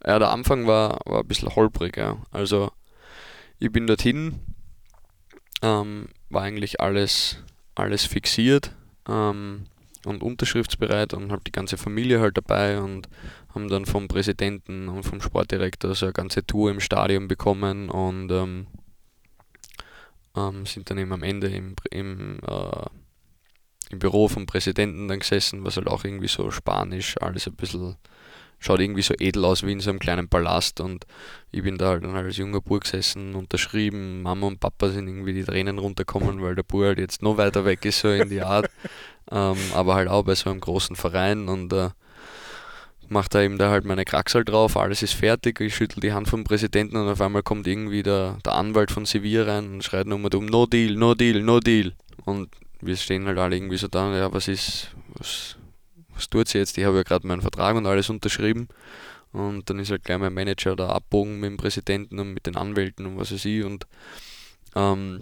Ja, 0.06 0.18
der 0.18 0.32
Anfang 0.32 0.66
war, 0.66 1.02
war 1.06 1.20
ein 1.20 1.28
bisschen 1.28 1.54
holprig, 1.56 1.98
ja. 1.98 2.18
Also 2.32 2.72
ich 3.60 3.72
bin 3.72 3.86
dorthin, 3.86 4.40
ähm, 5.62 6.08
war 6.30 6.44
eigentlich 6.44 6.80
alles, 6.80 7.44
alles 7.76 8.06
fixiert 8.06 8.74
ähm, 9.08 9.66
und 10.06 10.24
unterschriftsbereit 10.24 11.14
und 11.14 11.32
habe 11.32 11.44
die 11.46 11.52
ganze 11.52 11.78
Familie 11.78 12.22
halt 12.22 12.38
dabei 12.38 12.80
und 12.80 13.10
haben 13.54 13.68
dann 13.68 13.86
vom 13.86 14.08
Präsidenten 14.08 14.88
und 14.88 15.04
vom 15.04 15.22
Sportdirektor 15.22 15.94
so 15.96 16.06
eine 16.06 16.14
ganze 16.14 16.46
Tour 16.46 16.72
im 16.72 16.80
Stadion 16.80 17.28
bekommen 17.28 17.90
und 17.90 18.32
ähm, 18.32 18.68
ähm, 20.36 20.66
sind 20.66 20.90
dann 20.90 20.98
eben 20.98 21.12
am 21.12 21.24
Ende 21.24 21.48
im, 21.48 21.76
im, 21.90 22.40
äh, 22.48 22.86
im 23.90 24.00
Büro 24.00 24.28
vom 24.28 24.46
Präsidenten 24.46 25.08
dann 25.08 25.20
gesessen, 25.20 25.64
was 25.64 25.78
halt 25.78 25.88
auch 25.88 26.04
irgendwie 26.04 26.28
so 26.28 26.52
spanisch, 26.52 27.18
alles 27.20 27.48
ein 27.48 27.56
bisschen, 27.56 27.98
schaut 28.60 28.80
irgendwie 28.80 29.02
so 29.02 29.14
edel 29.20 29.44
aus 29.44 29.64
wie 29.64 29.72
in 29.74 29.82
so 29.82 29.90
einem 29.90 30.00
kleinen 30.00 30.30
Palast 30.30 30.80
und 30.80 31.06
ich 31.52 31.64
bin 31.64 31.78
da 31.78 31.90
halt 31.90 32.04
dann 32.04 32.16
als 32.16 32.38
junger 32.38 32.62
Bub 32.62 32.82
gesessen, 32.82 33.36
unterschrieben, 33.36 34.22
Mama 34.22 34.48
und 34.48 34.60
Papa 34.60 34.90
sind 34.90 35.08
irgendwie 35.08 35.34
die 35.34 35.44
Tränen 35.44 35.80
runtergekommen, 35.80 36.42
weil 36.42 36.56
der 36.56 36.64
Bub 36.64 36.84
halt 36.84 37.00
jetzt 37.00 37.22
noch 37.22 37.38
weiter 37.38 37.66
weg 37.66 37.84
ist, 37.84 38.00
so 38.00 38.10
in 38.10 38.30
die 38.30 38.42
Art, 38.42 38.70
ähm, 39.32 39.58
aber 39.74 39.96
halt 39.96 40.08
auch 40.08 40.24
bei 40.24 40.36
so 40.36 40.50
einem 40.50 40.62
großen 40.62 40.96
Verein 40.96 41.50
und 41.50 41.74
äh, 41.74 41.90
macht 43.12 43.36
da 43.36 43.42
eben 43.42 43.58
da 43.58 43.70
halt 43.70 43.86
meine 43.86 44.06
Kraxel 44.06 44.46
drauf, 44.46 44.78
alles 44.78 45.04
ist 45.04 45.14
fertig, 45.14 45.60
ich 45.60 45.76
schüttel 45.76 46.00
die 46.00 46.14
Hand 46.14 46.30
vom 46.30 46.44
Präsidenten 46.44 46.96
und 46.96 47.10
auf 47.10 47.22
einmal 47.22 47.44
kommt 47.44 47.68
irgendwie 47.68 48.04
der, 48.04 48.38
der 48.46 48.54
Anwalt 48.54 48.90
von 48.90 49.06
Sevilla 49.06 49.44
rein 49.44 49.74
und 49.74 49.84
schreit 49.84 50.08
nur 50.08 50.18
um, 50.18 50.46
no 50.46 50.66
deal, 50.66 50.96
no 50.96 51.14
deal, 51.14 51.42
no 51.42 51.60
deal. 51.60 51.94
Und 52.24 52.50
wir 52.80 52.96
stehen 52.96 53.28
halt 53.28 53.38
alle 53.38 53.56
irgendwie 53.58 53.78
so 53.78 53.88
da, 53.88 54.16
ja, 54.16 54.32
was 54.32 54.48
ist, 54.48 54.96
was, 55.16 55.58
was 56.16 56.30
tut 56.30 56.48
sie 56.48 56.60
jetzt? 56.60 56.78
Ich 56.78 56.86
habe 56.86 56.98
ja 56.98 57.04
gerade 57.04 57.28
meinen 57.28 57.42
Vertrag 57.42 57.76
und 57.76 57.86
alles 57.86 58.10
unterschrieben. 58.10 58.70
Und 59.34 59.70
dann 59.70 59.80
ist 59.80 59.92
halt 59.92 60.04
gleich 60.04 60.18
mein 60.18 60.34
Manager 60.34 60.76
da 60.76 60.90
abbogen 60.90 61.40
mit 61.40 61.50
dem 61.50 61.58
Präsidenten 61.58 62.20
und 62.20 62.34
mit 62.34 62.46
den 62.46 62.56
Anwälten 62.56 63.06
und 63.06 63.18
was 63.18 63.32
weiß 63.32 63.46
ich. 63.46 63.64
Und 63.64 63.88
ähm, 64.76 65.22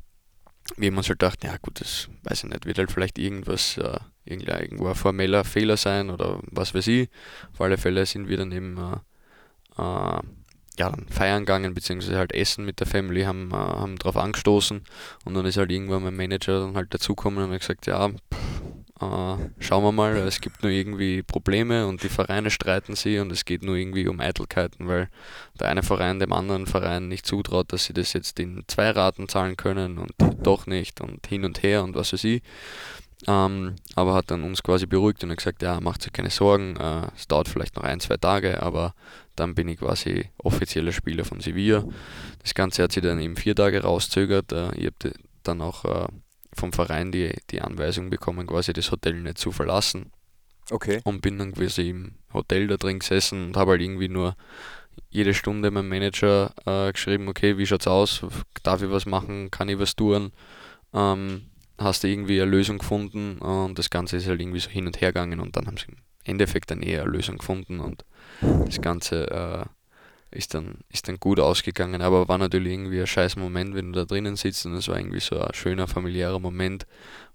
wie 0.77 0.87
haben 0.87 0.97
uns 0.97 1.09
halt 1.09 1.19
gedacht, 1.19 1.43
ja 1.43 1.57
gut, 1.57 1.81
das 1.81 2.07
weiß 2.23 2.43
ich 2.43 2.49
nicht, 2.49 2.65
wird 2.65 2.77
halt 2.77 2.91
vielleicht 2.91 3.17
irgendwas, 3.17 3.77
äh, 3.77 3.99
irgendwo 4.29 4.87
ein 4.87 4.95
formeller 4.95 5.43
Fehler 5.43 5.77
sein 5.77 6.09
oder 6.09 6.39
was 6.43 6.73
weiß 6.73 6.87
ich. 6.87 7.09
Auf 7.53 7.61
alle 7.61 7.77
Fälle 7.77 8.05
sind 8.05 8.29
wir 8.29 8.37
dann 8.37 8.51
eben 8.51 8.77
äh, 8.77 9.81
äh, 9.81 10.21
ja, 10.79 10.89
dann 10.89 11.07
feiern 11.09 11.41
gegangen, 11.41 11.73
beziehungsweise 11.73 12.17
halt 12.17 12.33
essen 12.33 12.63
mit 12.63 12.79
der 12.79 12.87
Family, 12.87 13.23
haben, 13.23 13.49
äh, 13.51 13.55
haben 13.55 13.97
drauf 13.97 14.15
angestoßen 14.15 14.81
und 15.25 15.33
dann 15.33 15.45
ist 15.45 15.57
halt 15.57 15.71
irgendwann 15.71 16.03
mein 16.03 16.15
Manager 16.15 16.61
dann 16.61 16.75
halt 16.75 16.93
dazugekommen 16.93 17.43
und 17.43 17.51
hat 17.51 17.59
gesagt, 17.59 17.85
ja, 17.85 18.07
pff, 18.09 18.61
äh, 19.01 19.37
schauen 19.59 19.83
wir 19.83 19.91
mal, 19.91 20.15
es 20.17 20.41
gibt 20.41 20.63
nur 20.63 20.71
irgendwie 20.71 21.21
Probleme 21.21 21.87
und 21.87 22.03
die 22.03 22.09
Vereine 22.09 22.49
streiten 22.49 22.95
sie 22.95 23.19
und 23.19 23.31
es 23.31 23.45
geht 23.45 23.63
nur 23.63 23.75
irgendwie 23.75 24.07
um 24.07 24.19
Eitelkeiten, 24.19 24.87
weil 24.87 25.09
der 25.59 25.67
eine 25.69 25.83
Verein 25.83 26.19
dem 26.19 26.33
anderen 26.33 26.65
Verein 26.65 27.07
nicht 27.07 27.25
zutraut, 27.25 27.71
dass 27.71 27.85
sie 27.85 27.93
das 27.93 28.13
jetzt 28.13 28.39
in 28.39 28.63
zwei 28.67 28.91
Raten 28.91 29.27
zahlen 29.27 29.57
können 29.57 29.97
und 29.97 30.11
doch 30.41 30.65
nicht 30.65 31.01
und 31.01 31.27
hin 31.27 31.45
und 31.45 31.63
her 31.63 31.83
und 31.83 31.95
was 31.95 32.13
weiß 32.13 32.23
ich. 32.25 32.41
Ähm, 33.27 33.75
aber 33.95 34.13
hat 34.13 34.31
dann 34.31 34.43
uns 34.43 34.63
quasi 34.63 34.85
beruhigt 34.85 35.23
und 35.23 35.31
hat 35.31 35.37
gesagt, 35.37 35.61
ja, 35.61 35.81
macht 35.81 36.05
euch 36.05 36.13
keine 36.13 36.29
Sorgen, 36.29 36.77
äh, 36.77 37.07
es 37.15 37.27
dauert 37.27 37.49
vielleicht 37.49 37.75
noch 37.75 37.83
ein, 37.83 37.99
zwei 37.99 38.15
Tage, 38.15 38.63
aber 38.63 38.93
dann 39.35 39.55
bin 39.55 39.67
ich 39.67 39.79
quasi 39.79 40.29
offizieller 40.37 40.93
Spieler 40.93 41.25
von 41.25 41.41
Sevilla. 41.41 41.83
Das 42.41 42.53
Ganze 42.53 42.83
hat 42.83 42.93
sich 42.93 43.03
dann 43.03 43.19
eben 43.19 43.35
vier 43.35 43.55
Tage 43.55 43.83
rauszögert. 43.83 44.53
Äh, 44.53 44.73
ich 44.75 44.85
habe 44.85 45.13
dann 45.43 45.61
auch 45.61 45.83
äh, 45.83 46.07
vom 46.53 46.71
Verein 46.71 47.11
die, 47.11 47.33
die 47.49 47.61
Anweisung 47.61 48.09
bekommen, 48.09 48.47
quasi 48.47 48.71
das 48.71 48.91
Hotel 48.91 49.21
nicht 49.21 49.37
zu 49.37 49.51
verlassen. 49.51 50.11
Okay. 50.71 51.01
Und 51.03 51.21
bin 51.21 51.37
dann 51.39 51.53
quasi 51.53 51.89
im 51.89 52.15
Hotel 52.33 52.67
da 52.67 52.77
drin 52.77 52.99
gesessen 52.99 53.47
und 53.47 53.57
habe 53.57 53.71
halt 53.71 53.81
irgendwie 53.81 54.09
nur 54.09 54.35
jede 55.09 55.33
Stunde 55.33 55.71
meinem 55.71 55.89
Manager 55.89 56.53
äh, 56.65 56.91
geschrieben, 56.91 57.27
okay, 57.27 57.57
wie 57.57 57.65
schaut's 57.65 57.87
aus? 57.87 58.21
Darf 58.63 58.81
ich 58.81 58.89
was 58.89 59.05
machen? 59.05 59.49
Kann 59.51 59.69
ich 59.69 59.79
was 59.79 59.95
tun? 59.95 60.31
Ähm, 60.93 61.48
hast 61.79 62.03
du 62.03 62.07
irgendwie 62.07 62.41
eine 62.41 62.51
Lösung 62.51 62.79
gefunden 62.79 63.37
und 63.39 63.79
das 63.79 63.89
Ganze 63.89 64.17
ist 64.17 64.27
halt 64.27 64.41
irgendwie 64.41 64.59
so 64.59 64.69
hin 64.69 64.87
und 64.87 65.01
her 65.01 65.13
gegangen 65.13 65.39
und 65.39 65.55
dann 65.55 65.67
haben 65.67 65.77
sie 65.77 65.87
im 65.87 65.97
Endeffekt 66.23 66.71
dann 66.71 66.81
eher 66.81 67.03
eine 67.03 67.11
Lösung 67.11 67.37
gefunden 67.37 67.79
und 67.79 68.05
das 68.41 68.81
Ganze 68.81 69.29
äh, 69.31 70.37
ist, 70.37 70.53
dann, 70.53 70.75
ist 70.89 71.07
dann 71.07 71.19
gut 71.19 71.39
ausgegangen, 71.39 72.01
aber 72.01 72.27
war 72.27 72.37
natürlich 72.37 72.73
irgendwie 72.73 72.99
ein 72.99 73.07
scheiß 73.07 73.35
Moment, 73.35 73.73
wenn 73.73 73.93
du 73.93 73.99
da 73.99 74.05
drinnen 74.05 74.35
sitzt 74.35 74.65
und 74.65 74.73
es 74.73 74.87
war 74.87 74.97
irgendwie 74.97 75.19
so 75.19 75.39
ein 75.39 75.53
schöner 75.53 75.87
familiärer 75.87 76.39
Moment, 76.39 76.85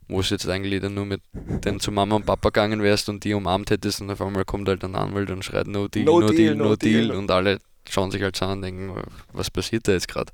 wo 0.08 0.20
es 0.20 0.30
jetzt 0.30 0.48
eigentlich 0.48 0.80
dann 0.80 0.94
nur 0.94 1.06
mit 1.06 1.22
dem 1.32 1.80
zu 1.80 1.90
Mama 1.90 2.16
und 2.16 2.26
Papa 2.26 2.50
gegangen 2.50 2.82
wärst 2.82 3.08
und 3.08 3.24
die 3.24 3.34
umarmt 3.34 3.70
hättest 3.70 4.00
und 4.00 4.10
auf 4.10 4.20
einmal 4.20 4.44
kommt 4.44 4.68
halt 4.68 4.84
ein 4.84 4.94
Anwalt 4.94 5.30
und 5.30 5.44
schreit 5.44 5.66
No 5.66 5.88
Deal, 5.88 6.04
No, 6.04 6.20
no 6.20 6.28
Deal, 6.28 6.36
deal, 6.36 6.54
No 6.54 6.76
Deal, 6.76 7.06
deal. 7.06 7.16
Und 7.16 7.30
alle 7.30 7.58
schauen 7.88 8.10
sich 8.10 8.22
halt 8.22 8.40
an 8.42 8.50
und 8.58 8.62
denken, 8.62 8.94
was 9.32 9.50
passiert 9.50 9.88
da 9.88 9.92
jetzt 9.92 10.08
gerade? 10.08 10.32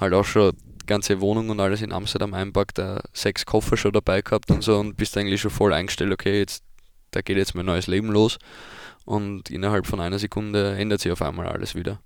Halt 0.00 0.14
auch 0.14 0.24
schon 0.24 0.52
ganze 0.92 1.20
Wohnung 1.20 1.48
und 1.48 1.58
alles 1.58 1.80
in 1.80 1.92
Amsterdam 1.92 2.34
einpackt, 2.34 2.78
äh, 2.78 3.00
sechs 3.12 3.46
Koffer 3.46 3.76
schon 3.76 3.92
dabei 3.92 4.20
gehabt 4.20 4.50
und 4.50 4.62
so 4.62 4.78
und 4.78 4.96
bist 4.96 5.16
eigentlich 5.16 5.40
schon 5.40 5.50
voll 5.50 5.72
eingestellt, 5.72 6.12
okay, 6.12 6.38
jetzt 6.38 6.62
da 7.12 7.20
geht 7.20 7.36
jetzt 7.36 7.54
mein 7.54 7.66
neues 7.66 7.86
Leben 7.86 8.08
los 8.10 8.38
und 9.04 9.50
innerhalb 9.50 9.86
von 9.86 10.00
einer 10.00 10.18
Sekunde 10.18 10.76
ändert 10.76 11.00
sich 11.00 11.12
auf 11.12 11.22
einmal 11.22 11.46
alles 11.46 11.74
wieder. 11.74 12.00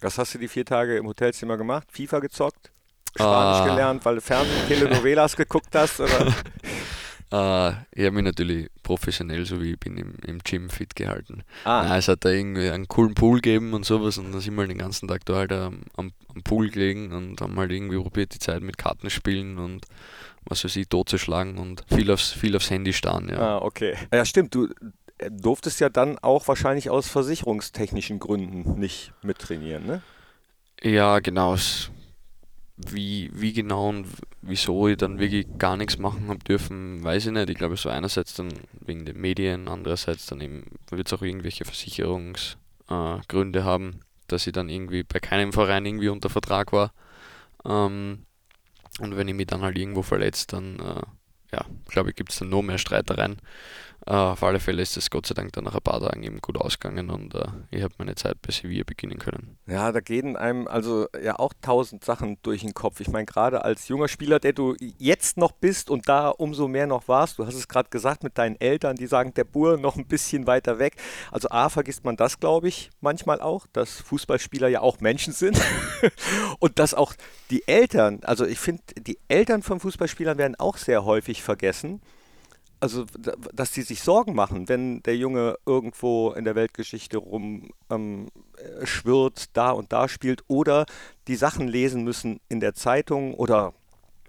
Was 0.00 0.18
hast 0.18 0.34
du 0.34 0.38
die 0.38 0.48
vier 0.48 0.64
Tage 0.64 0.96
im 0.96 1.06
Hotelzimmer 1.06 1.56
gemacht? 1.56 1.88
FIFA 1.90 2.20
gezockt? 2.20 2.70
Spanisch 3.14 3.62
ah. 3.62 3.66
gelernt, 3.66 4.04
weil 4.04 4.16
du 4.16 4.20
Fernsehen, 4.20 4.68
Telenovelas 4.68 5.36
geguckt 5.36 5.74
hast? 5.74 6.00
Oder? 6.00 6.10
Uh, 7.32 7.72
ich 7.90 8.04
habe 8.04 8.12
mich 8.12 8.24
natürlich 8.24 8.68
professionell, 8.84 9.44
so 9.46 9.60
wie 9.60 9.72
ich 9.72 9.80
bin, 9.80 9.96
im, 9.96 10.14
im 10.24 10.38
Gym 10.38 10.70
fit 10.70 10.94
gehalten. 10.94 11.42
Ah. 11.64 11.82
Nein, 11.82 11.98
es 11.98 12.06
hat 12.06 12.24
da 12.24 12.30
irgendwie 12.30 12.70
einen 12.70 12.86
coolen 12.86 13.14
Pool 13.14 13.40
gegeben 13.40 13.74
und 13.74 13.84
sowas 13.84 14.16
und 14.18 14.30
dann 14.30 14.40
sind 14.40 14.54
wir 14.54 14.60
halt 14.60 14.70
den 14.70 14.78
ganzen 14.78 15.08
Tag 15.08 15.24
da 15.24 15.34
halt 15.34 15.50
am, 15.50 15.80
am, 15.96 16.12
am 16.32 16.42
Pool 16.44 16.70
gelegen 16.70 17.12
und 17.12 17.40
haben 17.40 17.56
halt 17.56 17.72
irgendwie 17.72 18.00
probiert, 18.00 18.32
die 18.32 18.38
Zeit 18.38 18.62
mit 18.62 18.78
Kartenspielen 18.78 19.58
und 19.58 19.86
was 20.44 20.62
weiß 20.62 20.76
ich, 20.76 20.88
totzuschlagen 20.88 21.58
und 21.58 21.84
viel 21.92 22.12
aufs, 22.12 22.30
viel 22.30 22.54
aufs 22.54 22.70
Handy 22.70 22.92
starren. 22.92 23.28
Ja. 23.28 23.56
Ah, 23.56 23.58
okay. 23.58 23.96
Ja, 24.12 24.24
stimmt. 24.24 24.54
Du 24.54 24.68
durftest 25.28 25.80
ja 25.80 25.88
dann 25.88 26.18
auch 26.18 26.46
wahrscheinlich 26.46 26.90
aus 26.90 27.08
versicherungstechnischen 27.08 28.20
Gründen 28.20 28.78
nicht 28.78 29.12
mittrainieren, 29.22 29.84
ne? 29.84 30.02
Ja, 30.82 31.18
genau. 31.18 31.54
Es 31.54 31.90
wie, 32.76 33.30
wie 33.32 33.52
genau 33.52 33.88
und 33.88 34.06
wieso 34.42 34.88
ich 34.88 34.98
dann 34.98 35.18
wirklich 35.18 35.46
gar 35.58 35.76
nichts 35.76 35.98
machen 35.98 36.28
habe 36.28 36.40
dürfen, 36.40 37.02
weiß 37.02 37.26
ich 37.26 37.32
nicht. 37.32 37.50
Ich 37.50 37.56
glaube, 37.56 37.76
so 37.76 37.88
einerseits 37.88 38.34
dann 38.34 38.52
wegen 38.80 39.04
den 39.04 39.20
Medien, 39.20 39.68
andererseits 39.68 40.26
dann 40.26 40.40
eben 40.40 40.64
wird 40.90 41.06
es 41.06 41.12
auch 41.12 41.22
irgendwelche 41.22 41.64
Versicherungsgründe 41.64 43.58
äh, 43.60 43.62
haben, 43.62 44.00
dass 44.28 44.46
ich 44.46 44.52
dann 44.52 44.68
irgendwie 44.68 45.04
bei 45.04 45.20
keinem 45.20 45.52
Verein 45.52 45.86
irgendwie 45.86 46.10
unter 46.10 46.28
Vertrag 46.28 46.72
war. 46.72 46.92
Ähm, 47.64 48.26
und 49.00 49.16
wenn 49.16 49.28
ich 49.28 49.34
mich 49.34 49.46
dann 49.46 49.62
halt 49.62 49.78
irgendwo 49.78 50.02
verletzt, 50.02 50.52
dann 50.52 50.78
äh, 50.78 51.02
ja, 51.52 51.64
glaube 51.88 52.10
ich, 52.10 52.16
gibt 52.16 52.32
es 52.32 52.38
dann 52.38 52.50
noch 52.50 52.62
mehr 52.62 52.78
Streitereien. 52.78 53.38
Uh, 54.08 54.34
auf 54.34 54.44
alle 54.44 54.60
Fälle 54.60 54.82
ist 54.82 54.96
es 54.96 55.10
Gott 55.10 55.26
sei 55.26 55.34
Dank 55.34 55.52
dann 55.54 55.64
nach 55.64 55.74
ein 55.74 55.80
paar 55.80 55.98
Tagen 55.98 56.22
eben 56.22 56.40
gut 56.40 56.56
ausgegangen 56.56 57.10
und 57.10 57.34
uh, 57.34 57.42
ich 57.72 57.82
habe 57.82 57.92
meine 57.98 58.14
Zeit 58.14 58.40
bei 58.40 58.52
Sevilla 58.52 58.84
beginnen 58.86 59.18
können. 59.18 59.58
Ja, 59.66 59.90
da 59.90 59.98
gehen 59.98 60.36
einem 60.36 60.68
also 60.68 61.08
ja 61.20 61.40
auch 61.40 61.52
tausend 61.60 62.04
Sachen 62.04 62.38
durch 62.42 62.60
den 62.60 62.72
Kopf. 62.72 63.00
Ich 63.00 63.08
meine, 63.08 63.26
gerade 63.26 63.64
als 63.64 63.88
junger 63.88 64.06
Spieler, 64.06 64.38
der 64.38 64.52
du 64.52 64.76
jetzt 64.78 65.38
noch 65.38 65.50
bist 65.50 65.90
und 65.90 66.08
da 66.08 66.28
umso 66.28 66.68
mehr 66.68 66.86
noch 66.86 67.08
warst, 67.08 67.40
du 67.40 67.46
hast 67.46 67.56
es 67.56 67.66
gerade 67.66 67.88
gesagt 67.90 68.22
mit 68.22 68.38
deinen 68.38 68.54
Eltern, 68.60 68.94
die 68.94 69.08
sagen, 69.08 69.34
der 69.34 69.42
Bur 69.42 69.76
noch 69.80 69.96
ein 69.96 70.06
bisschen 70.06 70.46
weiter 70.46 70.78
weg. 70.78 70.94
Also 71.32 71.48
A, 71.50 71.68
vergisst 71.68 72.04
man 72.04 72.16
das, 72.16 72.38
glaube 72.38 72.68
ich, 72.68 72.90
manchmal 73.00 73.40
auch, 73.40 73.66
dass 73.72 73.90
Fußballspieler 74.02 74.68
ja 74.68 74.82
auch 74.82 75.00
Menschen 75.00 75.32
sind 75.32 75.60
und 76.60 76.78
dass 76.78 76.94
auch 76.94 77.12
die 77.50 77.66
Eltern, 77.66 78.20
also 78.22 78.46
ich 78.46 78.60
finde, 78.60 78.84
die 79.00 79.18
Eltern 79.26 79.62
von 79.62 79.80
Fußballspielern 79.80 80.38
werden 80.38 80.54
auch 80.60 80.76
sehr 80.76 81.04
häufig 81.04 81.42
vergessen 81.42 82.00
also 82.80 83.06
dass 83.52 83.72
die 83.72 83.82
sich 83.82 84.02
Sorgen 84.02 84.34
machen, 84.34 84.68
wenn 84.68 85.02
der 85.02 85.16
Junge 85.16 85.56
irgendwo 85.64 86.32
in 86.32 86.44
der 86.44 86.54
Weltgeschichte 86.54 87.18
rum 87.18 87.70
ähm, 87.90 88.28
äh, 88.58 88.86
schwirrt, 88.86 89.56
da 89.56 89.70
und 89.70 89.92
da 89.92 90.08
spielt 90.08 90.44
oder 90.48 90.86
die 91.26 91.36
Sachen 91.36 91.68
lesen 91.68 92.04
müssen 92.04 92.40
in 92.48 92.60
der 92.60 92.74
Zeitung 92.74 93.34
oder 93.34 93.72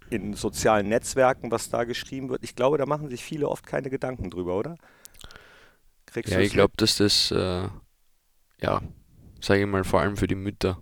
in 0.09 0.33
sozialen 0.33 0.87
Netzwerken, 0.87 1.51
was 1.51 1.69
da 1.69 1.83
geschrieben 1.83 2.29
wird. 2.29 2.43
Ich 2.43 2.55
glaube, 2.55 2.77
da 2.77 2.85
machen 2.85 3.09
sich 3.09 3.23
viele 3.23 3.49
oft 3.49 3.65
keine 3.65 3.89
Gedanken 3.89 4.29
drüber, 4.29 4.57
oder? 4.57 4.77
Kriegst 6.05 6.31
ja, 6.31 6.39
ich 6.39 6.53
glaube, 6.53 6.73
dass 6.77 6.97
das, 6.97 7.31
äh, 7.31 7.67
ja, 8.61 8.81
sage 9.41 9.61
ich 9.61 9.67
mal, 9.67 9.83
vor 9.83 9.99
allem 9.99 10.15
für 10.15 10.27
die 10.27 10.35
Mütter, 10.35 10.81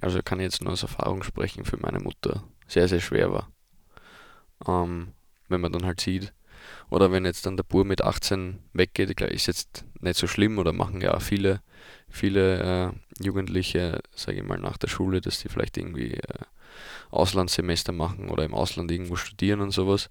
also 0.00 0.20
kann 0.22 0.38
ich 0.38 0.44
jetzt 0.44 0.62
nur 0.62 0.72
aus 0.72 0.82
Erfahrung 0.82 1.24
sprechen, 1.24 1.64
für 1.64 1.78
meine 1.78 1.98
Mutter 1.98 2.44
sehr, 2.68 2.86
sehr 2.86 3.00
schwer 3.00 3.32
war. 3.32 3.50
Ähm, 4.66 5.12
wenn 5.48 5.60
man 5.60 5.72
dann 5.72 5.84
halt 5.84 6.00
sieht, 6.00 6.32
oder 6.90 7.10
wenn 7.12 7.24
jetzt 7.24 7.46
dann 7.46 7.56
der 7.56 7.64
Bur 7.64 7.84
mit 7.84 8.02
18 8.02 8.58
weggeht, 8.72 9.20
ist 9.20 9.46
jetzt 9.46 9.84
nicht 10.00 10.16
so 10.16 10.26
schlimm 10.26 10.58
oder 10.58 10.72
machen 10.72 11.00
ja 11.00 11.18
viele, 11.18 11.60
viele 12.08 12.92
äh, 13.20 13.24
Jugendliche, 13.24 14.00
sage 14.14 14.38
ich 14.38 14.44
mal, 14.44 14.58
nach 14.58 14.76
der 14.76 14.88
Schule, 14.88 15.20
dass 15.20 15.40
die 15.40 15.48
vielleicht 15.48 15.76
irgendwie 15.76 16.14
äh, 16.14 16.44
Auslandssemester 17.10 17.92
machen 17.92 18.28
oder 18.28 18.44
im 18.44 18.54
Ausland 18.54 18.90
irgendwo 18.90 19.16
studieren 19.16 19.60
und 19.60 19.70
sowas. 19.70 20.10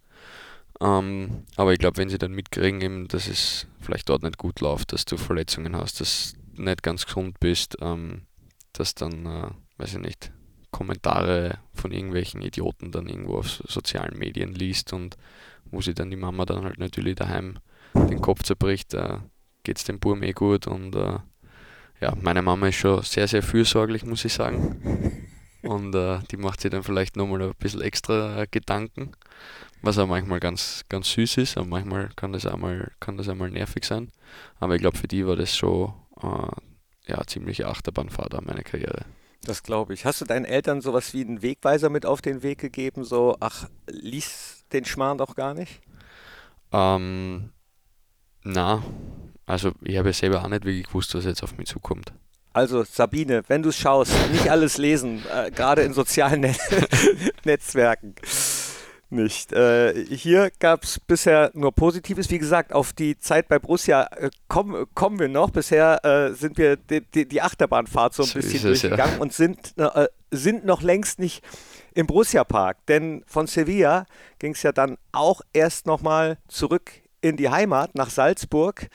Ähm, 0.81 1.45
aber 1.55 1.71
ich 1.71 1.79
glaube, 1.79 1.97
wenn 1.97 2.09
sie 2.09 2.17
dann 2.17 2.33
mitkriegen, 2.33 2.81
eben, 2.81 3.07
dass 3.07 3.27
es 3.27 3.67
vielleicht 3.79 4.09
dort 4.09 4.23
nicht 4.23 4.37
gut 4.37 4.59
läuft, 4.59 4.91
dass 4.91 5.05
du 5.05 5.17
Verletzungen 5.17 5.75
hast, 5.75 6.01
dass 6.01 6.33
du 6.55 6.63
nicht 6.63 6.83
ganz 6.83 7.05
gesund 7.05 7.39
bist, 7.39 7.77
ähm, 7.81 8.23
dass 8.73 8.95
dann, 8.95 9.25
äh, 9.25 9.49
weiß 9.77 9.93
ich 9.93 9.99
nicht, 9.99 10.31
Kommentare 10.71 11.59
von 11.73 11.91
irgendwelchen 11.91 12.41
Idioten 12.41 12.91
dann 12.91 13.07
irgendwo 13.07 13.37
auf 13.37 13.61
sozialen 13.65 14.19
Medien 14.19 14.53
liest 14.53 14.91
und 14.91 15.15
wo 15.71 15.81
sich 15.81 15.95
dann 15.95 16.09
die 16.09 16.17
Mama 16.17 16.45
dann 16.45 16.63
halt 16.63 16.79
natürlich 16.79 17.15
daheim 17.15 17.59
den 17.93 18.21
Kopf 18.21 18.43
zerbricht, 18.43 18.93
äh, 18.93 19.19
geht 19.63 19.77
es 19.77 19.83
dem 19.83 19.99
Burm 19.99 20.23
eh 20.23 20.33
gut 20.33 20.67
und 20.67 20.95
äh, 20.95 21.19
ja, 22.01 22.13
meine 22.21 22.41
Mama 22.41 22.67
ist 22.67 22.75
schon 22.75 23.01
sehr, 23.03 23.27
sehr 23.27 23.41
fürsorglich, 23.41 24.05
muss 24.05 24.25
ich 24.25 24.33
sagen. 24.33 25.31
Und 25.65 25.95
äh, 25.95 26.19
die 26.29 26.37
macht 26.37 26.61
sich 26.61 26.69
dann 26.69 26.83
vielleicht 26.83 27.15
nochmal 27.15 27.41
ein 27.41 27.51
bisschen 27.57 27.81
extra 27.81 28.45
Gedanken, 28.51 29.13
was 29.81 29.97
auch 29.97 30.05
manchmal 30.05 30.39
ganz, 30.39 30.83
ganz 30.89 31.09
süß 31.13 31.37
ist, 31.37 31.57
aber 31.57 31.65
manchmal 31.65 32.09
kann 32.15 32.33
das 32.33 32.45
einmal, 32.45 32.91
kann 32.99 33.17
das 33.17 33.29
einmal 33.29 33.49
nervig 33.49 33.83
sein. 33.83 34.11
Aber 34.59 34.75
ich 34.75 34.81
glaube, 34.81 34.97
für 34.97 35.07
die 35.07 35.25
war 35.25 35.35
das 35.35 35.55
schon 35.57 35.91
äh, 36.21 37.11
ja, 37.11 37.25
ziemliche 37.25 37.67
Achterbahnfahrt 37.67 38.35
an 38.35 38.45
meiner 38.45 38.61
Karriere. 38.61 39.05
Das 39.43 39.63
glaube 39.63 39.95
ich. 39.95 40.05
Hast 40.05 40.21
du 40.21 40.25
deinen 40.25 40.45
Eltern 40.45 40.81
sowas 40.81 41.13
wie 41.13 41.21
einen 41.21 41.41
Wegweiser 41.41 41.89
mit 41.89 42.05
auf 42.05 42.21
den 42.21 42.43
Weg 42.43 42.59
gegeben? 42.59 43.03
So, 43.03 43.37
ach, 43.39 43.67
lies 43.87 44.54
den 44.73 44.85
Schmarrn 44.85 45.17
doch 45.17 45.35
gar 45.35 45.53
nicht? 45.53 45.81
Ähm, 46.71 47.51
na, 48.43 48.83
also 49.45 49.71
ich 49.81 49.97
habe 49.97 50.09
ja 50.09 50.13
selber 50.13 50.43
auch 50.43 50.47
nicht 50.47 50.65
wirklich 50.65 50.87
gewusst, 50.87 51.15
was 51.15 51.25
jetzt 51.25 51.43
auf 51.43 51.57
mich 51.57 51.67
zukommt. 51.67 52.13
Also 52.53 52.83
Sabine, 52.83 53.43
wenn 53.47 53.63
du 53.63 53.69
es 53.69 53.77
schaust, 53.77 54.13
nicht 54.31 54.49
alles 54.49 54.77
lesen, 54.77 55.23
äh, 55.33 55.51
gerade 55.51 55.81
in 55.81 55.93
sozialen 55.93 56.41
Net 56.41 56.57
Netzwerken 57.43 58.15
nicht. 59.09 59.53
Äh, 59.53 60.05
hier 60.05 60.51
gab 60.59 60.83
es 60.83 60.99
bisher 60.99 61.51
nur 61.53 61.71
Positives. 61.71 62.29
Wie 62.29 62.39
gesagt, 62.39 62.73
auf 62.73 62.93
die 62.93 63.17
Zeit 63.17 63.47
bei 63.47 63.59
Borussia 63.59 64.03
äh, 64.17 64.29
komm, 64.47 64.85
kommen 64.93 65.19
wir 65.19 65.27
noch. 65.27 65.49
Bisher 65.49 66.03
äh, 66.03 66.33
sind 66.33 66.57
wir 66.57 66.75
die, 66.75 67.01
die, 67.01 67.27
die, 67.27 67.41
Achterbahnfahrt 67.41 68.13
so 68.13 68.23
ein 68.23 68.29
so 68.29 68.39
bisschen 68.39 68.61
durchgegangen 68.63 69.15
ja. 69.15 69.21
und 69.21 69.33
sind, 69.33 69.77
äh, 69.77 70.07
sind 70.31 70.65
noch 70.65 70.81
längst 70.81 71.19
nicht 71.19 71.43
im 71.93 72.07
Borussia 72.07 72.43
Park. 72.43 72.85
Denn 72.87 73.23
von 73.27 73.47
Sevilla 73.47 74.05
ging 74.39 74.53
es 74.53 74.63
ja 74.63 74.71
dann 74.71 74.97
auch 75.11 75.41
erst 75.53 75.85
nochmal 75.85 76.37
zurück 76.47 76.91
in 77.21 77.37
die 77.37 77.49
Heimat 77.49 77.95
nach 77.95 78.09
Salzburg. 78.09 78.87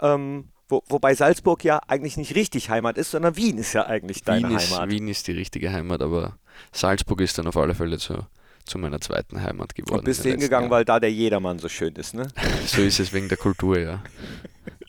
Ähm, 0.00 0.48
Wo, 0.68 0.82
wobei 0.88 1.14
Salzburg 1.14 1.62
ja 1.62 1.80
eigentlich 1.86 2.16
nicht 2.16 2.34
richtig 2.34 2.70
Heimat 2.70 2.98
ist, 2.98 3.12
sondern 3.12 3.36
Wien 3.36 3.56
ist 3.58 3.72
ja 3.72 3.86
eigentlich 3.86 4.24
deine 4.24 4.48
Wien 4.48 4.56
ist, 4.56 4.72
Heimat. 4.72 4.90
Wien 4.90 5.08
ist 5.08 5.26
die 5.28 5.32
richtige 5.32 5.72
Heimat, 5.72 6.02
aber 6.02 6.38
Salzburg 6.72 7.20
ist 7.20 7.38
dann 7.38 7.46
auf 7.46 7.56
alle 7.56 7.74
Fälle 7.74 7.98
zu, 7.98 8.26
zu 8.66 8.78
meiner 8.78 9.00
zweiten 9.00 9.42
Heimat 9.42 9.74
geworden. 9.74 10.00
Und 10.00 10.04
bist 10.04 10.24
du 10.24 10.30
hingegangen, 10.30 10.64
Jahren. 10.64 10.70
weil 10.70 10.84
da 10.84 11.00
der 11.00 11.12
Jedermann 11.12 11.58
so 11.58 11.68
schön 11.68 11.94
ist, 11.94 12.14
ne? 12.14 12.28
So 12.66 12.82
ist 12.82 13.00
es 13.00 13.12
wegen 13.12 13.28
der 13.28 13.38
Kultur, 13.38 13.78
ja. 13.78 14.02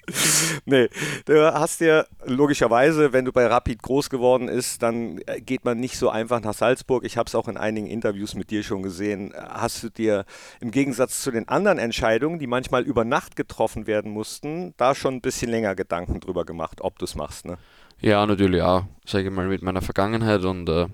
Nee, 0.65 0.89
du 1.25 1.53
hast 1.53 1.81
dir 1.81 2.07
logischerweise, 2.25 3.11
wenn 3.13 3.25
du 3.25 3.31
bei 3.31 3.45
Rapid 3.45 3.81
groß 3.81 4.09
geworden 4.09 4.47
ist, 4.47 4.81
dann 4.81 5.19
äh, 5.25 5.41
geht 5.41 5.65
man 5.65 5.79
nicht 5.79 5.97
so 5.97 6.09
einfach 6.09 6.41
nach 6.41 6.53
Salzburg. 6.53 7.03
Ich 7.03 7.17
habe 7.17 7.27
es 7.27 7.35
auch 7.35 7.47
in 7.47 7.57
einigen 7.57 7.87
Interviews 7.87 8.35
mit 8.35 8.49
dir 8.49 8.63
schon 8.63 8.83
gesehen. 8.83 9.33
Hast 9.35 9.83
du 9.83 9.89
dir 9.89 10.25
im 10.61 10.71
Gegensatz 10.71 11.21
zu 11.21 11.31
den 11.31 11.47
anderen 11.47 11.77
Entscheidungen, 11.77 12.39
die 12.39 12.47
manchmal 12.47 12.83
über 12.83 13.03
Nacht 13.03 13.35
getroffen 13.35 13.87
werden 13.87 14.11
mussten, 14.11 14.73
da 14.77 14.95
schon 14.95 15.15
ein 15.15 15.21
bisschen 15.21 15.51
länger 15.51 15.75
Gedanken 15.75 16.19
drüber 16.19 16.45
gemacht, 16.45 16.79
ob 16.81 16.97
du 16.99 17.05
es 17.05 17.15
machst, 17.15 17.45
ne? 17.45 17.57
Ja, 17.99 18.25
natürlich 18.25 18.61
auch, 18.61 18.85
sage 19.05 19.27
ich 19.27 19.33
mal, 19.33 19.47
mit 19.47 19.63
meiner 19.63 19.81
Vergangenheit 19.81 20.43
und 20.45 20.69
äh, 20.69 20.85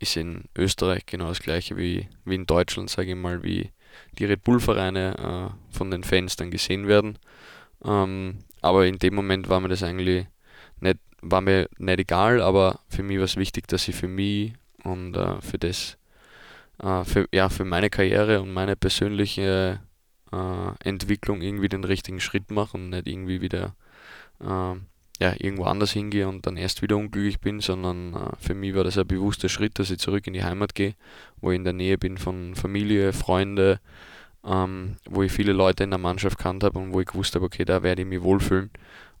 ist 0.00 0.16
in 0.16 0.44
Österreich 0.56 1.06
genau 1.06 1.28
das 1.28 1.40
gleiche 1.40 1.76
wie, 1.76 2.08
wie 2.24 2.34
in 2.34 2.46
Deutschland, 2.46 2.90
sage 2.90 3.10
ich 3.10 3.16
mal, 3.16 3.42
wie 3.44 3.70
die 4.18 4.24
Red 4.24 4.42
Bull-Vereine 4.42 5.52
äh, 5.52 5.76
von 5.76 5.90
den 5.90 6.02
Fans 6.02 6.36
dann 6.36 6.50
gesehen 6.50 6.88
werden. 6.88 7.18
Ähm, 7.84 8.38
aber 8.62 8.86
in 8.86 8.98
dem 8.98 9.14
Moment 9.14 9.48
war 9.48 9.60
mir 9.60 9.68
das 9.68 9.82
eigentlich 9.82 10.26
nicht, 10.80 10.98
war 11.20 11.42
mir 11.42 11.68
nicht 11.78 12.00
egal, 12.00 12.40
aber 12.40 12.80
für 12.88 13.02
mich 13.02 13.18
war 13.18 13.24
es 13.24 13.36
wichtig, 13.36 13.68
dass 13.68 13.88
ich 13.88 13.94
für 13.94 14.08
mich 14.08 14.54
und 14.84 15.16
äh, 15.16 15.40
für 15.42 15.58
das, 15.58 15.98
äh, 16.82 17.04
für, 17.04 17.28
ja, 17.32 17.50
für 17.50 17.64
meine 17.64 17.90
Karriere 17.90 18.40
und 18.40 18.52
meine 18.52 18.76
persönliche 18.76 19.80
äh, 20.32 20.88
Entwicklung 20.88 21.42
irgendwie 21.42 21.68
den 21.68 21.84
richtigen 21.84 22.20
Schritt 22.20 22.50
mache 22.50 22.78
und 22.78 22.88
nicht 22.88 23.06
irgendwie 23.06 23.42
wieder 23.42 23.76
äh, 24.40 24.74
ja, 25.20 25.34
irgendwo 25.38 25.64
anders 25.64 25.92
hingehe 25.92 26.26
und 26.26 26.46
dann 26.46 26.56
erst 26.56 26.80
wieder 26.80 26.96
unglücklich 26.96 27.40
bin, 27.40 27.60
sondern 27.60 28.14
äh, 28.14 28.30
für 28.38 28.54
mich 28.54 28.74
war 28.74 28.84
das 28.84 28.96
ein 28.96 29.06
bewusster 29.06 29.50
Schritt, 29.50 29.78
dass 29.78 29.90
ich 29.90 29.98
zurück 29.98 30.26
in 30.26 30.32
die 30.32 30.42
Heimat 30.42 30.74
gehe, 30.74 30.94
wo 31.40 31.50
ich 31.50 31.56
in 31.56 31.64
der 31.64 31.74
Nähe 31.74 31.98
bin 31.98 32.16
von 32.16 32.54
Familie, 32.54 33.12
Freunde, 33.12 33.80
ähm, 34.46 34.96
wo 35.08 35.22
ich 35.22 35.30
viele 35.30 35.52
Leute 35.52 35.84
in 35.84 35.90
der 35.90 35.98
Mannschaft 35.98 36.38
kannt 36.38 36.64
habe 36.64 36.78
und 36.78 36.94
wo 36.94 37.00
ich 37.00 37.06
gewusst 37.06 37.34
habe, 37.34 37.44
okay, 37.44 37.66
da 37.66 37.82
werde 37.82 38.02
ich 38.02 38.08
mich 38.08 38.22
wohlfühlen. 38.22 38.70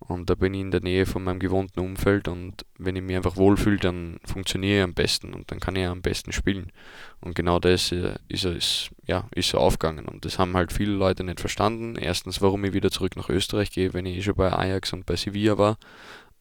Und 0.00 0.30
da 0.30 0.34
bin 0.34 0.54
ich 0.54 0.62
in 0.62 0.70
der 0.70 0.80
Nähe 0.80 1.04
von 1.04 1.22
meinem 1.22 1.38
gewohnten 1.38 1.78
Umfeld 1.78 2.26
und 2.26 2.64
wenn 2.78 2.96
ich 2.96 3.02
mich 3.02 3.16
einfach 3.16 3.36
wohlfühle, 3.36 3.76
dann 3.76 4.18
funktioniere 4.24 4.78
ich 4.78 4.84
am 4.84 4.94
besten 4.94 5.34
und 5.34 5.50
dann 5.50 5.60
kann 5.60 5.76
ich 5.76 5.86
am 5.86 6.00
besten 6.00 6.32
spielen. 6.32 6.72
Und 7.20 7.34
genau 7.34 7.58
das 7.58 7.92
äh, 7.92 8.14
ist, 8.26 8.44
ist, 8.44 8.90
ja, 9.06 9.28
ist 9.34 9.50
so 9.50 9.58
aufgegangen. 9.58 10.06
Und 10.06 10.24
das 10.24 10.38
haben 10.38 10.56
halt 10.56 10.72
viele 10.72 10.92
Leute 10.92 11.22
nicht 11.22 11.38
verstanden. 11.38 11.96
Erstens, 11.96 12.40
warum 12.40 12.64
ich 12.64 12.72
wieder 12.72 12.90
zurück 12.90 13.14
nach 13.16 13.28
Österreich 13.28 13.70
gehe, 13.70 13.92
wenn 13.92 14.06
ich 14.06 14.16
eh 14.16 14.22
schon 14.22 14.34
bei 14.34 14.50
Ajax 14.50 14.92
und 14.94 15.04
bei 15.04 15.16
Sevilla 15.16 15.58
war. 15.58 15.76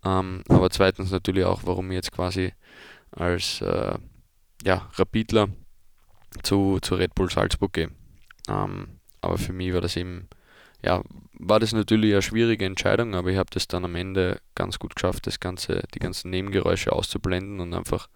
Ähm, 0.06 0.44
aber 0.48 0.70
zweitens 0.70 1.12
natürlich 1.12 1.44
auch, 1.44 1.62
warum 1.66 1.92
ich 1.92 1.96
jetzt 1.96 2.14
quasi 2.14 2.54
als 3.12 3.62
äh, 3.62 3.98
ja, 4.64 4.90
Rapidler 4.96 5.50
zu, 6.44 6.80
zu 6.82 6.96
Red 6.96 7.14
Bull 7.14 7.30
Salzburg 7.30 7.74
gehe. 7.74 7.92
Ähm, 8.48 9.00
aber 9.22 9.38
für 9.38 9.54
mich 9.54 9.74
war 9.74 9.82
das 9.82 9.96
eben, 9.96 10.30
ja, 10.84 11.04
war 11.40 11.60
das 11.60 11.72
natürlich 11.72 12.12
eine 12.12 12.22
schwierige 12.22 12.66
Entscheidung, 12.66 13.16
aber 13.16 13.30
ich 13.32 13.38
habe 13.38 13.50
das 13.52 13.68
dann 13.68 13.86
am 13.86 13.96
Ende 13.96 14.42
ganz 14.56 14.78
gut 14.78 14.96
geschafft, 14.96 15.26
das 15.26 15.40
Ganze, 15.40 15.84
die 15.96 16.00
ganzen 16.00 16.30
Nebengeräusche 16.30 16.92
auszublenden 16.92 17.62
und 17.62 17.74
einfach 17.74 18.10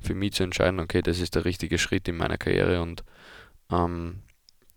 für 0.00 0.14
mich 0.14 0.32
zu 0.32 0.44
entscheiden, 0.44 0.78
okay, 0.78 1.02
das 1.02 1.18
ist 1.18 1.34
der 1.34 1.44
richtige 1.44 1.76
Schritt 1.78 2.06
in 2.06 2.16
meiner 2.16 2.38
Karriere 2.38 2.80
und 2.80 3.02
ähm, 3.70 4.20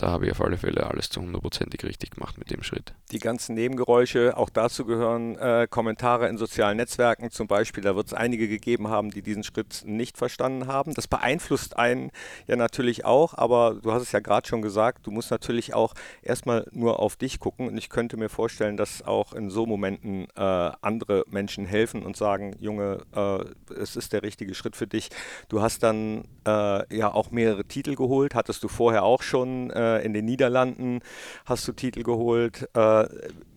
da 0.02 0.10
habe 0.10 0.26
ich 0.26 0.32
auf 0.32 0.42
alle 0.42 0.58
Fälle 0.58 0.88
alles 0.88 1.10
zu 1.10 1.22
hundertprozentig 1.22 1.84
richtig 1.84 2.12
gemacht 2.12 2.40
mit 2.40 2.50
dem 2.50 2.64
Schritt. 2.64 2.94
Die 3.12 3.20
ganzen 3.20 3.54
Nebengeräusche, 3.54 4.36
auch 4.36 4.50
dazu 4.50 4.84
gehören 4.86 5.38
äh, 5.38 5.68
Kommentare 5.70 6.28
in 6.28 6.38
sozialen 6.38 6.78
Netzwerken 6.78 7.30
zum 7.30 7.48
Beispiel. 7.48 7.84
Da 7.84 7.96
wird 7.96 8.08
es 8.08 8.14
einige 8.14 8.48
gegeben 8.48 8.88
haben, 8.88 9.12
die 9.12 9.22
diesen 9.22 9.44
Schritt 9.44 9.84
nicht 9.86 10.18
verstanden 10.18 10.66
haben. 10.66 10.96
Das 10.96 11.08
beeinflusst 11.08 11.78
einen 11.78 12.10
ja 12.48 12.56
natürlich 12.56 13.06
auch, 13.06 13.36
aber 13.38 13.76
du 13.76 13.92
hast 13.92 14.02
es 14.02 14.12
ja 14.12 14.22
gerade 14.22 14.48
schon 14.48 14.64
gesagt, 14.64 15.06
du 15.06 15.12
musst 15.12 15.30
natürlich 15.30 15.76
auch 15.76 15.94
erstmal 16.24 16.66
nur 16.72 17.00
auf 17.00 17.16
dich 17.16 17.40
gucken. 17.40 17.68
Und 17.68 17.78
ich 17.78 17.90
könnte 17.90 18.18
mir 18.18 18.30
vorstellen, 18.30 18.78
dass 18.78 19.04
auch 19.04 19.34
in 19.34 19.52
so 19.52 19.68
Momenten 19.68 20.26
äh, 20.36 20.72
andere 20.82 21.26
Menschen 21.30 21.66
helfen 21.68 22.04
und 22.04 22.18
sagen, 22.18 22.56
Junge, 22.60 23.04
äh, 23.16 23.74
es 23.80 23.96
ist 23.96 24.14
der 24.14 24.24
richtige 24.24 24.56
Schritt 24.56 24.76
für 24.76 24.88
dich. 24.88 25.10
Du 25.48 25.62
hast 25.62 25.84
dann 25.84 26.24
äh, 26.48 26.98
ja 26.98 27.14
auch 27.14 27.30
mehrere 27.30 27.66
Titel 27.66 27.94
geholt, 27.94 28.34
hattest 28.34 28.64
du 28.64 28.68
vorher 28.68 29.04
auch 29.04 29.22
schon 29.22 29.70
äh, 29.70 29.91
in 29.98 30.14
den 30.14 30.26
Niederlanden, 30.26 31.00
hast 31.46 31.68
du 31.68 31.72
Titel 31.74 32.04
geholt, 32.04 32.70
äh, 32.76 33.08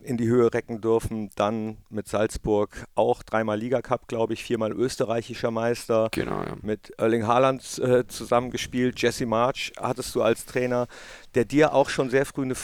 in 0.03 0.17
die 0.17 0.27
Höhe 0.27 0.53
recken 0.53 0.81
dürfen, 0.81 1.29
dann 1.35 1.77
mit 1.89 2.07
Salzburg 2.07 2.85
auch 2.93 3.23
dreimal 3.23 3.57
Ligacup, 3.57 4.07
glaube 4.07 4.33
ich, 4.33 4.43
viermal 4.43 4.71
österreichischer 4.71 5.51
Meister, 5.51 6.09
Genau, 6.11 6.43
ja. 6.43 6.55
mit 6.61 6.91
Erling 6.97 7.25
Haaland 7.25 7.79
äh, 7.79 8.05
zusammengespielt, 8.07 9.01
Jesse 9.01 9.25
March 9.25 9.73
hattest 9.79 10.13
du 10.13 10.21
als 10.21 10.45
Trainer, 10.45 10.87
der 11.33 11.45
dir 11.45 11.73
auch 11.73 11.89
schon 11.89 12.09
sehr 12.09 12.25
früh 12.25 12.43
eine 12.43 12.55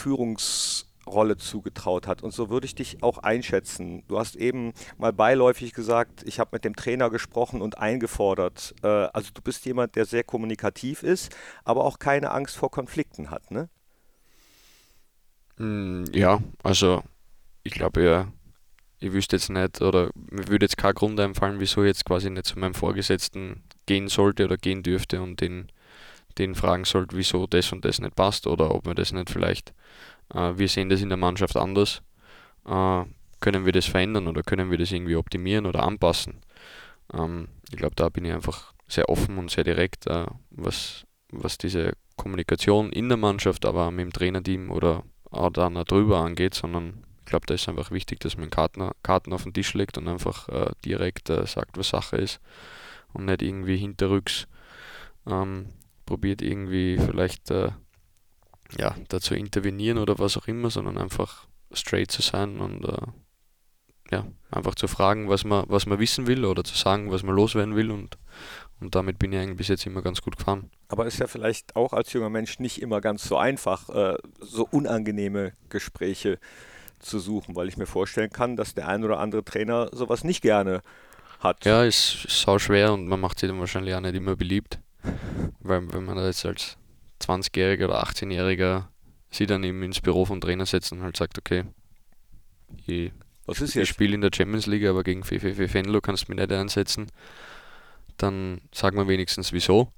Führungsrolle 1.04 1.36
zugetraut 1.36 2.06
hat. 2.06 2.22
Und 2.22 2.32
so 2.32 2.50
würde 2.50 2.66
ich 2.66 2.74
dich 2.74 3.02
auch 3.02 3.18
einschätzen. 3.18 4.04
Du 4.08 4.18
hast 4.18 4.36
eben 4.36 4.72
mal 4.98 5.12
beiläufig 5.12 5.72
gesagt, 5.72 6.22
ich 6.26 6.38
habe 6.40 6.50
mit 6.52 6.64
dem 6.64 6.76
Trainer 6.76 7.10
gesprochen 7.10 7.62
und 7.62 7.78
eingefordert. 7.78 8.74
Äh, 8.82 8.88
also 8.88 9.30
du 9.34 9.42
bist 9.42 9.64
jemand, 9.66 9.96
der 9.96 10.04
sehr 10.06 10.24
kommunikativ 10.24 11.02
ist, 11.02 11.34
aber 11.64 11.84
auch 11.84 11.98
keine 11.98 12.30
Angst 12.30 12.56
vor 12.56 12.70
Konflikten 12.70 13.30
hat, 13.30 13.50
ne? 13.50 13.68
Mm, 15.58 16.04
Ja, 16.12 16.42
also 16.62 17.02
ich 17.64 17.72
glaube 17.74 18.02
ja, 18.04 18.32
ich 19.00 19.12
wüsste 19.12 19.36
jetzt 19.36 19.50
nicht 19.50 19.82
oder 19.82 20.10
mir 20.14 20.48
würde 20.48 20.66
jetzt 20.66 20.78
kein 20.78 20.94
Grund 20.94 21.20
einfallen, 21.20 21.60
wieso 21.60 21.82
ich 21.82 21.88
jetzt 21.88 22.04
quasi 22.04 22.30
nicht 22.30 22.46
zu 22.46 22.58
meinem 22.58 22.74
Vorgesetzten 22.74 23.64
gehen 23.86 24.08
sollte 24.08 24.44
oder 24.44 24.56
gehen 24.58 24.82
dürfte 24.82 25.22
und 25.22 25.40
den, 25.40 25.68
den 26.38 26.54
fragen 26.54 26.84
sollte, 26.84 27.16
wieso 27.16 27.46
das 27.46 27.72
und 27.72 27.84
das 27.84 28.00
nicht 28.00 28.16
passt 28.16 28.46
oder 28.46 28.74
ob 28.74 28.86
wir 28.86 28.94
das 28.94 29.12
nicht 29.12 29.30
vielleicht, 29.30 29.74
wir 30.30 30.68
sehen 30.68 30.88
das 30.88 31.02
in 31.02 31.08
der 31.08 31.18
Mannschaft 31.18 31.56
anders, 31.56 32.02
äh, 32.66 33.04
können 33.40 33.66
wir 33.66 33.72
das 33.72 33.86
verändern 33.86 34.28
oder 34.28 34.42
können 34.42 34.70
wir 34.70 34.78
das 34.78 34.92
irgendwie 34.92 35.16
optimieren 35.16 35.66
oder 35.66 35.82
anpassen. 35.82 36.40
Ähm, 37.12 37.48
ich 37.70 37.76
glaube, 37.76 37.96
da 37.96 38.08
bin 38.08 38.24
ich 38.24 38.32
einfach 38.32 38.72
sehr 38.88 39.08
offen 39.08 39.38
und 39.38 39.50
sehr 39.50 39.64
direkt, 39.64 40.06
äh, 40.06 40.26
was, 40.50 41.04
was 41.30 41.58
diese 41.58 41.92
Kommunikation 42.16 42.92
in 42.92 43.08
der 43.08 43.18
Mannschaft, 43.18 43.66
aber 43.66 43.86
auch 43.86 43.90
mit 43.90 44.04
dem 44.04 44.12
Trainerteam 44.12 44.70
oder 44.70 45.02
auch 45.30 45.50
dann 45.50 45.76
auch 45.76 45.84
drüber 45.84 46.20
angeht, 46.20 46.54
sondern 46.54 47.04
ich 47.20 47.26
glaube, 47.26 47.46
da 47.46 47.54
ist 47.54 47.68
einfach 47.68 47.90
wichtig, 47.90 48.20
dass 48.20 48.36
man 48.36 48.50
Karten, 48.50 48.90
Karten 49.02 49.32
auf 49.32 49.44
den 49.44 49.54
Tisch 49.54 49.74
legt 49.74 49.96
und 49.96 50.08
einfach 50.08 50.48
äh, 50.48 50.70
direkt 50.84 51.30
äh, 51.30 51.46
sagt, 51.46 51.78
was 51.78 51.88
Sache 51.88 52.16
ist 52.16 52.40
und 53.12 53.24
nicht 53.24 53.42
irgendwie 53.42 53.76
hinterrücks 53.76 54.46
ähm, 55.26 55.66
probiert 56.04 56.42
irgendwie 56.42 56.98
vielleicht 56.98 57.50
äh, 57.50 57.70
ja, 58.78 58.94
da 59.08 59.20
zu 59.20 59.34
intervenieren 59.34 59.98
oder 59.98 60.18
was 60.18 60.36
auch 60.36 60.48
immer, 60.48 60.70
sondern 60.70 60.98
einfach 60.98 61.46
straight 61.72 62.10
zu 62.10 62.22
sein 62.22 62.60
und 62.60 62.84
äh, 62.84 63.06
ja, 64.10 64.26
einfach 64.50 64.74
zu 64.74 64.88
fragen, 64.88 65.28
was 65.28 65.44
man, 65.44 65.64
was 65.68 65.86
man 65.86 65.98
wissen 65.98 66.26
will 66.26 66.44
oder 66.44 66.64
zu 66.64 66.76
sagen, 66.76 67.10
was 67.10 67.22
man 67.22 67.34
loswerden 67.34 67.76
will 67.76 67.90
und, 67.90 68.18
und 68.80 68.94
damit 68.94 69.18
bin 69.18 69.32
ich 69.32 69.38
eigentlich 69.38 69.56
bis 69.56 69.68
jetzt 69.68 69.86
immer 69.86 70.02
ganz 70.02 70.20
gut 70.20 70.36
gefahren. 70.36 70.70
Aber 70.88 71.06
ist 71.06 71.18
ja 71.18 71.26
vielleicht 71.26 71.76
auch 71.76 71.92
als 71.92 72.12
junger 72.12 72.28
Mensch 72.28 72.58
nicht 72.58 72.82
immer 72.82 73.00
ganz 73.00 73.24
so 73.24 73.38
einfach, 73.38 73.88
äh, 73.88 74.16
so 74.40 74.68
unangenehme 74.70 75.52
Gespräche 75.70 76.38
zu 76.98 77.18
suchen, 77.18 77.56
weil 77.56 77.68
ich 77.68 77.76
mir 77.76 77.86
vorstellen 77.86 78.30
kann, 78.30 78.56
dass 78.56 78.74
der 78.74 78.88
ein 78.88 79.02
oder 79.02 79.18
andere 79.18 79.44
Trainer 79.44 79.88
sowas 79.92 80.24
nicht 80.24 80.42
gerne 80.42 80.82
hat. 81.40 81.64
Ja, 81.64 81.82
ist, 81.82 82.26
ist 82.26 82.42
sau 82.42 82.58
schwer 82.58 82.92
und 82.92 83.08
man 83.08 83.18
macht 83.18 83.40
sich 83.40 83.48
dann 83.48 83.58
wahrscheinlich 83.58 83.94
auch 83.94 84.00
nicht 84.00 84.14
immer 84.14 84.36
beliebt. 84.36 84.78
Weil 85.60 85.92
wenn 85.92 86.04
man 86.04 86.16
da 86.16 86.26
jetzt 86.26 86.44
als 86.46 86.76
20-Jähriger 87.22 87.84
oder 87.86 88.04
18-Jähriger 88.04 88.88
sie 89.30 89.46
dann 89.46 89.64
eben 89.64 89.82
ins 89.82 90.00
Büro 90.00 90.24
vom 90.24 90.40
Trainer 90.40 90.66
setzt 90.66 90.92
und 90.92 91.02
halt 91.02 91.16
sagt, 91.16 91.38
okay, 91.38 91.64
ich, 92.86 93.12
ich 93.46 93.88
spiele 93.88 94.14
in 94.14 94.20
der 94.20 94.30
Champions 94.34 94.66
League, 94.66 94.86
aber 94.86 95.02
gegen 95.04 95.24
FFF 95.24 95.74
Venlo 95.74 96.00
kannst 96.00 96.28
du 96.28 96.32
mich 96.32 96.40
nicht 96.40 96.52
einsetzen, 96.52 97.06
dann 98.18 98.60
sagen 98.72 98.96
wir 98.96 99.08
wenigstens 99.08 99.52
wieso. 99.52 99.92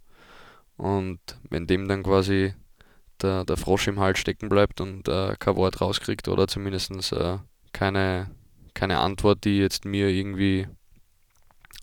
Und 0.76 1.20
wenn 1.50 1.66
dem 1.66 1.88
dann 1.88 2.02
quasi 2.02 2.54
der, 3.22 3.44
der 3.44 3.56
Frosch 3.56 3.86
im 3.88 4.00
Hals 4.00 4.18
stecken 4.18 4.48
bleibt 4.48 4.80
und 4.80 5.08
äh, 5.08 5.36
kein 5.38 5.56
Wort 5.56 5.80
rauskriegt 5.80 6.28
oder 6.28 6.48
zumindest 6.48 7.12
äh, 7.12 7.38
keine, 7.72 8.30
keine 8.72 8.98
Antwort, 8.98 9.44
die 9.44 9.58
jetzt 9.58 9.84
mir 9.84 10.08
irgendwie 10.08 10.66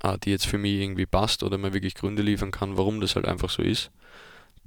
äh, 0.04 0.18
die 0.20 0.32
jetzt 0.32 0.48
für 0.48 0.58
mich 0.58 0.80
irgendwie 0.80 1.06
passt 1.06 1.44
oder 1.44 1.58
mir 1.58 1.74
wirklich 1.74 1.96
Gründe 1.96 2.22
liefern 2.22 2.52
kann, 2.52 2.78
warum 2.78 3.02
das 3.02 3.16
halt 3.16 3.26
einfach 3.26 3.50
so 3.50 3.62
ist, 3.62 3.92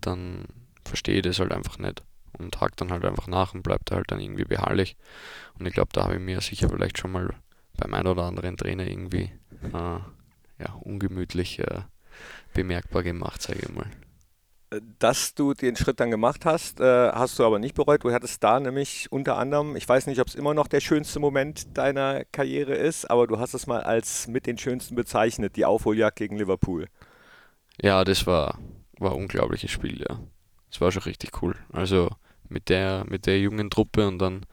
dann 0.01 0.47
verstehe 0.85 1.22
das 1.22 1.39
halt 1.39 1.53
einfach 1.53 1.78
nicht 1.78 2.03
und 2.39 2.61
hakt 2.61 2.80
dann 2.80 2.91
halt 2.93 3.05
einfach 3.05 3.26
nach 3.26 3.55
und 3.55 3.62
bleibt 3.62 3.91
halt 3.91 4.11
dann 4.11 4.20
irgendwie 4.20 4.45
beharrlich. 4.45 4.97
Und 5.59 5.66
ich 5.66 5.74
glaube, 5.74 5.91
da 5.93 6.05
habe 6.05 6.14
ich 6.14 6.20
mir 6.20 6.41
sicher 6.41 6.68
vielleicht 6.68 6.99
schon 6.99 7.12
mal 7.12 7.35
beim 7.76 7.95
einen 7.95 8.09
oder 8.09 8.24
anderen 8.24 8.57
Trainer 8.57 8.87
irgendwie 8.87 9.30
äh, 9.62 9.99
ja, 10.59 10.72
ungemütlich 10.80 11.59
äh, 11.61 11.82
bemerkbar 12.55 13.03
gemacht, 13.03 13.43
sage 13.43 13.61
ich 13.62 13.68
mal. 13.74 13.91
dass 14.99 15.35
du 15.35 15.55
den 15.55 15.76
Schritt 15.76 16.01
dann 16.01 16.11
gemacht 16.11 16.45
hast, 16.45 16.80
äh, 16.80 17.11
hast 17.12 17.39
du 17.39 17.45
aber 17.45 17.59
nicht 17.59 17.74
bereut. 17.74 18.03
Du 18.05 18.12
hattest 18.12 18.43
da 18.43 18.59
nämlich 18.59 19.11
unter 19.12 19.37
anderem, 19.37 19.76
ich 19.76 19.89
weiß 19.89 20.07
nicht, 20.07 20.20
ob 20.20 20.26
es 20.28 20.35
immer 20.35 20.53
noch 20.55 20.66
der 20.68 20.80
schönste 20.80 21.20
Moment 21.20 21.76
deiner 21.76 22.24
Karriere 22.26 22.74
ist, 22.74 23.09
aber 23.11 23.26
du 23.26 23.39
hast 23.39 23.55
es 23.55 23.66
mal 23.66 23.82
als 23.82 24.26
mit 24.26 24.47
den 24.47 24.59
schönsten 24.59 24.97
bezeichnet, 24.97 25.57
die 25.57 25.64
Aufholjagd 25.64 26.16
gegen 26.16 26.37
Liverpool. 26.39 26.89
Ja, 27.80 28.05
das 28.05 28.26
war, 28.26 28.59
war 28.99 29.12
ein 29.12 29.18
unglaubliches 29.18 29.70
Spiel, 29.70 30.01
ja. 30.09 30.18
Das 30.75 30.81
war 30.81 30.91
schon 30.91 31.05
richtig 31.05 31.41
cool. 31.41 31.55
Also 31.72 32.11
mit 32.49 32.68
der, 32.68 33.05
mit 33.09 33.27
der 33.27 33.39
jungen 33.39 33.70
Truppe 33.70 34.09
und 34.09 34.18
dann 34.18 34.45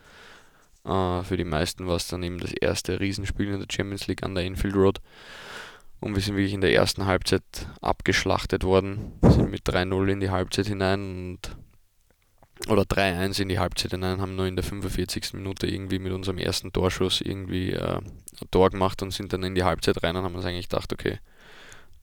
äh, 0.85 1.23
für 1.23 1.35
die 1.35 1.43
meisten 1.43 1.87
war 1.87 1.95
es 1.95 2.07
dann 2.07 2.21
eben 2.21 2.37
das 2.37 2.53
erste 2.53 2.99
Riesenspiel 2.99 3.47
in 3.47 3.59
der 3.59 3.67
Champions 3.71 4.05
League 4.05 4.21
an 4.21 4.35
der 4.35 4.45
Enfield 4.45 4.75
Road. 4.75 5.01
Und 5.99 6.13
wir 6.13 6.21
sind 6.21 6.35
wirklich 6.35 6.53
in 6.53 6.61
der 6.61 6.75
ersten 6.75 7.07
Halbzeit 7.07 7.41
abgeschlachtet 7.81 8.63
worden. 8.63 9.13
Wir 9.21 9.31
sind 9.31 9.49
mit 9.49 9.67
3-0 9.67 10.11
in 10.11 10.19
die 10.19 10.29
Halbzeit 10.29 10.67
hinein 10.67 10.99
und 10.99 11.57
oder 12.67 12.83
3-1 12.83 13.41
in 13.41 13.49
die 13.49 13.57
Halbzeit 13.57 13.89
hinein, 13.89 14.21
haben 14.21 14.35
nur 14.35 14.45
in 14.45 14.55
der 14.55 14.63
45. 14.63 15.33
Minute 15.33 15.65
irgendwie 15.65 15.97
mit 15.97 16.11
unserem 16.11 16.37
ersten 16.37 16.71
Torschuss 16.71 17.19
irgendwie 17.19 17.71
äh, 17.71 17.97
ein 17.97 18.51
Tor 18.51 18.69
gemacht 18.69 19.01
und 19.01 19.09
sind 19.09 19.33
dann 19.33 19.41
in 19.41 19.55
die 19.55 19.63
Halbzeit 19.63 20.03
rein 20.03 20.15
und 20.15 20.23
haben 20.23 20.35
uns 20.35 20.45
eigentlich 20.45 20.69
gedacht, 20.69 20.93
okay, 20.93 21.17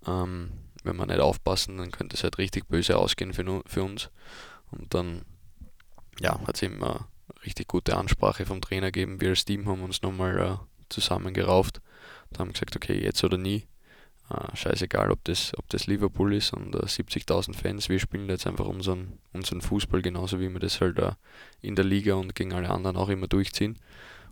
ähm, 0.08 0.50
wenn 0.88 0.96
wir 0.96 1.06
nicht 1.06 1.20
aufpassen, 1.20 1.76
dann 1.76 1.92
könnte 1.92 2.16
es 2.16 2.24
halt 2.24 2.38
richtig 2.38 2.66
böse 2.68 2.98
ausgehen 2.98 3.32
für, 3.32 3.62
für 3.66 3.82
uns. 3.84 4.10
Und 4.70 4.92
dann 4.94 5.22
ja, 6.20 6.40
hat 6.46 6.56
es 6.56 6.62
eben 6.62 6.82
eine 6.82 7.04
richtig 7.44 7.68
gute 7.68 7.96
Ansprache 7.96 8.46
vom 8.46 8.60
Trainer 8.60 8.90
gegeben. 8.90 9.20
Wir 9.20 9.30
als 9.30 9.44
Team 9.44 9.68
haben 9.68 9.82
uns 9.82 10.02
nochmal 10.02 10.38
äh, 10.38 10.56
zusammengerauft. 10.88 11.80
Da 12.30 12.40
haben 12.40 12.52
gesagt, 12.52 12.76
okay, 12.76 13.00
jetzt 13.00 13.22
oder 13.24 13.38
nie. 13.38 13.66
Uh, 14.30 14.54
scheißegal, 14.54 15.10
ob 15.10 15.24
das, 15.24 15.52
ob 15.56 15.66
das 15.70 15.86
Liverpool 15.86 16.34
ist 16.34 16.52
und 16.52 16.74
äh, 16.74 16.80
70.000 16.80 17.54
Fans, 17.54 17.88
wir 17.88 17.98
spielen 17.98 18.28
jetzt 18.28 18.46
einfach 18.46 18.66
unseren, 18.66 19.18
unseren 19.32 19.62
Fußball 19.62 20.02
genauso 20.02 20.38
wie 20.38 20.52
wir 20.52 20.60
das 20.60 20.82
halt 20.82 20.98
uh, 20.98 21.12
in 21.62 21.76
der 21.76 21.86
Liga 21.86 22.12
und 22.12 22.34
gegen 22.34 22.52
alle 22.52 22.68
anderen 22.68 22.98
auch 22.98 23.08
immer 23.08 23.26
durchziehen. 23.26 23.78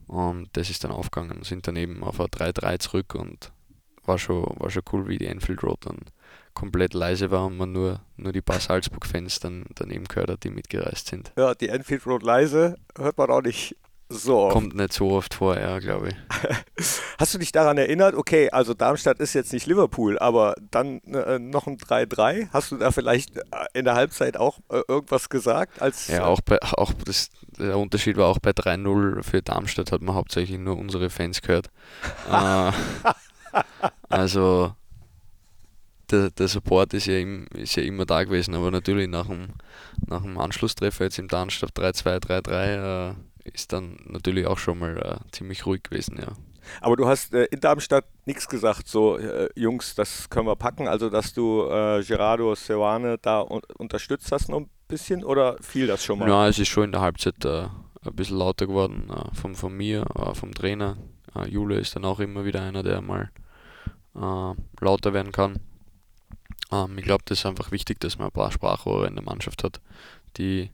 Und 0.07 0.51
das 0.53 0.69
ist 0.69 0.85
dann 0.85 0.91
aufgegangen, 0.91 1.45
sind 1.45 1.67
dann 1.67 1.77
eben 1.77 2.05
auf 2.05 2.21
ein 2.21 2.27
3-3 2.27 2.79
zurück 2.79 3.15
und 3.15 3.53
war 4.05 4.19
schon, 4.19 4.45
war 4.59 4.69
schon 4.69 4.83
cool, 4.93 5.09
wie 5.09 5.17
die 5.17 5.27
Enfield 5.27 5.63
Road 5.63 5.87
dann 5.87 6.01
komplett 6.57 6.95
leise 6.95 7.31
war 7.31 7.47
und 7.47 7.57
man 7.57 7.71
nur, 7.71 8.01
nur 8.17 8.33
die 8.33 8.41
paar 8.41 8.59
Salzburg-Fans 8.59 9.39
dann 9.41 9.67
daneben 9.75 10.07
gehört 10.07 10.31
hat, 10.31 10.43
die 10.43 10.51
mitgereist 10.51 11.07
sind. 11.07 11.33
Ja, 11.37 11.55
die 11.55 11.69
Enfield 11.69 12.07
Road 12.07 12.25
leise 12.25 12.77
hört 12.99 13.19
man 13.19 13.31
auch 13.31 13.43
nicht 13.43 13.77
so 14.09 14.39
oft. 14.39 14.53
Kommt 14.55 14.75
nicht 14.75 14.93
so 14.93 15.11
oft 15.11 15.35
vor, 15.35 15.59
ja, 15.59 15.79
glaube 15.79 16.09
ich. 16.09 16.17
Hast 17.19 17.35
du 17.35 17.39
dich 17.39 17.53
daran 17.53 17.77
erinnert, 17.77 18.15
okay, 18.15 18.51
also 18.51 18.73
Darmstadt 18.73 19.19
ist 19.21 19.35
jetzt 19.35 19.53
nicht 19.53 19.67
Liverpool, 19.67 20.19
aber 20.19 20.55
dann 20.71 21.01
äh, 21.03 21.39
noch 21.39 21.67
ein 21.67 21.77
3-3? 21.77 22.49
Hast 22.53 22.71
du 22.71 22.79
da 22.79 22.91
vielleicht 22.91 23.37
äh, 23.37 23.43
in 23.75 23.85
der 23.85 23.95
Halbzeit 23.95 24.37
auch 24.37 24.59
äh, 24.71 24.81
irgendwas 24.89 25.29
gesagt? 25.29 25.83
Als, 25.83 26.09
ja, 26.09 26.25
auch, 26.25 26.41
bei, 26.41 26.63
auch 26.63 26.93
das, 27.05 27.29
der 27.59 27.77
Unterschied 27.77 28.17
war 28.17 28.29
auch 28.29 28.39
bei 28.39 28.51
3-0 28.51 29.23
für 29.23 29.43
Darmstadt 29.43 29.93
hat 29.93 30.03
man 30.03 30.15
hauptsächlich 30.15 30.59
nur 30.59 30.79
unsere 30.79 31.11
Fans 31.11 31.43
gehört. 31.43 31.69
äh, 32.31 32.73
also 34.09 34.75
der, 36.11 36.31
der 36.31 36.49
Support 36.49 36.95
ist 36.95 37.07
ja, 37.07 37.19
im, 37.19 37.47
ist 37.55 37.77
ja 37.77 37.83
immer 37.83 38.07
da 38.07 38.25
gewesen, 38.25 38.55
aber 38.55 38.71
natürlich 38.71 39.09
nach 39.09 39.27
dem, 39.27 39.49
nach 40.07 40.23
dem 40.23 40.39
Anschlusstreffer 40.39 41.05
jetzt 41.05 41.19
im 41.19 41.29
Darmstadt 41.29 41.77
3-2, 41.77 42.23
3-3 42.23 43.11
äh, 43.11 43.15
ist 43.45 43.73
dann 43.73 43.99
natürlich 44.05 44.47
auch 44.47 44.59
schon 44.59 44.79
mal 44.79 44.97
äh, 44.99 45.31
ziemlich 45.33 45.67
ruhig 45.67 45.83
gewesen, 45.83 46.19
ja. 46.19 46.33
Aber 46.81 46.97
du 46.97 47.07
hast 47.07 47.33
äh, 47.33 47.45
in 47.45 47.61
Darmstadt 47.61 48.05
nichts 48.25 48.49
gesagt, 48.49 48.89
so 48.89 49.19
äh, 49.19 49.49
Jungs, 49.55 49.95
das 49.95 50.29
können 50.29 50.47
wir 50.47 50.57
packen, 50.57 50.89
also 50.89 51.11
dass 51.11 51.33
du 51.33 51.63
äh, 51.71 52.03
Gerardo 52.03 52.55
Seoane 52.55 53.19
da 53.19 53.41
un 53.41 53.63
unterstützt 53.79 54.31
hast 54.33 54.49
noch 54.49 54.61
ein 54.61 54.71
bisschen 54.89 55.25
oder 55.25 55.57
fiel 55.61 55.87
das 55.87 56.05
schon 56.05 56.19
mal? 56.19 56.29
Ja, 56.29 56.49
es 56.49 56.59
ist 56.59 56.69
schon 56.69 56.85
in 56.85 56.93
der 56.93 57.01
Halbzeit 57.01 57.45
äh, 57.45 57.69
ein 58.05 58.15
bisschen 58.15 58.39
lauter 58.39 58.67
geworden, 58.67 59.11
äh, 59.11 59.35
von, 59.35 59.55
von 59.55 59.73
mir, 59.77 60.05
äh, 60.15 60.35
vom 60.35 60.55
Trainer. 60.55 60.97
Jule 61.49 61.79
ist 61.79 61.95
dann 61.95 62.07
auch 62.07 62.19
immer 62.19 62.47
wieder 62.47 62.63
einer, 62.63 62.83
der 62.83 63.03
mal 63.03 63.31
lauter 64.15 65.13
werden 65.13 65.33
kann. 65.33 65.61
Ähm, 66.73 66.99
ich 66.99 67.05
glaube, 67.05 67.25
das 67.27 67.41
ist 67.41 67.47
einfach 67.47 67.71
wichtig, 67.71 68.01
dass 68.01 68.19
man 68.19 68.29
ein 68.29 68.33
paar 68.33 68.53
Sprachrohre 68.53 69.07
in 69.07 69.15
der 69.15 69.25
Mannschaft 69.25 69.65
hat, 69.65 69.81
die 70.37 70.71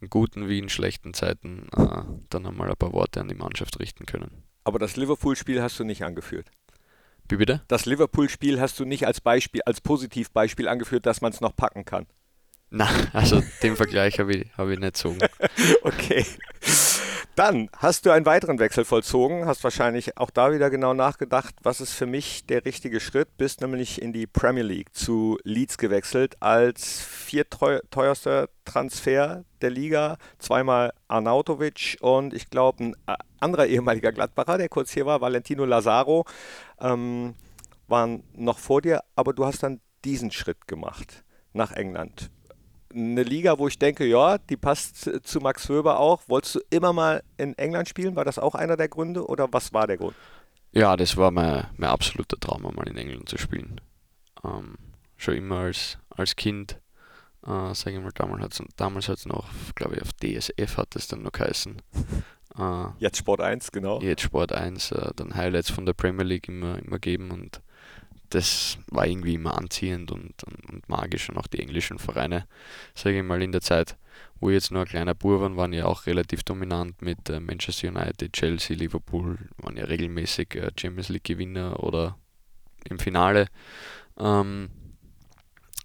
in 0.00 0.10
guten 0.10 0.48
wie 0.48 0.58
in 0.58 0.68
schlechten 0.68 1.14
Zeiten 1.14 1.68
äh, 1.76 2.02
dann 2.30 2.46
einmal 2.46 2.70
ein 2.70 2.76
paar 2.76 2.92
Worte 2.92 3.20
an 3.20 3.28
die 3.28 3.34
Mannschaft 3.34 3.78
richten 3.78 4.06
können. 4.06 4.42
Aber 4.64 4.78
das 4.78 4.96
Liverpool-Spiel 4.96 5.62
hast 5.62 5.78
du 5.78 5.84
nicht 5.84 6.04
angeführt. 6.04 6.50
Wie 7.28 7.36
bitte? 7.36 7.62
Das 7.68 7.86
Liverpool-Spiel 7.86 8.60
hast 8.60 8.78
du 8.80 8.84
nicht 8.84 9.06
als 9.06 9.20
Beispiel, 9.20 9.62
als 9.62 9.80
Positivbeispiel 9.80 10.68
angeführt, 10.68 11.06
dass 11.06 11.20
man 11.20 11.32
es 11.32 11.40
noch 11.40 11.54
packen 11.54 11.84
kann. 11.84 12.06
Na, 12.70 12.88
also 13.12 13.42
den 13.62 13.76
Vergleich 13.76 14.18
habe 14.18 14.34
ich, 14.34 14.46
hab 14.56 14.68
ich 14.68 14.78
nicht 14.78 14.96
so. 14.96 15.16
okay. 15.82 16.26
Dann 17.34 17.68
hast 17.76 18.06
du 18.06 18.10
einen 18.10 18.26
weiteren 18.26 18.58
Wechsel 18.60 18.84
vollzogen, 18.84 19.46
hast 19.46 19.64
wahrscheinlich 19.64 20.16
auch 20.18 20.30
da 20.30 20.52
wieder 20.52 20.70
genau 20.70 20.94
nachgedacht, 20.94 21.54
was 21.62 21.80
ist 21.80 21.92
für 21.92 22.06
mich 22.06 22.46
der 22.46 22.64
richtige 22.64 23.00
Schritt, 23.00 23.36
bist 23.36 23.60
nämlich 23.60 24.00
in 24.00 24.12
die 24.12 24.26
Premier 24.28 24.62
League 24.62 24.94
zu 24.94 25.38
Leeds 25.42 25.76
gewechselt 25.76 26.36
als 26.40 27.00
vierteuerster 27.00 28.48
Transfer 28.64 29.44
der 29.60 29.70
Liga, 29.70 30.16
zweimal 30.38 30.92
Arnautovic 31.08 31.96
und 32.00 32.34
ich 32.34 32.50
glaube 32.50 32.84
ein 32.84 32.96
anderer 33.40 33.66
ehemaliger 33.66 34.12
Gladbacher, 34.12 34.56
der 34.56 34.68
kurz 34.68 34.92
hier 34.92 35.06
war, 35.06 35.20
Valentino 35.20 35.64
Lazaro, 35.64 36.24
ähm, 36.80 37.34
waren 37.88 38.22
noch 38.32 38.58
vor 38.58 38.80
dir, 38.80 39.02
aber 39.16 39.32
du 39.32 39.44
hast 39.44 39.62
dann 39.62 39.80
diesen 40.04 40.30
Schritt 40.30 40.68
gemacht 40.68 41.24
nach 41.52 41.72
England 41.72 42.30
eine 42.94 43.22
Liga, 43.22 43.58
wo 43.58 43.68
ich 43.68 43.78
denke, 43.78 44.04
ja, 44.04 44.38
die 44.38 44.56
passt 44.56 45.10
zu 45.24 45.40
Max 45.40 45.68
Wöber 45.68 45.98
auch. 45.98 46.22
Wolltest 46.28 46.56
du 46.56 46.60
immer 46.70 46.92
mal 46.92 47.22
in 47.36 47.56
England 47.58 47.88
spielen? 47.88 48.16
War 48.16 48.24
das 48.24 48.38
auch 48.38 48.54
einer 48.54 48.76
der 48.76 48.88
Gründe 48.88 49.26
oder 49.26 49.52
was 49.52 49.72
war 49.72 49.86
der 49.86 49.96
Grund? 49.96 50.14
Ja, 50.72 50.96
das 50.96 51.16
war 51.16 51.30
mein, 51.30 51.66
mein 51.76 51.90
absoluter 51.90 52.38
Traum, 52.38 52.62
mal 52.62 52.88
in 52.88 52.96
England 52.96 53.28
zu 53.28 53.38
spielen. 53.38 53.80
Ähm, 54.44 54.76
schon 55.16 55.36
immer 55.36 55.58
als, 55.58 55.98
als 56.10 56.36
Kind, 56.36 56.80
äh, 57.46 57.74
sage 57.74 57.96
ich 57.96 58.02
mal, 58.02 58.10
damals 58.14 58.42
hat 58.42 58.52
es 58.52 58.62
damals 58.76 59.26
noch, 59.26 59.48
glaube 59.74 59.96
ich, 59.96 60.02
auf 60.02 60.12
DSF 60.12 60.76
hat 60.76 60.96
es 60.96 61.06
dann 61.06 61.22
noch 61.22 61.32
geheißen. 61.32 61.80
Äh, 62.58 62.86
jetzt 62.98 63.18
Sport 63.18 63.40
1, 63.40 63.72
genau. 63.72 64.00
Jetzt 64.00 64.22
Sport 64.22 64.52
1, 64.52 64.92
äh, 64.92 65.10
dann 65.16 65.34
Highlights 65.34 65.70
von 65.70 65.86
der 65.86 65.92
Premier 65.92 66.24
League 66.24 66.48
immer, 66.48 66.78
immer 66.78 66.98
geben 66.98 67.30
und 67.30 67.60
das 68.34 68.78
war 68.88 69.06
irgendwie 69.06 69.34
immer 69.34 69.56
anziehend 69.56 70.10
und, 70.10 70.42
und, 70.42 70.70
und, 70.70 70.88
magisch 70.88 71.28
und 71.28 71.36
auch 71.36 71.46
die 71.46 71.60
englischen 71.60 71.98
Vereine, 71.98 72.46
sage 72.94 73.18
ich 73.18 73.24
mal, 73.24 73.42
in 73.42 73.52
der 73.52 73.60
Zeit, 73.60 73.96
wo 74.40 74.50
ich 74.50 74.54
jetzt 74.54 74.72
nur 74.72 74.82
ein 74.82 74.88
kleiner 74.88 75.14
Bub 75.14 75.40
war, 75.40 75.56
waren 75.56 75.72
ja 75.72 75.86
auch 75.86 76.06
relativ 76.06 76.42
dominant 76.42 77.00
mit 77.00 77.30
äh, 77.30 77.38
Manchester 77.38 77.88
United, 77.88 78.32
Chelsea, 78.32 78.76
Liverpool, 78.76 79.38
waren 79.58 79.76
ja 79.76 79.84
regelmäßig 79.84 80.56
äh, 80.56 80.72
Champions 80.76 81.10
League 81.10 81.24
Gewinner 81.24 81.82
oder 81.82 82.18
im 82.88 82.98
Finale. 82.98 83.46
Ähm, 84.18 84.70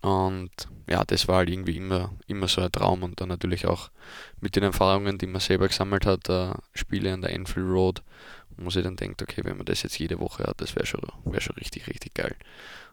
und 0.02 0.52
ja, 0.90 1.04
das 1.04 1.28
war 1.28 1.38
halt 1.38 1.50
irgendwie 1.50 1.78
immer, 1.78 2.12
immer 2.26 2.48
so 2.48 2.62
ein 2.62 2.72
Traum 2.72 3.04
und 3.04 3.22
dann 3.22 3.30
natürlich 3.30 3.68
auch 3.68 3.92
mit 4.40 4.56
den 4.56 4.64
Erfahrungen, 4.64 5.18
die 5.18 5.28
man 5.28 5.42
selber 5.42 5.68
gesammelt 5.68 6.06
hat, 6.06 6.30
äh, 6.30 6.54
Spiele 6.74 7.14
an 7.14 7.22
der 7.22 7.34
Enfield 7.34 7.68
Road, 7.68 8.02
wo 8.66 8.70
sich 8.70 8.84
dann 8.84 8.96
denkt, 8.96 9.22
okay, 9.22 9.42
wenn 9.44 9.58
man 9.58 9.66
das 9.66 9.84
jetzt 9.84 10.00
jede 10.00 10.20
Woche 10.20 10.44
hat, 10.44 10.62
das 10.62 10.76
wäre 10.76 10.86
schon, 10.86 11.02
wär 11.26 11.42
schon 11.42 11.56
richtig, 11.56 11.88
richtig 11.88 12.14
geil. 12.14 12.36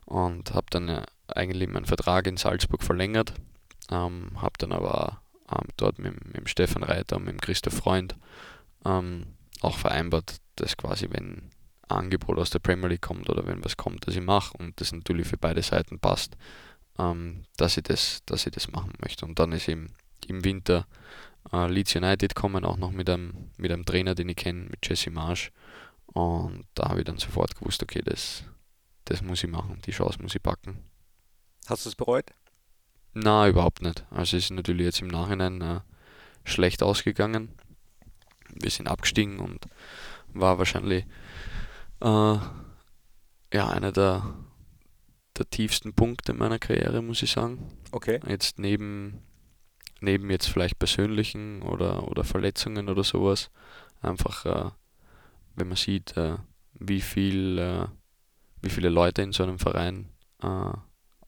Und 0.05 0.55
habe 0.55 0.67
dann 0.71 0.89
äh, 0.89 1.03
eigentlich 1.29 1.69
meinen 1.69 1.87
Vertrag 1.87 2.27
in 2.27 2.37
Salzburg 2.37 2.83
verlängert, 2.83 3.33
ähm, 3.91 4.31
habe 4.41 4.55
dann 4.59 4.73
aber 4.73 5.21
ähm, 5.51 5.69
dort 5.77 5.99
mit, 5.99 6.25
mit 6.25 6.37
dem 6.37 6.47
Stefan 6.47 6.83
Reiter 6.83 7.17
und 7.17 7.25
mit 7.25 7.35
dem 7.35 7.41
Christoph 7.41 7.75
Freund 7.75 8.17
ähm, 8.85 9.27
auch 9.61 9.77
vereinbart, 9.77 10.37
dass 10.57 10.77
quasi, 10.77 11.09
wenn 11.11 11.51
ein 11.89 11.97
Angebot 11.99 12.39
aus 12.39 12.51
der 12.51 12.59
Premier 12.59 12.89
League 12.89 13.03
kommt 13.03 13.29
oder 13.29 13.47
wenn 13.47 13.65
was 13.65 13.77
kommt, 13.77 14.07
das 14.07 14.17
ich 14.17 14.23
mache 14.23 14.57
und 14.59 14.81
das 14.81 14.93
natürlich 14.93 15.27
für 15.27 15.37
beide 15.37 15.63
Seiten 15.63 15.99
passt, 15.99 16.37
ähm, 16.99 17.45
dass, 17.57 17.77
ich 17.77 17.85
das, 17.85 18.23
dass 18.27 18.47
ich 18.47 18.53
das 18.53 18.71
machen 18.71 18.93
möchte. 19.01 19.25
Und 19.25 19.39
dann 19.39 19.53
ist 19.53 19.69
eben 19.69 19.93
im 20.27 20.45
Winter 20.45 20.87
äh, 21.53 21.69
Leeds 21.69 21.95
United 21.95 22.35
kommen, 22.35 22.65
auch 22.65 22.77
noch 22.77 22.91
mit 22.91 23.09
einem, 23.09 23.51
mit 23.57 23.71
einem 23.71 23.85
Trainer, 23.85 24.15
den 24.15 24.29
ich 24.29 24.37
kenne, 24.37 24.67
mit 24.71 24.87
Jesse 24.87 25.11
Marsh. 25.11 25.53
Und 26.07 26.65
da 26.75 26.89
habe 26.89 27.01
ich 27.01 27.05
dann 27.05 27.19
sofort 27.19 27.57
gewusst, 27.57 27.83
okay, 27.83 28.03
das, 28.05 28.45
das 29.05 29.23
muss 29.23 29.43
ich 29.43 29.51
machen, 29.51 29.81
die 29.87 29.93
Chance 29.93 30.21
muss 30.23 30.35
ich 30.35 30.43
packen. 30.43 30.79
Hast 31.67 31.85
du 31.85 31.89
es 31.89 31.97
bereut? 31.97 32.27
Na, 33.13 33.49
überhaupt 33.49 33.83
nicht. 33.83 34.05
Also 34.11 34.37
es 34.37 34.45
ist 34.45 34.51
natürlich 34.51 34.85
jetzt 34.85 35.01
im 35.01 35.09
Nachhinein 35.09 35.61
äh, 35.61 35.81
schlecht 36.45 36.83
ausgegangen. 36.83 37.51
Wir 38.51 38.71
sind 38.71 38.89
abgestiegen 38.89 39.39
und 39.39 39.67
war 40.33 40.59
wahrscheinlich 40.59 41.05
äh, 42.01 42.39
ja, 43.53 43.69
einer 43.69 43.93
der, 43.93 44.35
der 45.37 45.51
tiefsten 45.51 45.95
Punkte 45.95 46.35
meiner 46.35 46.59
Karriere, 46.59 47.03
muss 47.03 47.23
ich 47.23 47.31
sagen. 47.31 47.71
Okay. 47.91 48.21
Jetzt 48.27 48.59
neben 48.59 49.23
neben 50.01 50.31
jetzt 50.31 50.49
vielleicht 50.49 50.79
persönlichen 50.79 51.63
oder, 51.63 52.09
oder 52.09 52.25
Verletzungen 52.25 52.89
oder 52.89 53.05
sowas, 53.05 53.51
einfach 54.03 54.45
äh, 54.45 54.71
wenn 55.57 55.69
man 55.69 55.77
sieht, 55.77 56.17
äh, 56.17 56.37
wie 56.75 57.01
viel, 57.01 57.59
äh, 57.59 57.87
wie 58.63 58.71
viele 58.71 58.91
Leute 58.91 59.23
in 59.23 59.33
so 59.33 59.43
einem 59.43 59.59
Verein 59.59 60.11
äh, 60.43 60.73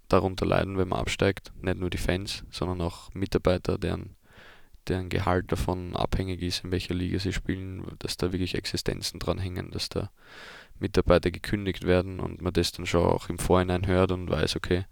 darunter 0.08 0.46
leiden, 0.46 0.78
wenn 0.78 0.88
man 0.88 1.00
absteigt. 1.00 1.52
Nicht 1.60 1.78
nur 1.78 1.90
die 1.90 1.98
Fans, 1.98 2.44
sondern 2.50 2.80
auch 2.80 3.12
Mitarbeiter, 3.14 3.78
deren, 3.78 4.16
deren 4.86 5.08
Gehalt 5.08 5.50
davon 5.50 5.96
abhängig 5.96 6.42
ist, 6.42 6.64
in 6.64 6.70
welcher 6.70 6.94
Liga 6.94 7.18
sie 7.18 7.32
spielen, 7.32 7.86
dass 7.98 8.16
da 8.16 8.32
wirklich 8.32 8.54
Existenzen 8.54 9.18
dran 9.18 9.38
hängen, 9.38 9.70
dass 9.70 9.88
da 9.88 10.10
Mitarbeiter 10.78 11.30
gekündigt 11.30 11.84
werden 11.84 12.20
und 12.20 12.40
man 12.40 12.52
das 12.52 12.72
dann 12.72 12.86
schon 12.86 13.04
auch 13.04 13.28
im 13.28 13.38
Vorhinein 13.38 13.86
hört 13.86 14.12
und 14.12 14.30
weiß, 14.30 14.56
okay, 14.56 14.84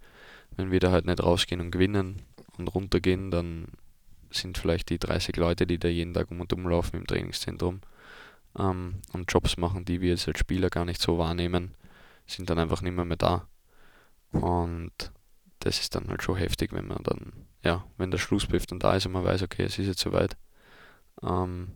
wenn 0.55 0.71
wir 0.71 0.79
da 0.79 0.91
halt 0.91 1.05
nicht 1.05 1.21
rausgehen 1.21 1.61
und 1.61 1.71
gewinnen 1.71 2.23
und 2.59 2.67
runtergehen, 2.67 3.31
dann 3.31 3.67
sind 4.31 4.57
vielleicht 4.57 4.89
die 4.89 4.99
30 4.99 5.35
Leute, 5.37 5.65
die 5.67 5.79
da 5.79 5.87
jeden 5.87 6.13
Tag 6.13 6.31
um 6.31 6.41
und 6.41 6.51
um 6.53 6.67
laufen 6.67 6.97
im 6.97 7.07
Trainingszentrum 7.07 7.81
ähm, 8.57 9.01
und 9.13 9.31
Jobs 9.31 9.57
machen, 9.57 9.85
die 9.85 10.01
wir 10.01 10.09
jetzt 10.09 10.27
als 10.27 10.39
Spieler 10.39 10.69
gar 10.69 10.85
nicht 10.85 11.01
so 11.01 11.17
wahrnehmen, 11.17 11.73
sind 12.25 12.49
dann 12.49 12.59
einfach 12.59 12.81
nicht 12.81 12.93
mehr, 12.93 13.05
mehr 13.05 13.17
da. 13.17 13.47
Und 14.31 14.91
das 15.59 15.79
ist 15.79 15.95
dann 15.95 16.09
halt 16.09 16.23
schon 16.23 16.37
heftig, 16.37 16.73
wenn 16.73 16.87
man 16.87 17.03
dann, 17.03 17.33
ja, 17.63 17.85
wenn 17.97 18.11
der 18.11 18.17
Schlusspfiff 18.17 18.65
dann 18.65 18.79
da 18.79 18.95
ist 18.95 19.05
und 19.05 19.13
man 19.13 19.23
weiß, 19.23 19.43
okay, 19.43 19.63
es 19.63 19.79
ist 19.79 19.87
jetzt 19.87 20.01
soweit, 20.01 20.37
ähm, 21.23 21.69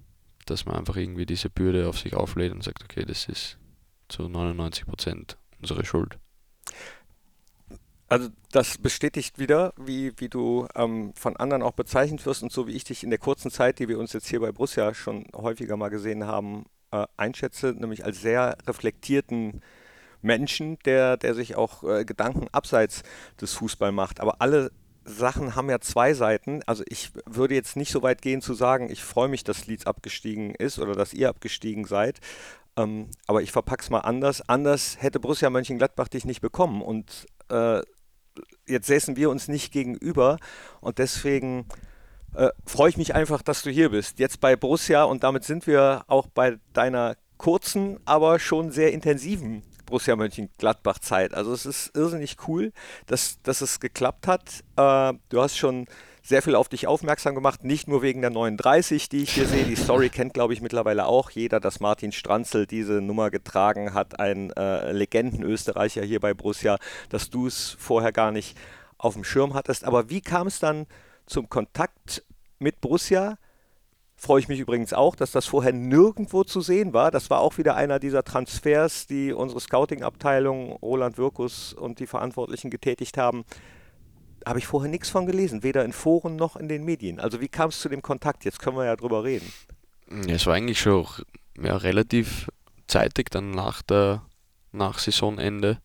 dass 0.45 0.65
man 0.65 0.75
einfach 0.75 0.97
irgendwie 0.97 1.25
diese 1.25 1.49
Bürde 1.49 1.87
auf 1.87 1.99
sich 1.99 2.13
auflädt 2.13 2.51
und 2.51 2.63
sagt, 2.63 2.83
okay, 2.83 3.05
das 3.05 3.27
ist 3.27 3.57
zu 4.09 4.27
99 4.27 4.85
Prozent 4.85 5.37
unsere 5.59 5.85
Schuld. 5.85 6.17
Also 8.11 8.27
das 8.51 8.77
bestätigt 8.77 9.39
wieder, 9.39 9.73
wie, 9.77 10.11
wie 10.17 10.27
du 10.27 10.67
ähm, 10.75 11.13
von 11.15 11.37
anderen 11.37 11.63
auch 11.63 11.71
bezeichnet 11.71 12.25
wirst 12.25 12.43
und 12.43 12.51
so 12.51 12.67
wie 12.67 12.73
ich 12.73 12.83
dich 12.83 13.05
in 13.05 13.09
der 13.09 13.19
kurzen 13.19 13.49
Zeit, 13.49 13.79
die 13.79 13.87
wir 13.87 13.97
uns 13.97 14.11
jetzt 14.11 14.27
hier 14.27 14.41
bei 14.41 14.51
Borussia 14.51 14.93
schon 14.93 15.27
häufiger 15.33 15.77
mal 15.77 15.87
gesehen 15.87 16.25
haben, 16.27 16.65
äh, 16.91 17.07
einschätze, 17.15 17.67
nämlich 17.67 18.03
als 18.03 18.19
sehr 18.19 18.57
reflektierten 18.67 19.61
Menschen, 20.21 20.77
der, 20.83 21.15
der 21.15 21.33
sich 21.33 21.55
auch 21.55 21.85
äh, 21.85 22.03
Gedanken 22.03 22.49
abseits 22.51 23.03
des 23.39 23.53
Fußballs 23.53 23.95
macht. 23.95 24.19
Aber 24.19 24.41
alle 24.41 24.73
Sachen 25.05 25.55
haben 25.55 25.69
ja 25.69 25.79
zwei 25.79 26.13
Seiten. 26.13 26.63
Also 26.65 26.83
ich 26.89 27.11
würde 27.25 27.55
jetzt 27.55 27.77
nicht 27.77 27.93
so 27.93 28.01
weit 28.01 28.21
gehen 28.21 28.41
zu 28.41 28.53
sagen, 28.53 28.89
ich 28.91 29.01
freue 29.05 29.29
mich, 29.29 29.45
dass 29.45 29.67
Leeds 29.67 29.85
abgestiegen 29.85 30.53
ist 30.53 30.79
oder 30.79 30.95
dass 30.95 31.13
ihr 31.13 31.29
abgestiegen 31.29 31.85
seid. 31.85 32.19
Ähm, 32.75 33.09
aber 33.25 33.41
ich 33.41 33.53
verpacke 33.53 33.83
es 33.83 33.89
mal 33.89 33.99
anders. 33.99 34.41
Anders 34.49 34.97
hätte 34.99 35.21
Borussia 35.21 35.49
Mönchengladbach 35.49 36.09
dich 36.09 36.25
nicht 36.25 36.41
bekommen. 36.41 36.81
Und 36.81 37.25
äh, 37.47 37.81
jetzt 38.71 38.87
säßen 38.87 39.15
wir 39.15 39.29
uns 39.29 39.47
nicht 39.47 39.71
gegenüber 39.71 40.37
und 40.79 40.97
deswegen 40.97 41.65
äh, 42.35 42.49
freue 42.65 42.89
ich 42.89 42.97
mich 42.97 43.13
einfach, 43.13 43.41
dass 43.41 43.61
du 43.61 43.69
hier 43.69 43.89
bist. 43.89 44.19
Jetzt 44.19 44.39
bei 44.39 44.55
Borussia 44.55 45.03
und 45.03 45.23
damit 45.23 45.43
sind 45.43 45.67
wir 45.67 46.03
auch 46.07 46.27
bei 46.27 46.57
deiner 46.73 47.15
kurzen, 47.37 47.99
aber 48.05 48.39
schon 48.39 48.71
sehr 48.71 48.93
intensiven 48.93 49.63
Borussia 49.85 50.15
Mönchengladbach-Zeit. 50.15 51.33
Also 51.33 51.53
es 51.53 51.65
ist 51.65 51.95
irrsinnig 51.95 52.37
cool, 52.47 52.71
dass, 53.07 53.41
dass 53.41 53.61
es 53.61 53.79
geklappt 53.79 54.27
hat. 54.27 54.63
Äh, 54.77 55.17
du 55.29 55.41
hast 55.41 55.57
schon 55.57 55.87
sehr 56.23 56.41
viel 56.41 56.55
auf 56.55 56.69
dich 56.69 56.87
aufmerksam 56.87 57.35
gemacht, 57.35 57.63
nicht 57.63 57.87
nur 57.87 58.01
wegen 58.01 58.21
der 58.21 58.29
39, 58.29 59.09
die 59.09 59.23
ich 59.23 59.33
hier 59.33 59.47
sehe. 59.47 59.65
Die 59.65 59.75
Story 59.75 60.09
kennt, 60.13 60.33
glaube 60.33 60.53
ich, 60.53 60.61
mittlerweile 60.61 61.05
auch 61.05 61.31
jeder, 61.31 61.59
dass 61.59 61.79
Martin 61.79 62.11
Stranzel 62.11 62.67
diese 62.67 63.01
Nummer 63.01 63.31
getragen 63.31 63.93
hat, 63.93 64.19
ein 64.19 64.51
äh, 64.51 64.91
Legenden-Österreicher 64.91 66.03
hier 66.03 66.19
bei 66.19 66.33
Borussia, 66.33 66.77
dass 67.09 67.29
du 67.29 67.47
es 67.47 67.75
vorher 67.79 68.11
gar 68.11 68.31
nicht 68.31 68.57
auf 68.97 69.15
dem 69.15 69.23
Schirm 69.23 69.53
hattest. 69.55 69.83
Aber 69.83 70.09
wie 70.09 70.21
kam 70.21 70.47
es 70.47 70.59
dann 70.59 70.85
zum 71.25 71.49
Kontakt 71.49 72.23
mit 72.59 72.81
Borussia? 72.81 73.37
Freue 74.15 74.39
ich 74.39 74.47
mich 74.47 74.59
übrigens 74.59 74.93
auch, 74.93 75.15
dass 75.15 75.31
das 75.31 75.47
vorher 75.47 75.73
nirgendwo 75.73 76.43
zu 76.43 76.61
sehen 76.61 76.93
war. 76.93 77.09
Das 77.09 77.31
war 77.31 77.39
auch 77.39 77.57
wieder 77.57 77.75
einer 77.75 77.97
dieser 77.97 78.23
Transfers, 78.23 79.07
die 79.07 79.33
unsere 79.33 79.59
Scouting-Abteilung, 79.59 80.73
Roland 80.73 81.17
Wirkus 81.17 81.73
und 81.73 81.99
die 81.99 82.05
Verantwortlichen 82.05 82.69
getätigt 82.69 83.17
haben 83.17 83.43
habe 84.45 84.59
ich 84.59 84.67
vorher 84.67 84.89
nichts 84.89 85.09
von 85.09 85.25
gelesen, 85.25 85.63
weder 85.63 85.85
in 85.85 85.93
Foren 85.93 86.35
noch 86.35 86.55
in 86.55 86.67
den 86.67 86.83
Medien. 86.83 87.19
Also 87.19 87.41
wie 87.41 87.47
kam 87.47 87.69
es 87.69 87.79
zu 87.79 87.89
dem 87.89 88.01
Kontakt? 88.01 88.45
Jetzt 88.45 88.59
können 88.59 88.77
wir 88.77 88.85
ja 88.85 88.95
drüber 88.95 89.23
reden. 89.23 89.51
Ja, 90.27 90.35
es 90.35 90.45
war 90.45 90.55
eigentlich 90.55 90.79
schon 90.79 91.05
ja, 91.61 91.77
relativ 91.77 92.49
zeitig 92.87 93.29
dann 93.29 93.51
nach 93.51 93.81
der 93.81 94.23
nach 94.73 94.99
Saisonende, 94.99 95.79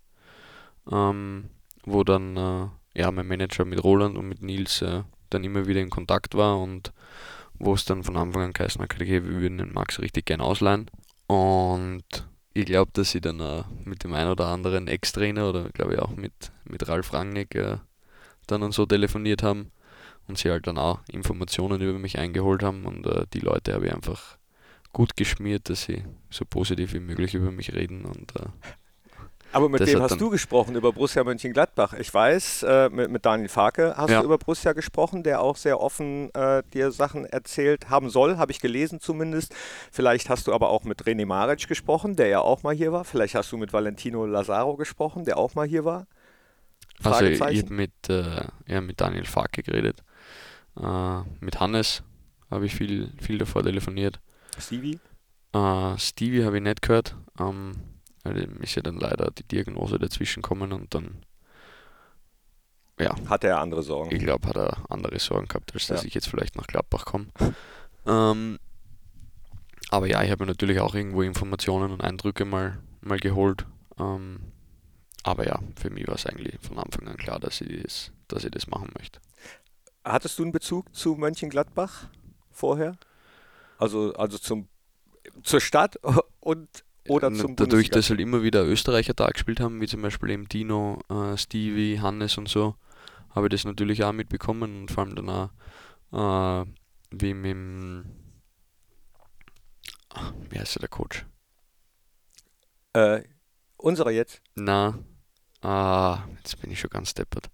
ähm, 0.91 1.51
wo 1.85 2.05
dann 2.05 2.37
äh, 2.37 3.01
ja 3.01 3.11
mein 3.11 3.27
Manager 3.27 3.65
mit 3.65 3.83
Roland 3.83 4.17
und 4.17 4.29
mit 4.29 4.43
Nils 4.43 4.83
äh, 4.83 5.03
dann 5.31 5.45
immer 5.45 5.67
wieder 5.67 5.81
in 5.81 5.91
Kontakt 5.91 6.35
war 6.35 6.59
und 6.59 6.93
wo 7.59 7.75
es 7.75 7.85
dann 7.85 8.05
von 8.05 8.17
Anfang 8.17 8.43
an 8.43 8.53
geheißen 8.53 8.81
hat, 8.83 8.95
okay, 8.95 9.25
wir 9.25 9.41
würden 9.41 9.59
den 9.59 9.73
Max 9.73 9.99
richtig 9.99 10.27
gern 10.27 10.41
ausleihen. 10.41 10.91
Und 11.27 12.05
ich 12.53 12.67
glaube, 12.67 12.91
dass 12.93 13.15
ich 13.15 13.23
dann 13.23 13.41
äh, 13.41 13.65
mit 13.85 14.05
dem 14.05 14.15
einen 14.15 14.31
oder 14.31 14.47
anderen 14.47 14.89
Ex-Trainer 14.89 15.49
oder 15.49 15.71
glaube 15.71 15.95
ich 15.95 16.01
auch 16.01 16.15
mit, 16.15 16.53
mit 16.65 16.87
Ralf 16.89 17.13
Rangnick 17.13 17.55
äh, 17.55 17.79
dann 18.47 18.63
und 18.63 18.73
so 18.73 18.87
telefoniert 18.87 19.43
haben 19.43 19.71
und 20.29 20.39
sie 20.39 20.51
halt 20.51 20.67
dann 20.67 20.79
auch 20.79 21.01
Informationen 21.11 21.81
über 21.81 21.99
mich 21.99 22.19
eingeholt 22.19 22.63
haben 22.63 22.85
und 22.85 23.07
äh, 23.07 23.27
die 23.33 23.41
Leute 23.41 23.75
habe 23.75 23.87
ich 23.87 23.95
einfach 23.95 24.39
gut 24.93 25.17
geschmiert, 25.17 25.69
dass 25.69 25.83
sie 25.83 26.05
so 26.31 26.45
positiv 26.45 26.95
wie 26.95 27.01
möglich 27.01 27.35
über 27.35 27.51
mich 27.51 27.75
reden 27.75 28.05
und 28.05 28.35
äh, 28.37 28.47
aber 29.53 29.71
mit 29.71 29.87
wem 29.87 30.03
hast 30.03 30.21
du 30.21 30.29
gesprochen 30.29 30.75
über 30.75 30.93
Borussia 30.93 31.25
Mönchengladbach? 31.25 31.95
Ich 31.95 32.13
weiß, 32.13 32.65
äh, 32.65 32.89
mit, 32.91 33.11
mit, 33.11 33.25
Daniel 33.25 33.49
Farke 33.49 33.95
hast 33.97 34.11
ja. 34.11 34.21
du 34.21 34.27
über 34.27 34.37
Borussia 34.37 34.75
gesprochen, 34.75 35.23
der 35.23 35.41
auch 35.41 35.57
sehr 35.57 35.81
offen 35.81 36.35
äh, 36.35 36.63
dir 36.75 36.91
Sachen 36.91 37.25
erzählt 37.25 37.89
haben 37.89 38.11
soll, 38.11 38.37
habe 38.37 38.53
ich 38.53 38.61
gelesen 38.61 39.01
zumindest. 39.01 39.55
Vielleicht 39.91 40.29
hast 40.29 40.47
du 40.47 40.53
aber 40.53 40.69
auch 40.69 40.85
mit 40.85 41.05
René 41.05 41.25
Maric 41.25 41.69
gesprochen, 41.69 42.17
der 42.17 42.27
ja 42.27 42.41
auch 42.41 42.65
mal 42.65 42.75
hier 42.75 42.93
war. 42.93 43.05
Vielleicht 43.05 43.35
hast 43.35 43.51
du 43.51 43.57
mit 43.57 43.73
Valentino 43.73 44.27
Lazaro 44.27 44.77
gesprochen, 44.77 45.25
der 45.25 45.39
auch 45.39 45.55
mal 45.55 45.67
hier 45.67 45.85
war. 45.87 46.07
Also 47.03 47.25
ich 47.27 47.41
habe 47.41 47.73
mit, 47.73 47.93
äh, 48.09 48.45
ja, 48.67 48.81
mit 48.81 49.01
Daniel 49.01 49.27
Farke 49.27 49.63
geredet. 49.63 50.03
Äh, 50.81 51.21
mit 51.41 51.61
Hannes 51.61 52.03
habe 52.51 52.67
ich 52.67 52.75
viel, 52.75 53.13
viel 53.21 53.39
davor 53.39 53.63
telefoniert. 53.63 54.21
Stevie? 54.59 54.99
Äh, 55.53 55.99
Stevie 55.99 56.45
habe 56.45 56.57
ich 56.57 56.63
nicht 56.63 56.83
gehört. 56.83 57.17
Ähm, 57.39 57.75
weil 58.25 58.49
ist 58.61 58.75
ja 58.75 58.83
dann 58.83 58.97
leider 58.97 59.31
die 59.31 59.45
Diagnose 59.45 59.99
dazwischen 59.99 60.43
gekommen 60.43 60.73
und 60.73 60.95
dann 60.95 61.23
ja. 62.99 63.15
Hatte 63.29 63.49
er 63.49 63.61
andere 63.61 63.83
Sorgen? 63.83 64.15
Ich 64.15 64.23
glaube, 64.23 64.49
hat 64.49 64.57
er 64.57 64.79
andere 64.89 65.19
Sorgen 65.19 65.49
gehabt, 65.49 65.75
als 65.75 65.87
dass 65.87 66.03
ja. 66.03 66.09
ich 66.09 66.15
jetzt 66.15 66.29
vielleicht 66.29 66.57
nach 66.57 66.67
Gladbach 66.67 67.05
komme. 67.05 67.27
ähm, 68.07 68.59
aber 69.91 70.07
ja, 70.07 70.23
ich 70.23 70.31
habe 70.31 70.47
natürlich 70.47 70.81
auch 70.81 70.95
irgendwo 70.95 71.23
Informationen 71.23 71.93
und 71.93 72.03
Eindrücke 72.03 72.45
mal, 72.45 72.79
mal 73.03 73.19
geholt. 73.19 73.67
Ähm, 73.99 74.41
aber 75.27 75.45
ja, 75.45 75.59
für 75.75 75.91
mich 75.91 76.07
war 76.07 76.15
es 76.15 76.25
eigentlich 76.25 76.55
von 76.61 76.79
Anfang 76.79 77.09
an 77.09 77.17
klar, 77.17 77.41
dass 77.41 77.61
ich 77.61 77.83
das, 77.83 78.13
dass 78.29 78.45
ich 78.45 78.53
das 78.53 78.69
machen 78.69 78.93
möchte. 78.97 79.19
Hattest 80.05 80.39
du 80.39 80.45
einen 80.45 80.53
Bezug 80.53 80.95
zu 80.95 81.17
Mönchengladbach 81.17 82.09
vorher? 82.53 82.97
Also, 83.77 84.15
also 84.15 84.39
zum, 84.39 84.69
zur 85.43 85.61
Stadt 85.61 85.99
und 86.41 86.85
oder 87.09 87.33
zum 87.33 87.57
Dadurch, 87.57 87.91
dass 87.91 88.09
halt 88.09 88.21
immer 88.21 88.45
wieder 88.45 88.65
Österreicher 88.65 89.15
da 89.15 89.27
gespielt 89.27 89.59
haben, 89.59 89.81
wie 89.81 89.89
zum 89.89 90.01
Beispiel 90.01 90.31
eben 90.31 90.49
Dino, 90.49 91.01
äh, 91.09 91.37
Stevie, 91.37 91.99
Hannes 92.01 92.39
und 92.39 92.49
so, 92.49 92.77
habe 93.31 93.47
ich 93.47 93.51
das 93.51 93.65
natürlich 93.65 94.05
auch 94.05 94.13
mitbekommen 94.13 94.83
und 94.83 94.91
vor 94.93 95.05
allem 95.05 95.17
dann 95.17 95.51
auch, 96.13 96.63
äh, 96.63 96.67
wie 97.11 97.35
mit 97.35 97.51
dem, 97.51 98.05
wie 100.51 100.59
heißt 100.59 100.81
der 100.81 100.89
Coach? 100.89 101.27
Äh, 102.93 103.23
unserer 103.77 104.11
jetzt? 104.11 104.41
Na, 104.55 104.99
Ah, 105.63 106.25
jetzt 106.37 106.61
bin 106.61 106.71
ich 106.71 106.81
schon 106.81 106.91
ganz 106.91 107.15
deppert. 107.15 107.49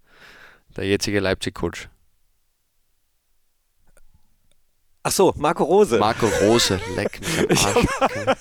Der 0.76 0.86
jetzige 0.86 1.20
Leipzig-Coach. 1.20 1.88
Ach 5.04 5.10
so, 5.10 5.34
Marco 5.36 5.64
Rose. 5.64 5.98
Marco 5.98 6.26
Rose, 6.26 6.80
leck 6.94 7.20
mich 7.20 7.38
am 7.38 7.46
Arsch. 7.50 7.86
Okay. 8.00 8.34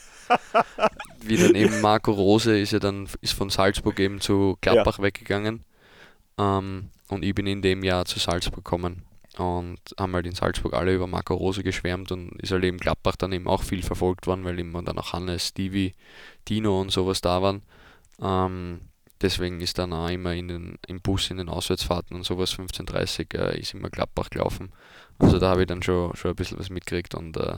Wie 1.24 1.38
dann 1.38 1.56
eben 1.56 1.82
Marco 1.82 2.12
Rose 2.12 2.58
ist 2.58 2.72
ja 2.72 2.80
dann 2.80 3.08
ist 3.22 3.34
von 3.34 3.50
Salzburg 3.50 4.00
eben 4.00 4.22
zu 4.22 4.58
Gladbach 4.62 5.00
ja. 5.00 5.04
weggegangen. 5.06 5.66
Ähm, 6.38 6.90
und 7.10 7.24
ich 7.24 7.36
bin 7.36 7.48
in 7.48 7.62
dem 7.62 7.84
Jahr 7.84 8.06
zu 8.06 8.20
Salzburg 8.20 8.64
gekommen 8.64 9.04
und 9.38 9.80
haben 10.00 10.14
halt 10.14 10.26
in 10.26 10.36
Salzburg 10.36 10.74
alle 10.74 10.94
über 10.94 11.08
Marco 11.08 11.34
Rose 11.34 11.64
geschwärmt 11.64 12.12
und 12.12 12.40
ist 12.42 12.52
halt 12.52 12.64
eben 12.64 12.78
Gladbach 12.78 13.16
dann 13.16 13.32
eben 13.32 13.48
auch 13.48 13.64
viel 13.64 13.82
verfolgt 13.82 14.28
worden, 14.28 14.44
weil 14.46 14.60
immer 14.60 14.84
dann 14.84 14.98
auch 14.98 15.14
Hannes, 15.14 15.48
Stevie, 15.48 15.94
Dino 16.48 16.80
und 16.80 16.92
sowas 16.92 17.22
da 17.22 17.42
waren. 17.42 17.62
Ähm, 18.22 18.82
Deswegen 19.22 19.62
ist 19.62 19.78
dann 19.78 19.94
auch 19.94 20.10
immer 20.10 20.34
in 20.34 20.48
den, 20.48 20.80
im 20.88 21.02
Bus 21.02 21.30
in 21.30 21.38
den 21.38 21.50
Auswärtsfahrten 21.50 22.16
und 22.16 22.24
sowas 22.24 22.58
15.30 22.58 23.38
äh, 23.38 23.60
ist 23.60 23.74
immer 23.74 23.90
Gladbach 23.90 24.30
gelaufen. 24.30 24.72
Also 25.20 25.38
da 25.38 25.50
habe 25.50 25.62
ich 25.62 25.68
dann 25.68 25.84
schon, 25.84 26.16
schon 26.16 26.32
ein 26.32 26.36
bisschen 26.36 26.58
was 26.58 26.70
mitgekriegt 26.70 27.14
und 27.14 27.38
äh, 27.38 27.58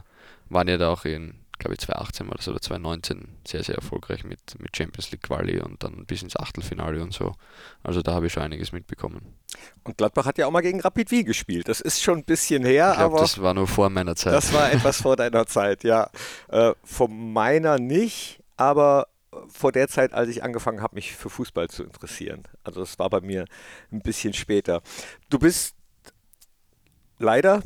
waren 0.49 0.67
ja 0.67 0.77
da 0.77 0.89
auch 0.89 1.05
in, 1.05 1.35
glaube 1.59 1.75
ich, 1.75 1.79
2018 1.79 2.27
oder 2.27 2.41
so 2.41 2.51
oder 2.51 2.61
2019 2.61 3.29
sehr, 3.47 3.63
sehr 3.63 3.75
erfolgreich 3.75 4.25
mit, 4.25 4.39
mit 4.59 4.75
Champions 4.75 5.11
League 5.11 5.23
Quali 5.23 5.61
und 5.61 5.81
dann 5.83 6.05
bis 6.05 6.21
ins 6.21 6.35
Achtelfinale 6.35 7.01
und 7.01 7.13
so. 7.13 7.33
Also 7.81 8.01
da 8.01 8.13
habe 8.13 8.27
ich 8.27 8.33
schon 8.33 8.43
einiges 8.43 8.73
mitbekommen. 8.73 9.21
Und 9.85 9.97
Gladbach 9.97 10.25
hat 10.25 10.37
ja 10.37 10.47
auch 10.47 10.51
mal 10.51 10.61
gegen 10.61 10.81
Rapid 10.81 11.11
Wien 11.11 11.25
gespielt. 11.25 11.69
Das 11.69 11.79
ist 11.79 12.01
schon 12.01 12.19
ein 12.19 12.25
bisschen 12.25 12.65
her, 12.65 12.89
ich 12.91 12.97
glaub, 12.97 13.13
aber. 13.13 13.21
Das 13.21 13.41
war 13.41 13.53
nur 13.53 13.67
vor 13.67 13.89
meiner 13.89 14.17
Zeit. 14.17 14.33
Das 14.33 14.51
war 14.51 14.71
etwas 14.71 15.01
vor 15.01 15.15
deiner 15.15 15.45
Zeit, 15.47 15.85
ja. 15.85 16.09
Äh, 16.49 16.73
von 16.83 17.31
meiner 17.31 17.79
nicht, 17.79 18.41
aber 18.57 19.07
vor 19.47 19.71
der 19.71 19.87
Zeit, 19.87 20.13
als 20.13 20.29
ich 20.29 20.43
angefangen 20.43 20.81
habe, 20.81 20.95
mich 20.95 21.15
für 21.15 21.29
Fußball 21.29 21.69
zu 21.69 21.83
interessieren. 21.83 22.43
Also 22.63 22.79
das 22.79 22.99
war 22.99 23.09
bei 23.09 23.21
mir 23.21 23.45
ein 23.91 24.01
bisschen 24.01 24.33
später. 24.33 24.81
Du 25.29 25.39
bist 25.39 25.75
leider 27.19 27.61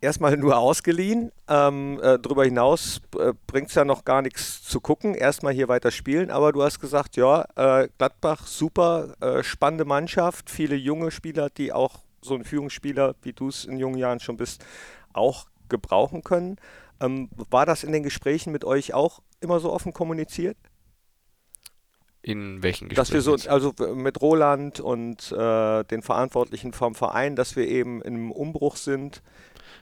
erstmal 0.00 0.36
nur 0.36 0.58
ausgeliehen. 0.58 1.32
Ähm, 1.48 2.00
äh, 2.02 2.18
darüber 2.18 2.44
hinaus 2.44 3.00
äh, 3.18 3.32
bringt 3.46 3.68
es 3.68 3.74
ja 3.74 3.84
noch 3.84 4.04
gar 4.04 4.22
nichts 4.22 4.62
zu 4.62 4.80
gucken. 4.80 5.14
Erstmal 5.14 5.52
hier 5.52 5.68
weiter 5.68 5.90
spielen. 5.90 6.30
Aber 6.30 6.52
du 6.52 6.62
hast 6.62 6.80
gesagt, 6.80 7.16
ja, 7.16 7.44
äh, 7.56 7.88
Gladbach, 7.98 8.46
super, 8.46 9.14
äh, 9.20 9.42
spannende 9.42 9.84
Mannschaft. 9.84 10.50
Viele 10.50 10.76
junge 10.76 11.10
Spieler, 11.10 11.50
die 11.50 11.72
auch 11.72 12.00
so 12.22 12.34
ein 12.34 12.44
Führungsspieler, 12.44 13.14
wie 13.22 13.32
du 13.32 13.48
es 13.48 13.64
in 13.64 13.78
jungen 13.78 13.98
Jahren 13.98 14.20
schon 14.20 14.36
bist, 14.36 14.64
auch 15.12 15.46
gebrauchen 15.68 16.22
können. 16.22 16.56
Ähm, 17.00 17.30
war 17.50 17.66
das 17.66 17.84
in 17.84 17.92
den 17.92 18.02
Gesprächen 18.02 18.52
mit 18.52 18.64
euch 18.64 18.92
auch 18.92 19.20
immer 19.40 19.60
so 19.60 19.72
offen 19.72 19.92
kommuniziert? 19.92 20.56
In 22.22 22.62
welchen 22.62 22.90
Dass 22.90 23.12
wir 23.12 23.22
so, 23.22 23.34
also 23.48 23.72
mit 23.94 24.20
Roland 24.20 24.78
und 24.78 25.32
äh, 25.32 25.84
den 25.84 26.02
Verantwortlichen 26.02 26.74
vom 26.74 26.94
Verein, 26.94 27.34
dass 27.34 27.56
wir 27.56 27.66
eben 27.66 28.02
im 28.02 28.30
Umbruch 28.30 28.76
sind. 28.76 29.22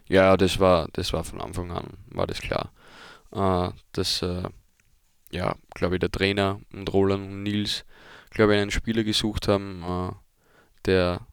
Ja, 0.07 0.37
das 0.37 0.61
war, 0.61 0.89
das 0.93 1.13
war 1.13 1.25
von 1.25 1.41
Anfang 1.41 1.73
an, 1.73 1.95
war 2.11 2.27
das 2.29 2.41
klar. 2.41 2.71
Äh, 3.33 3.71
dass, 3.93 4.23
äh, 4.23 4.45
ja, 5.31 5.57
glaube 5.75 5.97
ich, 5.97 6.01
der 6.01 6.11
Trainer 6.11 6.61
und 6.73 6.93
Roland 6.93 7.29
und 7.29 7.43
Nils, 7.43 7.85
glaube 8.31 8.55
ich, 8.55 8.63
einen 8.63 8.71
Spieler 8.71 9.05
gesucht 9.05 9.49
haben, 9.49 9.83
äh, 9.83 10.13
der 10.87 11.27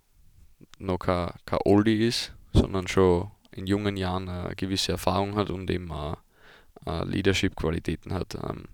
noch 0.79 0.97
kein, 0.97 1.31
kein 1.45 1.59
Oldie 1.65 2.07
ist, 2.07 2.33
sondern 2.51 2.87
schon 2.87 3.29
in 3.51 3.67
jungen 3.67 3.95
Jahren 3.95 4.27
eine 4.27 4.55
gewisse 4.55 4.93
Erfahrung 4.93 5.35
hat 5.35 5.49
und 5.49 5.69
eben 5.69 5.91
auch 5.91 6.17
Leadership-Qualitäten 6.85 8.13
hat. 8.13 8.35
Ähm, 8.35 8.65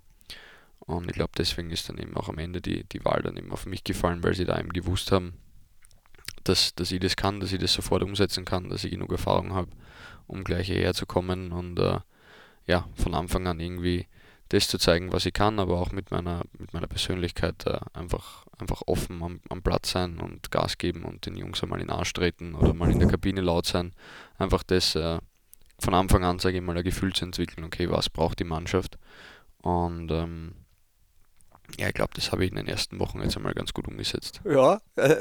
und 0.86 1.10
ich 1.10 1.16
glaube, 1.16 1.32
deswegen 1.38 1.70
ist 1.70 1.90
dann 1.90 1.98
eben 1.98 2.16
auch 2.18 2.30
am 2.30 2.38
Ende 2.38 2.62
die, 2.62 2.84
die 2.86 3.06
Wahl 3.06 3.22
dann 3.22 3.38
eben 3.38 3.52
auf 3.52 3.66
mich 3.66 3.84
gefallen, 3.84 4.24
weil 4.24 4.34
sie 4.34 4.46
da 4.46 4.60
eben 4.60 4.74
gewusst 4.74 5.12
haben, 5.12 5.34
dass, 6.44 6.74
dass 6.76 6.92
ich 6.92 7.00
das 7.00 7.16
kann, 7.16 7.40
dass 7.40 7.54
ich 7.54 7.60
das 7.60 7.74
sofort 7.74 8.04
umsetzen 8.04 8.46
kann, 8.46 8.70
dass 8.70 8.84
ich 8.84 8.92
genug 8.92 9.12
Erfahrung 9.12 9.54
habe, 9.54 9.70
um 10.28 10.44
gleich 10.44 10.68
hierher 10.68 10.94
zu 10.94 11.06
kommen 11.06 11.52
und 11.52 11.80
äh, 11.80 12.00
ja, 12.66 12.88
von 12.96 13.14
Anfang 13.14 13.48
an 13.48 13.60
irgendwie 13.60 14.08
das 14.50 14.68
zu 14.68 14.78
zeigen, 14.78 15.14
was 15.14 15.26
ich 15.26 15.34
kann, 15.34 15.60
aber 15.60 15.80
auch 15.80 15.92
mit 15.92 16.12
meiner, 16.12 16.44
mit 16.58 16.74
meiner 16.74 16.88
Persönlichkeit 16.88 17.66
äh, 17.68 17.80
einfach, 17.94 18.46
einfach 18.58 18.82
offen 18.86 19.24
am, 19.24 19.40
am 19.50 19.62
Platz 19.62 19.92
sein 19.92 20.20
und 20.20 20.52
Gas 20.52 20.78
geben 20.78 21.04
und 21.04 21.26
den 21.26 21.38
Jungs 21.38 21.64
einmal 21.64 21.80
in 21.80 21.88
den 21.88 21.96
Arsch 21.96 22.12
treten 22.12 22.56
oder 22.56 22.74
mal 22.74 22.92
in 22.92 23.00
der 23.00 23.08
Kabine 23.08 23.42
laut 23.42 23.66
sein. 23.66 23.94
Einfach 24.38 24.64
das 24.64 24.96
äh, 24.96 25.20
von 25.80 25.94
Anfang 25.94 26.26
an, 26.26 26.40
sage 26.40 26.58
ich 26.58 26.64
mal, 26.64 26.78
ein 26.78 26.84
Gefühl 26.84 27.14
zu 27.14 27.26
entwickeln, 27.26 27.64
okay, 27.64 27.90
was 27.90 28.10
braucht 28.10 28.40
die 28.40 28.44
Mannschaft 28.44 28.98
und 29.62 30.12
ähm, 30.12 30.54
ja, 31.80 31.88
ich 31.88 31.94
glaube, 31.94 32.12
das 32.16 32.32
habe 32.32 32.44
ich 32.44 32.52
in 32.52 32.58
den 32.58 32.68
ersten 32.68 33.00
Wochen 33.00 33.22
jetzt 33.22 33.38
einmal 33.38 33.54
ganz 33.54 33.74
gut 33.74 33.88
umgesetzt. 33.88 34.42
Ja, 34.46 34.82
äh, 34.96 35.16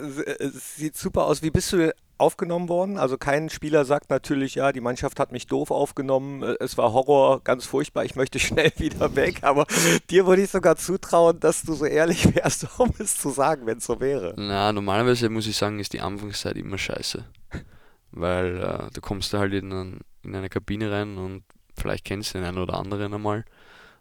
sieht 0.53 0.97
super 0.97 1.25
aus. 1.25 1.43
Wie 1.43 1.51
bist 1.51 1.73
du 1.73 1.93
aufgenommen 2.19 2.69
worden? 2.69 2.99
Also 2.99 3.17
kein 3.17 3.49
Spieler 3.49 3.85
sagt 3.85 4.11
natürlich, 4.11 4.55
ja, 4.55 4.73
die 4.73 4.81
Mannschaft 4.81 5.19
hat 5.19 5.33
mich 5.33 5.47
doof 5.47 5.71
aufgenommen, 5.71 6.43
äh, 6.43 6.57
es 6.61 6.77
war 6.77 6.93
Horror, 6.93 7.43
ganz 7.43 7.67
furchtbar, 7.67 8.05
ich 8.05 8.15
möchte 8.15 8.39
schnell 8.41 8.73
wieder 8.77 9.17
weg. 9.17 9.43
Aber 9.43 9.67
dir 10.11 10.27
würde 10.27 10.43
ich 10.43 10.51
sogar 10.51 10.77
zutrauen, 10.77 11.41
dass 11.41 11.63
du 11.63 11.75
so 11.75 11.87
ehrlich 11.87 12.35
wärst, 12.35 12.67
um 12.79 12.93
es 12.99 13.17
zu 13.17 13.31
sagen, 13.31 13.67
wenn 13.67 13.79
es 13.79 13.87
so 13.87 14.01
wäre. 14.01 14.35
Na, 14.37 14.73
normalerweise 14.73 15.29
muss 15.29 15.47
ich 15.47 15.57
sagen, 15.57 15.79
ist 15.79 15.93
die 15.93 16.01
Anfangszeit 16.01 16.57
immer 16.57 16.79
scheiße. 16.79 17.25
Weil 18.13 18.61
äh, 18.61 18.91
du 18.93 19.01
kommst 19.01 19.33
da 19.33 19.39
halt 19.39 19.55
in, 19.55 19.73
ein, 19.73 20.01
in 20.23 20.35
eine 20.35 20.49
Kabine 20.49 20.91
rein 20.91 21.17
und 21.17 21.45
vielleicht 21.77 22.05
kennst 22.05 22.35
du 22.35 22.39
den 22.39 22.47
einen 22.47 22.59
oder 22.59 22.75
anderen 22.75 23.15
einmal 23.15 23.45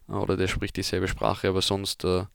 oder 0.10 0.38
der 0.38 0.48
spricht 0.48 0.76
dieselbe 0.76 1.08
Sprache, 1.08 1.50
aber 1.50 1.62
sonst 1.62 2.04
äh, 2.04 2.26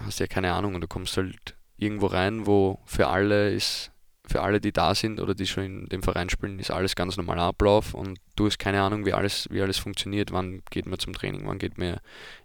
hast 0.00 0.20
ja 0.20 0.26
keine 0.26 0.52
Ahnung 0.52 0.74
und 0.74 0.80
du 0.80 0.88
kommst 0.88 1.16
halt 1.16 1.56
irgendwo 1.76 2.06
rein, 2.06 2.46
wo 2.46 2.78
für 2.84 3.08
alle 3.08 3.50
ist, 3.50 3.90
für 4.26 4.42
alle, 4.42 4.60
die 4.60 4.72
da 4.72 4.94
sind 4.94 5.20
oder 5.20 5.34
die 5.34 5.46
schon 5.46 5.64
in 5.64 5.86
dem 5.86 6.02
Verein 6.02 6.30
spielen, 6.30 6.58
ist 6.58 6.70
alles 6.70 6.94
ganz 6.94 7.16
normaler 7.16 7.42
Ablauf 7.42 7.94
und 7.94 8.18
du 8.36 8.46
hast 8.46 8.58
keine 8.58 8.82
Ahnung, 8.82 9.04
wie 9.04 9.12
alles, 9.12 9.48
wie 9.50 9.60
alles 9.60 9.78
funktioniert, 9.78 10.32
wann 10.32 10.62
geht 10.70 10.86
man 10.86 10.98
zum 10.98 11.12
Training, 11.12 11.46
wann 11.46 11.58
geht 11.58 11.78
man 11.78 11.98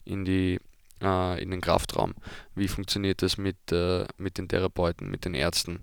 in 0.03 0.25
die 0.25 0.59
äh, 1.01 1.41
in 1.41 1.51
den 1.51 1.61
Kraftraum, 1.61 2.15
wie 2.55 2.67
funktioniert 2.67 3.21
das 3.21 3.37
mit, 3.37 3.71
äh, 3.71 4.05
mit 4.17 4.37
den 4.37 4.47
Therapeuten, 4.47 5.09
mit 5.09 5.25
den 5.25 5.33
Ärzten. 5.33 5.81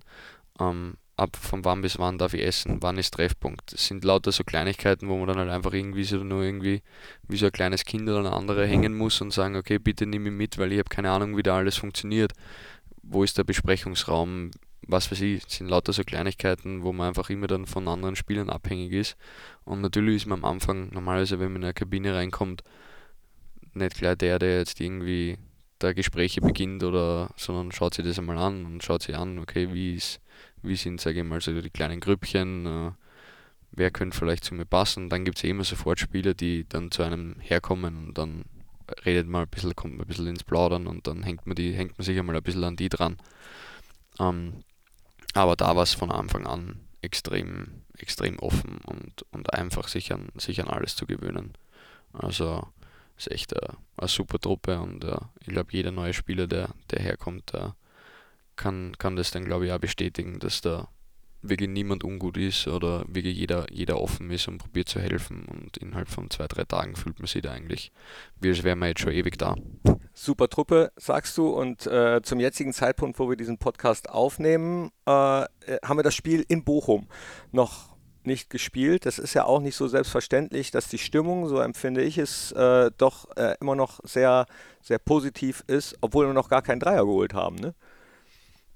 Ähm, 0.59 0.97
ab 1.15 1.35
von 1.35 1.63
wann 1.63 1.81
bis 1.81 1.99
wann 1.99 2.17
darf 2.17 2.33
ich 2.33 2.41
essen, 2.41 2.77
wann 2.81 2.97
ist 2.97 3.13
Treffpunkt. 3.13 3.73
Das 3.73 3.85
sind 3.85 4.03
lauter 4.03 4.31
so 4.31 4.43
Kleinigkeiten, 4.43 5.09
wo 5.09 5.17
man 5.17 5.27
dann 5.27 5.37
halt 5.37 5.49
einfach 5.49 5.73
irgendwie 5.73 6.03
so 6.03 6.23
nur 6.23 6.43
irgendwie 6.43 6.81
wie 7.27 7.37
so 7.37 7.47
ein 7.47 7.51
kleines 7.51 7.85
Kind 7.85 8.09
oder 8.09 8.19
eine 8.19 8.33
andere 8.33 8.65
hängen 8.65 8.95
muss 8.97 9.21
und 9.21 9.31
sagen, 9.31 9.55
okay, 9.55 9.77
bitte 9.77 10.05
nimm 10.05 10.23
mich 10.23 10.33
mit, 10.33 10.57
weil 10.57 10.71
ich 10.71 10.79
habe 10.79 10.89
keine 10.89 11.11
Ahnung, 11.11 11.37
wie 11.37 11.43
da 11.43 11.57
alles 11.57 11.77
funktioniert. 11.77 12.33
Wo 13.03 13.23
ist 13.23 13.37
der 13.37 13.43
Besprechungsraum? 13.43 14.51
Was 14.87 15.11
weiß 15.11 15.21
ich, 15.21 15.43
sind 15.47 15.69
lauter 15.69 15.93
so 15.93 16.03
Kleinigkeiten, 16.03 16.83
wo 16.83 16.91
man 16.91 17.09
einfach 17.09 17.29
immer 17.29 17.47
dann 17.47 17.67
von 17.67 17.87
anderen 17.87 18.15
Spielern 18.15 18.49
abhängig 18.49 18.91
ist. 18.91 19.15
Und 19.63 19.81
natürlich 19.81 20.17
ist 20.17 20.25
man 20.25 20.39
am 20.39 20.45
Anfang, 20.45 20.89
normalerweise, 20.91 21.39
wenn 21.39 21.53
man 21.53 21.61
in 21.61 21.65
eine 21.65 21.73
Kabine 21.73 22.15
reinkommt, 22.15 22.63
nicht 23.73 23.97
gleich 23.97 24.17
der, 24.17 24.39
der 24.39 24.57
jetzt 24.57 24.81
irgendwie 24.81 25.37
da 25.79 25.93
Gespräche 25.93 26.41
beginnt 26.41 26.83
oder, 26.83 27.29
sondern 27.37 27.71
schaut 27.71 27.93
sich 27.93 28.05
das 28.05 28.19
einmal 28.19 28.37
an 28.37 28.65
und 28.65 28.83
schaut 28.83 29.03
sich 29.03 29.15
an, 29.15 29.39
okay, 29.39 29.73
wie 29.73 29.95
ist 29.95 30.19
wie 30.63 30.75
sind, 30.75 31.01
sage 31.01 31.19
ich 31.19 31.25
mal, 31.25 31.41
so 31.41 31.59
die 31.61 31.69
kleinen 31.69 31.99
Grüppchen, 31.99 32.65
äh, 32.65 32.91
wer 33.71 33.91
könnte 33.91 34.17
vielleicht 34.17 34.43
zu 34.43 34.55
mir 34.55 34.65
passen. 34.65 35.09
Dann 35.09 35.25
gibt 35.25 35.37
es 35.37 35.43
immer 35.43 35.63
sofort 35.63 35.99
Spieler, 35.99 36.33
die 36.33 36.67
dann 36.67 36.91
zu 36.91 37.03
einem 37.03 37.35
herkommen 37.39 38.07
und 38.07 38.17
dann 38.17 38.45
redet 39.05 39.27
man 39.27 39.43
ein 39.43 39.49
bisschen, 39.49 39.75
kommt 39.75 39.97
man 39.97 40.05
ein 40.05 40.07
bisschen 40.07 40.27
ins 40.27 40.43
Plaudern 40.43 40.87
und 40.87 41.07
dann 41.07 41.23
hängt 41.23 41.47
man, 41.47 41.55
die, 41.55 41.73
hängt 41.73 41.97
man 41.97 42.05
sich 42.05 42.17
einmal 42.17 42.35
ein 42.35 42.43
bisschen 42.43 42.63
an 42.63 42.75
die 42.75 42.89
dran. 42.89 43.17
Ähm, 44.19 44.63
aber 45.33 45.55
da 45.55 45.75
war 45.75 45.83
es 45.83 45.93
von 45.93 46.11
Anfang 46.11 46.45
an 46.45 46.79
extrem, 47.01 47.81
extrem 47.97 48.39
offen 48.39 48.79
und, 48.85 49.25
und 49.31 49.53
einfach 49.53 49.87
sich 49.87 50.13
an, 50.13 50.29
sich 50.37 50.61
an 50.61 50.69
alles 50.69 50.95
zu 50.95 51.05
gewöhnen. 51.05 51.53
Also 52.13 52.67
ist 53.17 53.31
echt 53.31 53.55
eine, 53.55 53.77
eine 53.97 54.07
super 54.07 54.39
Truppe 54.39 54.79
und 54.79 55.03
uh, 55.05 55.17
ich 55.41 55.47
glaube, 55.47 55.71
jeder 55.71 55.91
neue 55.91 56.13
Spieler, 56.13 56.47
der, 56.47 56.69
der 56.91 56.99
herkommt, 56.99 57.53
uh, 57.53 57.71
kann, 58.55 58.97
kann 58.97 59.15
das 59.15 59.31
dann, 59.31 59.45
glaube 59.45 59.65
ich, 59.65 59.71
auch 59.71 59.79
bestätigen, 59.79 60.39
dass 60.39 60.61
da 60.61 60.89
wirklich 61.43 61.69
niemand 61.69 62.03
ungut 62.03 62.37
ist 62.37 62.67
oder 62.67 63.03
wirklich 63.07 63.37
jeder, 63.37 63.65
jeder 63.69 63.99
offen 63.99 64.31
ist 64.31 64.47
und 64.47 64.59
probiert 64.59 64.87
zu 64.87 64.99
helfen. 64.99 65.45
Und 65.45 65.77
innerhalb 65.77 66.07
von 66.07 66.29
zwei, 66.29 66.47
drei 66.47 66.63
Tagen 66.63 66.95
fühlt 66.95 67.19
man 67.19 67.27
sich 67.27 67.41
da 67.41 67.51
eigentlich, 67.51 67.91
wie 68.39 68.49
als 68.49 68.63
wären 68.63 68.79
wir 68.79 68.87
jetzt 68.87 69.01
schon 69.01 69.11
ewig 69.11 69.37
da. 69.37 69.55
Super 70.13 70.47
Truppe, 70.47 70.91
sagst 70.95 71.37
du. 71.37 71.49
Und 71.49 71.85
äh, 71.85 72.21
zum 72.23 72.39
jetzigen 72.39 72.73
Zeitpunkt, 72.73 73.19
wo 73.19 73.29
wir 73.29 73.35
diesen 73.35 73.57
Podcast 73.57 74.09
aufnehmen, 74.09 74.91
äh, 75.05 75.11
haben 75.11 75.97
wir 75.97 76.03
das 76.03 76.15
Spiel 76.15 76.45
in 76.47 76.63
Bochum 76.63 77.07
noch 77.51 77.93
nicht 78.25 78.49
gespielt. 78.49 79.05
Das 79.05 79.19
ist 79.19 79.33
ja 79.33 79.43
auch 79.43 79.59
nicht 79.59 79.75
so 79.75 79.87
selbstverständlich, 79.87 80.71
dass 80.71 80.87
die 80.87 80.97
Stimmung, 80.97 81.47
so 81.49 81.59
empfinde 81.59 82.03
ich 82.03 82.17
es, 82.17 82.53
äh, 82.53 82.89
doch 82.97 83.35
äh, 83.35 83.55
immer 83.59 83.75
noch 83.75 83.99
sehr, 84.03 84.45
sehr 84.81 84.99
positiv 84.99 85.63
ist, 85.67 85.97
obwohl 85.99 86.27
wir 86.27 86.33
noch 86.33 86.47
gar 86.47 86.61
keinen 86.61 86.79
Dreier 86.79 87.05
geholt 87.05 87.33
haben. 87.33 87.57
Ne? 87.57 87.73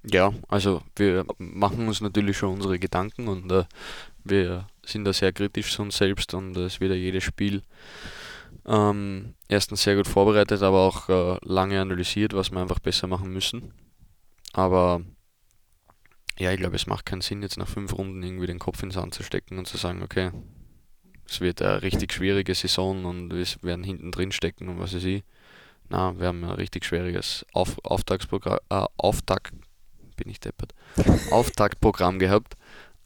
Ja, 0.10 0.34
also 0.48 0.82
wir 0.96 1.26
machen 1.38 1.88
uns 1.88 2.00
natürlich 2.00 2.38
schon 2.38 2.54
unsere 2.54 2.80
Gedanken 2.80 3.28
und 3.28 3.52
äh, 3.52 3.66
wir 4.24 4.68
sind 4.86 5.04
da 5.04 5.12
sehr 5.12 5.34
kritisch 5.34 5.74
zu 5.74 5.82
uns 5.82 5.98
selbst 5.98 6.34
und 6.34 6.56
es 6.56 6.80
wird 6.80 6.92
ja 6.92 6.98
jedes 6.98 7.26
Spiel 7.26 7.62
ähm, 8.66 9.34
erstens 9.50 9.84
sehr 9.84 9.98
gut 9.98 10.08
vorbereitet, 10.08 10.62
aber 10.62 10.80
auch 10.80 11.10
äh, 11.10 11.38
lange 11.44 11.82
analysiert, 11.82 12.34
was 12.34 12.52
wir 12.52 12.62
einfach 12.62 12.80
besser 12.80 13.08
machen 13.08 13.34
müssen. 13.34 13.74
Aber 14.54 15.02
ja, 16.40 16.52
ich 16.54 16.60
glaube, 16.60 16.78
es 16.78 16.88
macht 16.88 17.06
keinen 17.06 17.22
Sinn, 17.22 17.42
jetzt 17.42 17.58
nach 17.58 17.68
fünf 17.68 17.98
Runden 17.98 18.24
irgendwie 18.24 18.48
den 18.48 18.60
Kopf 18.60 18.82
ins 18.84 18.94
Sand 18.94 19.14
zu 19.14 19.24
stecken 19.24 19.58
und 19.58 19.68
zu 19.68 19.76
sagen, 19.76 20.04
okay, 20.04 20.32
es 21.28 21.42
wird 21.42 21.62
eine 21.62 21.82
richtig 21.82 22.14
schwierige 22.14 22.56
Saison 22.56 23.04
und 23.04 23.34
wir 23.34 23.46
werden 23.62 23.84
hinten 23.84 24.12
drin 24.12 24.32
stecken 24.32 24.70
und 24.70 24.80
was 24.80 24.96
weiß 24.96 25.04
ich. 25.04 25.24
Na, 25.90 26.18
wir 26.18 26.28
haben 26.28 26.46
ein 26.46 26.52
richtig 26.52 26.86
schwieriges 26.86 27.46
Auf 27.52 27.78
Auftaktprogramm, 27.84 28.60
äh, 28.70 28.86
Auftakt 28.98 29.54
bin 30.18 30.30
ich 30.30 30.40
deppert, 30.40 30.74
Auftaktprogramm 31.32 32.20
gehabt. 32.20 32.56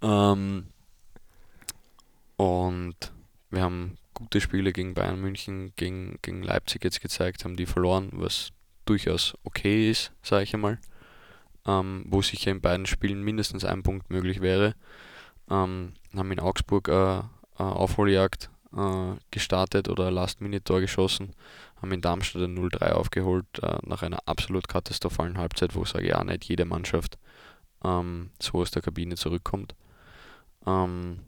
Ähm, 0.01 0.67
und 2.37 2.95
wir 3.51 3.61
haben 3.61 3.97
gute 4.13 4.41
Spiele 4.41 4.73
gegen 4.73 4.93
Bayern 4.93 5.21
München, 5.21 5.73
gegen, 5.75 6.17
gegen 6.21 6.41
Leipzig 6.41 6.83
jetzt 6.83 7.01
gezeigt, 7.01 7.45
haben 7.45 7.55
die 7.55 7.65
verloren, 7.65 8.09
was 8.13 8.49
durchaus 8.85 9.35
okay 9.43 9.89
ist, 9.89 10.11
sage 10.23 10.43
ich 10.43 10.53
einmal. 10.53 10.79
Ähm, 11.67 12.05
wo 12.07 12.23
sicher 12.23 12.49
in 12.49 12.61
beiden 12.61 12.87
Spielen 12.87 13.21
mindestens 13.23 13.63
ein 13.63 13.83
Punkt 13.83 14.09
möglich 14.09 14.41
wäre. 14.41 14.73
Ähm, 15.49 15.93
haben 16.15 16.31
in 16.31 16.39
Augsburg 16.39 16.87
äh, 16.87 16.91
eine 16.91 17.27
Aufholjagd 17.57 18.49
äh, 18.75 19.13
gestartet 19.29 19.87
oder 19.87 20.09
Last-Minute-Tor 20.09 20.81
geschossen 20.81 21.33
haben 21.81 21.91
in 21.91 22.01
Darmstadt 22.01 22.43
ein 22.43 22.57
0-3 22.57 22.91
aufgeholt 22.91 23.45
äh, 23.61 23.77
nach 23.83 24.03
einer 24.03 24.19
absolut 24.27 24.67
katastrophalen 24.67 25.37
Halbzeit, 25.37 25.75
wo 25.75 25.83
ich 25.83 25.89
sage, 25.89 26.07
ja, 26.07 26.23
nicht 26.23 26.45
jede 26.45 26.65
Mannschaft 26.65 27.17
ähm, 27.83 28.29
so 28.41 28.59
aus 28.59 28.71
der 28.71 28.81
Kabine 28.81 29.15
zurückkommt. 29.15 29.75
Ähm, 30.65 31.19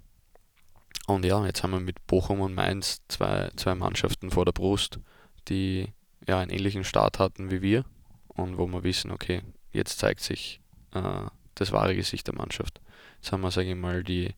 und 1.07 1.25
ja, 1.25 1.45
jetzt 1.45 1.63
haben 1.63 1.71
wir 1.71 1.79
mit 1.79 2.05
Bochum 2.07 2.39
und 2.39 2.53
Mainz 2.53 3.01
zwei, 3.07 3.49
zwei 3.55 3.75
Mannschaften 3.75 4.31
vor 4.31 4.45
der 4.45 4.53
Brust, 4.53 4.99
die 5.49 5.91
ja, 6.27 6.39
einen 6.39 6.51
ähnlichen 6.51 6.83
Start 6.83 7.19
hatten 7.19 7.51
wie 7.51 7.61
wir 7.61 7.85
und 8.27 8.57
wo 8.57 8.67
wir 8.67 8.83
wissen, 8.83 9.11
okay, 9.11 9.41
jetzt 9.71 9.99
zeigt 9.99 10.21
sich 10.21 10.61
äh, 10.93 11.27
das 11.55 11.71
wahre 11.71 11.95
Gesicht 11.95 12.27
der 12.27 12.35
Mannschaft. 12.35 12.79
Jetzt 13.15 13.31
haben 13.31 13.41
wir, 13.41 13.51
sage 13.51 13.69
ich 13.69 13.75
mal, 13.75 14.03
die, 14.03 14.33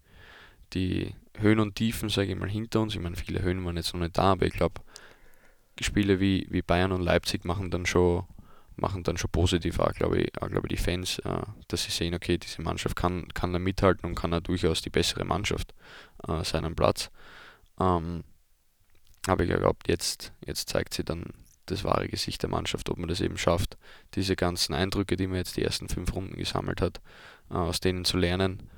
die 0.74 1.14
Höhen 1.38 1.60
und 1.60 1.76
Tiefen, 1.76 2.10
sage 2.10 2.32
ich 2.32 2.38
mal, 2.38 2.50
hinter 2.50 2.82
uns. 2.82 2.96
Ich 2.96 3.02
meine, 3.02 3.16
viele 3.16 3.42
Höhen 3.42 3.64
waren 3.66 3.78
jetzt 3.78 3.94
noch 3.94 4.02
nicht 4.02 4.18
da, 4.18 4.32
aber 4.32 4.46
ich 4.46 4.54
glaube, 4.54 4.82
Spiele 5.84 6.20
wie, 6.20 6.48
wie 6.50 6.62
Bayern 6.62 6.92
und 6.92 7.02
Leipzig 7.02 7.46
machen 7.46 7.72
dann 7.72 7.86
schon, 7.86 8.24
machen 8.76 9.04
dann 9.04 9.18
schon 9.18 9.32
positiv 9.32 9.80
auch, 9.80 9.94
glaube 9.94 10.20
ich, 10.20 10.42
auch, 10.42 10.50
ich, 10.50 10.62
die 10.70 10.78
Fans, 10.78 11.20
äh, 11.20 11.42
dass 11.68 11.84
sie 11.84 11.92
sehen, 11.92 12.14
okay, 12.14 12.38
diese 12.38 12.62
Mannschaft 12.62 12.96
kann, 12.96 13.28
kann 13.34 13.54
da 13.54 13.60
mithalten 13.60 14.08
und 14.10 14.16
kann 14.16 14.32
da 14.32 14.40
durchaus 14.40 14.82
die 14.82 14.90
bessere 14.90 15.26
Mannschaft 15.26 15.74
äh, 16.28 16.44
sein 16.44 16.66
am 16.66 16.76
Platz. 16.76 17.10
Ähm, 17.80 18.24
aber 19.28 19.44
ich 19.44 19.50
glaube, 19.50 19.80
jetzt, 19.88 20.34
jetzt 20.46 20.70
zeigt 20.70 20.94
sie 20.94 21.04
dann 21.04 21.26
das 21.66 21.84
wahre 21.84 22.08
Gesicht 22.08 22.44
der 22.44 22.50
Mannschaft, 22.50 22.90
ob 22.90 22.98
man 22.98 23.10
das 23.10 23.22
eben 23.22 23.38
schafft, 23.38 23.78
diese 24.14 24.36
ganzen 24.36 24.74
Eindrücke, 24.74 25.16
die 25.16 25.28
man 25.28 25.38
jetzt 25.38 25.58
die 25.58 25.64
ersten 25.64 25.90
fünf 25.90 26.14
Runden 26.14 26.36
gesammelt 26.36 26.82
hat, 26.82 27.02
äh, 27.50 27.56
aus 27.56 27.80
denen 27.80 28.06
zu 28.06 28.18
lernen, 28.18 28.70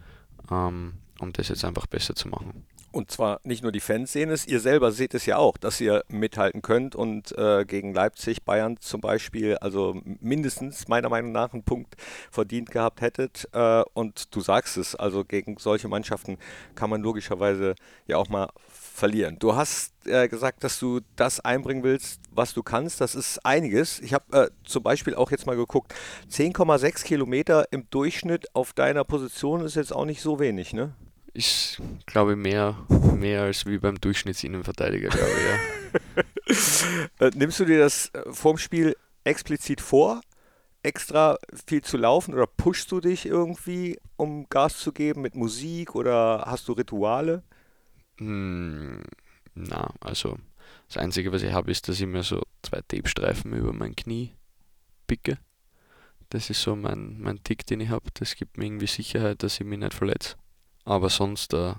ähm, 0.50 0.94
um 1.20 1.34
das 1.34 1.50
jetzt 1.50 1.66
einfach 1.66 1.88
besser 1.88 2.16
zu 2.16 2.30
machen. 2.30 2.66
Und 2.98 3.12
zwar 3.12 3.42
nicht 3.44 3.62
nur 3.62 3.72
die 3.72 3.80
Fans 3.80 4.12
sehen 4.12 4.32
es, 4.32 4.48
ihr 4.48 4.60
selber 4.60 4.92
seht 4.92 5.14
es 5.14 5.28
ja 5.28 5.38
auch, 5.38 5.58
dass 5.58 5.80
ihr 5.80 6.04
mithalten 6.08 6.64
könnt 6.64 6.96
und 6.96 7.32
äh, 7.38 7.64
gegen 7.64 7.94
Leipzig, 7.94 8.42
Bayern 8.42 8.78
zum 8.80 9.02
Beispiel, 9.02 9.56
also 9.58 10.02
mindestens 10.20 10.88
meiner 10.88 11.08
Meinung 11.08 11.32
nach 11.32 11.54
einen 11.54 11.62
Punkt 11.62 11.94
verdient 12.32 12.72
gehabt 12.72 13.02
hättet. 13.02 13.48
Äh, 13.54 13.84
und 13.94 14.36
du 14.36 14.42
sagst 14.42 14.78
es, 14.78 14.96
also 14.96 15.24
gegen 15.24 15.58
solche 15.60 15.88
Mannschaften 15.88 16.40
kann 16.74 16.90
man 16.90 17.04
logischerweise 17.04 17.76
ja 18.08 18.18
auch 18.18 18.30
mal 18.30 18.50
verlieren. 18.68 19.38
Du 19.38 19.56
hast 19.56 19.94
äh, 20.08 20.28
gesagt, 20.28 20.64
dass 20.64 20.80
du 20.80 21.02
das 21.16 21.40
einbringen 21.40 21.84
willst, 21.84 22.20
was 22.32 22.56
du 22.56 22.64
kannst. 22.64 23.00
Das 23.00 23.14
ist 23.14 23.46
einiges. 23.46 24.00
Ich 24.00 24.16
habe 24.16 24.26
äh, 24.36 24.50
zum 24.64 24.82
Beispiel 24.82 25.14
auch 25.14 25.30
jetzt 25.30 25.46
mal 25.46 25.56
geguckt, 25.56 25.94
10,6 26.32 27.04
Kilometer 27.04 27.68
im 27.70 27.88
Durchschnitt 27.92 28.56
auf 28.56 28.74
deiner 28.74 29.04
Position 29.04 29.62
ist 29.62 29.76
jetzt 29.76 29.94
auch 29.94 30.06
nicht 30.06 30.24
so 30.24 30.40
wenig, 30.40 30.74
ne? 30.74 30.96
Ist, 31.34 31.82
glaube 32.06 32.32
ich, 32.32 32.38
mehr, 32.38 32.78
mehr 33.16 33.44
als 33.44 33.66
wie 33.66 33.78
beim 33.78 34.00
Durchschnittsinnenverteidiger, 34.00 35.10
glaube 35.10 35.30
ich, 35.30 35.46
ja. 35.46 35.68
äh, 37.28 37.32
nimmst 37.36 37.60
du 37.60 37.66
dir 37.66 37.80
das 37.80 38.10
äh, 38.14 38.24
vorm 38.32 38.58
Spiel 38.58 38.96
explizit 39.24 39.82
vor, 39.82 40.22
extra 40.84 41.38
viel 41.66 41.84
zu 41.84 41.98
laufen 41.98 42.34
oder 42.34 42.48
pushst 42.48 42.92
du 42.92 43.00
dich 43.00 43.26
irgendwie, 43.26 44.00
um 44.16 44.48
Gas 44.50 44.78
zu 44.80 44.92
geben 44.92 45.22
mit 45.22 45.36
Musik 45.36 45.96
oder 45.96 46.44
hast 46.48 46.68
du 46.68 46.74
Rituale? 46.74 47.44
Hm, 48.18 49.04
na, 49.54 49.94
also 50.00 50.38
das 50.88 50.98
Einzige, 50.98 51.32
was 51.32 51.44
ich 51.44 51.52
habe, 51.52 51.72
ist, 51.72 51.88
dass 51.88 52.00
ich 52.00 52.08
mir 52.08 52.24
so 52.24 52.42
zwei 52.64 52.82
Tape-Streifen 52.88 53.54
über 53.54 53.74
mein 53.74 53.96
Knie 53.96 54.34
picke. 55.08 55.38
Das 56.30 56.50
ist 56.50 56.62
so 56.62 56.76
mein, 56.76 57.20
mein 57.20 57.44
Tick, 57.44 57.66
den 57.66 57.80
ich 57.80 57.90
habe. 57.90 58.10
Das 58.14 58.36
gibt 58.36 58.58
mir 58.58 58.66
irgendwie 58.66 58.88
Sicherheit, 58.88 59.44
dass 59.44 59.60
ich 59.60 59.66
mich 59.66 59.80
nicht 59.80 59.94
verletze. 59.94 60.36
Aber 60.88 61.10
sonst, 61.10 61.54
äh, 61.54 61.74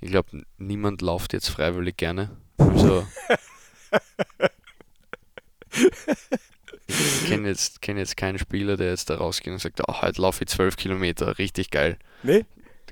ich 0.00 0.12
glaube, 0.12 0.44
niemand 0.58 1.02
läuft 1.02 1.32
jetzt 1.32 1.48
freiwillig 1.48 1.96
gerne. 1.96 2.30
Also, 2.56 3.04
ich 6.86 7.26
kenne 7.26 7.48
jetzt, 7.48 7.82
kenn 7.82 7.96
jetzt 7.96 8.16
keinen 8.16 8.38
Spieler, 8.38 8.76
der 8.76 8.90
jetzt 8.90 9.10
da 9.10 9.16
rausgeht 9.16 9.52
und 9.52 9.58
sagt, 9.58 9.80
oh, 9.88 10.02
heute 10.02 10.22
laufe 10.22 10.44
ich 10.44 10.50
zwölf 10.50 10.76
Kilometer, 10.76 11.36
richtig 11.38 11.72
geil. 11.72 11.98
Nee? 12.22 12.44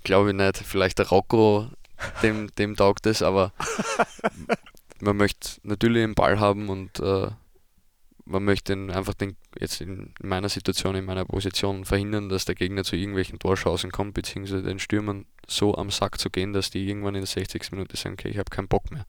Glaube 0.02 0.30
ich 0.30 0.36
nicht. 0.36 0.56
Vielleicht 0.56 0.98
der 0.98 1.10
Rocco 1.10 1.70
dem, 2.24 2.52
dem 2.56 2.74
taugt 2.74 3.06
es, 3.06 3.22
aber 3.22 3.52
man 5.00 5.16
möchte 5.16 5.60
natürlich 5.62 6.02
den 6.02 6.16
Ball 6.16 6.40
haben 6.40 6.70
und 6.70 6.98
äh, 6.98 7.28
man 8.24 8.44
möchte 8.44 8.72
einfach 8.74 9.14
den, 9.14 9.36
jetzt 9.58 9.80
in 9.80 10.14
meiner 10.22 10.48
Situation, 10.48 10.94
in 10.94 11.04
meiner 11.04 11.24
Position 11.24 11.84
verhindern, 11.84 12.28
dass 12.28 12.44
der 12.44 12.54
Gegner 12.54 12.84
zu 12.84 12.96
irgendwelchen 12.96 13.38
Torschancen 13.38 13.90
kommt, 13.90 14.14
beziehungsweise 14.14 14.62
den 14.62 14.78
Stürmern 14.78 15.26
so 15.46 15.74
am 15.76 15.90
Sack 15.90 16.18
zu 16.18 16.30
gehen, 16.30 16.52
dass 16.52 16.70
die 16.70 16.86
irgendwann 16.86 17.14
in 17.14 17.22
der 17.22 17.28
60. 17.28 17.72
Minute 17.72 17.96
sagen, 17.96 18.14
okay, 18.14 18.28
ich 18.28 18.38
habe 18.38 18.50
keinen 18.50 18.68
Bock 18.68 18.90
mehr. 18.90 19.06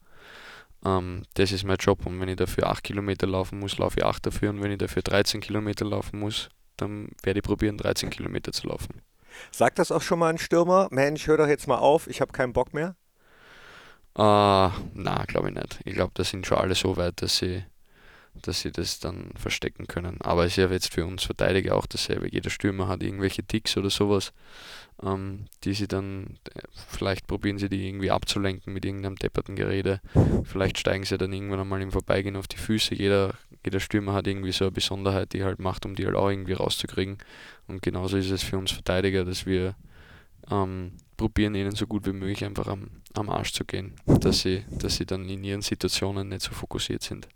Ähm, 0.84 1.22
das 1.34 1.52
ist 1.52 1.64
mein 1.64 1.76
Job 1.76 2.06
und 2.06 2.20
wenn 2.20 2.28
ich 2.28 2.36
dafür 2.36 2.68
8 2.68 2.82
Kilometer 2.82 3.26
laufen 3.26 3.58
muss, 3.58 3.78
laufe 3.78 4.00
ich 4.00 4.04
8 4.04 4.26
dafür 4.26 4.50
und 4.50 4.62
wenn 4.62 4.72
ich 4.72 4.78
dafür 4.78 5.02
13 5.02 5.40
Kilometer 5.40 5.84
laufen 5.84 6.18
muss, 6.18 6.48
dann 6.76 7.08
werde 7.22 7.38
ich 7.38 7.44
probieren, 7.44 7.78
13 7.78 8.10
Kilometer 8.10 8.52
zu 8.52 8.66
laufen. 8.66 9.02
Sagt 9.50 9.78
das 9.78 9.90
auch 9.90 10.02
schon 10.02 10.18
mal 10.18 10.30
ein 10.30 10.38
Stürmer? 10.38 10.88
Mensch, 10.90 11.26
hör 11.26 11.36
doch 11.36 11.48
jetzt 11.48 11.66
mal 11.66 11.78
auf, 11.78 12.06
ich 12.06 12.20
habe 12.20 12.32
keinen 12.32 12.52
Bock 12.52 12.74
mehr? 12.74 12.96
Uh, 14.16 14.70
na, 14.92 15.24
glaube 15.26 15.48
ich 15.48 15.54
nicht. 15.56 15.80
Ich 15.84 15.94
glaube, 15.94 16.12
da 16.14 16.22
sind 16.22 16.46
schon 16.46 16.58
alle 16.58 16.76
so 16.76 16.96
weit, 16.96 17.20
dass 17.20 17.38
sie, 17.38 17.64
dass 18.42 18.60
sie 18.60 18.72
das 18.72 19.00
dann 19.00 19.30
verstecken 19.36 19.86
können. 19.86 20.20
Aber 20.20 20.44
es 20.44 20.52
ist 20.52 20.56
ja 20.56 20.70
jetzt 20.70 20.92
für 20.92 21.06
uns 21.06 21.24
Verteidiger 21.24 21.76
auch 21.76 21.86
dasselbe. 21.86 22.28
Jeder 22.30 22.50
Stürmer 22.50 22.88
hat 22.88 23.02
irgendwelche 23.02 23.42
Ticks 23.42 23.76
oder 23.76 23.90
sowas, 23.90 24.32
ähm, 25.02 25.46
die 25.64 25.74
sie 25.74 25.88
dann, 25.88 26.38
vielleicht 26.88 27.26
probieren 27.26 27.58
sie 27.58 27.68
die 27.68 27.88
irgendwie 27.88 28.10
abzulenken 28.10 28.72
mit 28.72 28.84
irgendeinem 28.84 29.16
depperten 29.16 29.56
Gerede. 29.56 30.00
Vielleicht 30.44 30.78
steigen 30.78 31.04
sie 31.04 31.18
dann 31.18 31.32
irgendwann 31.32 31.60
einmal 31.60 31.82
im 31.82 31.92
Vorbeigehen 31.92 32.36
auf 32.36 32.48
die 32.48 32.58
Füße. 32.58 32.94
Jeder, 32.94 33.34
jeder 33.64 33.80
Stürmer 33.80 34.12
hat 34.12 34.26
irgendwie 34.26 34.52
so 34.52 34.64
eine 34.64 34.72
Besonderheit, 34.72 35.32
die 35.32 35.44
halt 35.44 35.58
macht, 35.58 35.86
um 35.86 35.94
die 35.94 36.06
halt 36.06 36.16
auch 36.16 36.28
irgendwie 36.28 36.52
rauszukriegen. 36.52 37.18
Und 37.66 37.82
genauso 37.82 38.16
ist 38.16 38.30
es 38.30 38.42
für 38.42 38.58
uns 38.58 38.72
Verteidiger, 38.72 39.24
dass 39.24 39.46
wir 39.46 39.74
ähm, 40.50 40.92
probieren, 41.16 41.54
ihnen 41.54 41.74
so 41.74 41.86
gut 41.86 42.06
wie 42.06 42.12
möglich 42.12 42.44
einfach 42.44 42.66
am, 42.66 42.90
am 43.14 43.30
Arsch 43.30 43.52
zu 43.52 43.64
gehen, 43.64 43.94
dass 44.06 44.40
sie, 44.40 44.64
dass 44.70 44.96
sie 44.96 45.06
dann 45.06 45.28
in 45.28 45.44
ihren 45.44 45.62
Situationen 45.62 46.28
nicht 46.28 46.42
so 46.42 46.52
fokussiert 46.52 47.02
sind. 47.02 47.28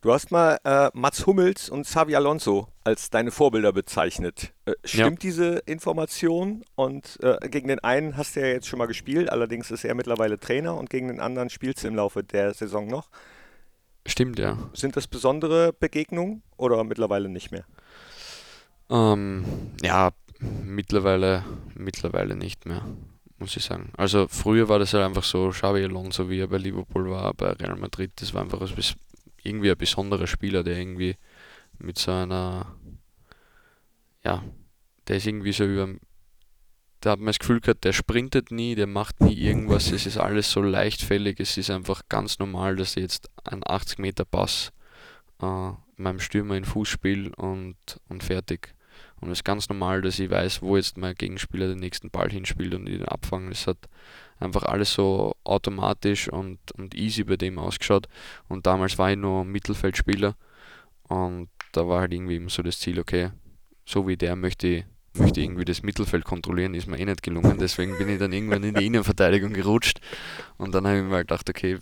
Du 0.00 0.12
hast 0.12 0.30
mal 0.30 0.58
äh, 0.64 0.90
Mats 0.94 1.26
Hummels 1.26 1.68
und 1.68 1.84
Xavi 1.84 2.14
Alonso 2.14 2.68
als 2.84 3.10
deine 3.10 3.30
Vorbilder 3.30 3.72
bezeichnet. 3.72 4.52
Äh, 4.64 4.72
stimmt 4.84 5.24
ja. 5.24 5.30
diese 5.30 5.58
Information? 5.66 6.64
Und 6.74 7.18
äh, 7.22 7.48
gegen 7.48 7.68
den 7.68 7.80
einen 7.80 8.16
hast 8.16 8.36
du 8.36 8.40
ja 8.40 8.46
jetzt 8.46 8.68
schon 8.68 8.78
mal 8.78 8.86
gespielt, 8.86 9.30
allerdings 9.30 9.70
ist 9.70 9.84
er 9.84 9.94
mittlerweile 9.94 10.38
Trainer 10.38 10.76
und 10.76 10.90
gegen 10.90 11.08
den 11.08 11.20
anderen 11.20 11.50
spielst 11.50 11.82
du 11.82 11.88
im 11.88 11.96
Laufe 11.96 12.22
der 12.22 12.54
Saison 12.54 12.86
noch. 12.86 13.08
Stimmt, 14.06 14.38
ja. 14.38 14.56
Sind 14.72 14.96
das 14.96 15.08
besondere 15.08 15.72
Begegnungen 15.72 16.42
oder 16.56 16.82
mittlerweile 16.84 17.28
nicht 17.28 17.50
mehr? 17.50 17.64
Ähm, 18.88 19.44
ja, 19.82 20.10
mittlerweile, 20.38 21.44
mittlerweile 21.74 22.36
nicht 22.36 22.66
mehr, 22.66 22.82
muss 23.38 23.56
ich 23.56 23.64
sagen. 23.64 23.90
Also 23.96 24.28
früher 24.28 24.68
war 24.68 24.78
das 24.78 24.94
halt 24.94 25.04
einfach 25.04 25.24
so, 25.24 25.48
Xavi 25.48 25.82
Alonso, 25.84 26.30
wie 26.30 26.38
er 26.38 26.46
bei 26.46 26.58
Liverpool 26.58 27.10
war, 27.10 27.34
bei 27.34 27.50
Real 27.52 27.76
Madrid, 27.76 28.12
das 28.16 28.32
war 28.32 28.42
einfach 28.42 28.60
irgendwie 29.46 29.70
ein 29.70 29.78
besonderer 29.78 30.26
Spieler, 30.26 30.62
der 30.62 30.78
irgendwie 30.78 31.16
mit 31.78 31.98
so 31.98 32.12
einer, 32.12 32.74
ja, 34.24 34.42
der 35.08 35.16
ist 35.16 35.26
irgendwie 35.26 35.52
so 35.52 35.64
über, 35.64 35.94
da 37.00 37.12
hat 37.12 37.18
man 37.18 37.26
das 37.26 37.38
Gefühl 37.38 37.60
gehabt, 37.60 37.84
der 37.84 37.92
sprintet 37.92 38.50
nie, 38.50 38.74
der 38.74 38.86
macht 38.86 39.20
nie 39.20 39.34
irgendwas, 39.34 39.92
es 39.92 40.06
ist 40.06 40.18
alles 40.18 40.50
so 40.50 40.62
leichtfällig, 40.62 41.38
es 41.40 41.56
ist 41.56 41.70
einfach 41.70 42.02
ganz 42.08 42.38
normal, 42.38 42.76
dass 42.76 42.96
er 42.96 43.02
jetzt 43.02 43.30
einen 43.44 43.62
80 43.64 43.98
Meter 43.98 44.24
Pass 44.24 44.72
äh, 45.42 45.70
meinem 45.96 46.20
Stürmer 46.20 46.56
in 46.56 46.64
Fuß 46.64 46.88
spielt 46.88 47.36
und, 47.36 47.76
und 48.08 48.22
fertig. 48.22 48.74
Und 49.20 49.30
es 49.30 49.38
ist 49.38 49.44
ganz 49.44 49.68
normal, 49.68 50.02
dass 50.02 50.18
ich 50.18 50.30
weiß, 50.30 50.62
wo 50.62 50.76
jetzt 50.76 50.98
mein 50.98 51.14
Gegenspieler 51.14 51.68
den 51.68 51.78
nächsten 51.78 52.10
Ball 52.10 52.30
hinspielt 52.30 52.74
und 52.74 52.86
ihn 52.86 53.04
abfangen. 53.04 53.50
Es 53.50 53.66
hat 53.66 53.78
einfach 54.38 54.64
alles 54.64 54.92
so 54.92 55.34
automatisch 55.44 56.28
und, 56.28 56.58
und 56.72 56.94
easy 56.94 57.24
bei 57.24 57.36
dem 57.36 57.58
ausgeschaut. 57.58 58.08
Und 58.48 58.66
damals 58.66 58.98
war 58.98 59.10
ich 59.10 59.16
nur 59.16 59.44
Mittelfeldspieler 59.44 60.36
und 61.08 61.48
da 61.72 61.86
war 61.86 62.00
halt 62.00 62.12
irgendwie 62.12 62.36
immer 62.36 62.50
so 62.50 62.62
das 62.62 62.78
Ziel, 62.78 62.98
okay, 62.98 63.30
so 63.84 64.06
wie 64.08 64.16
der 64.16 64.36
möchte 64.36 64.66
ich, 64.66 64.84
möchte 65.14 65.40
irgendwie 65.40 65.64
das 65.64 65.82
Mittelfeld 65.82 66.24
kontrollieren, 66.24 66.74
ist 66.74 66.86
mir 66.86 66.98
eh 66.98 67.04
nicht 67.04 67.22
gelungen. 67.22 67.58
Deswegen 67.58 67.96
bin 67.96 68.08
ich 68.08 68.18
dann 68.18 68.32
irgendwann 68.32 68.64
in 68.64 68.74
die 68.74 68.86
Innenverteidigung 68.86 69.52
gerutscht 69.52 70.00
und 70.58 70.74
dann 70.74 70.86
habe 70.86 70.98
ich 70.98 71.04
mir 71.04 71.14
halt 71.14 71.28
gedacht, 71.28 71.48
okay, 71.48 71.78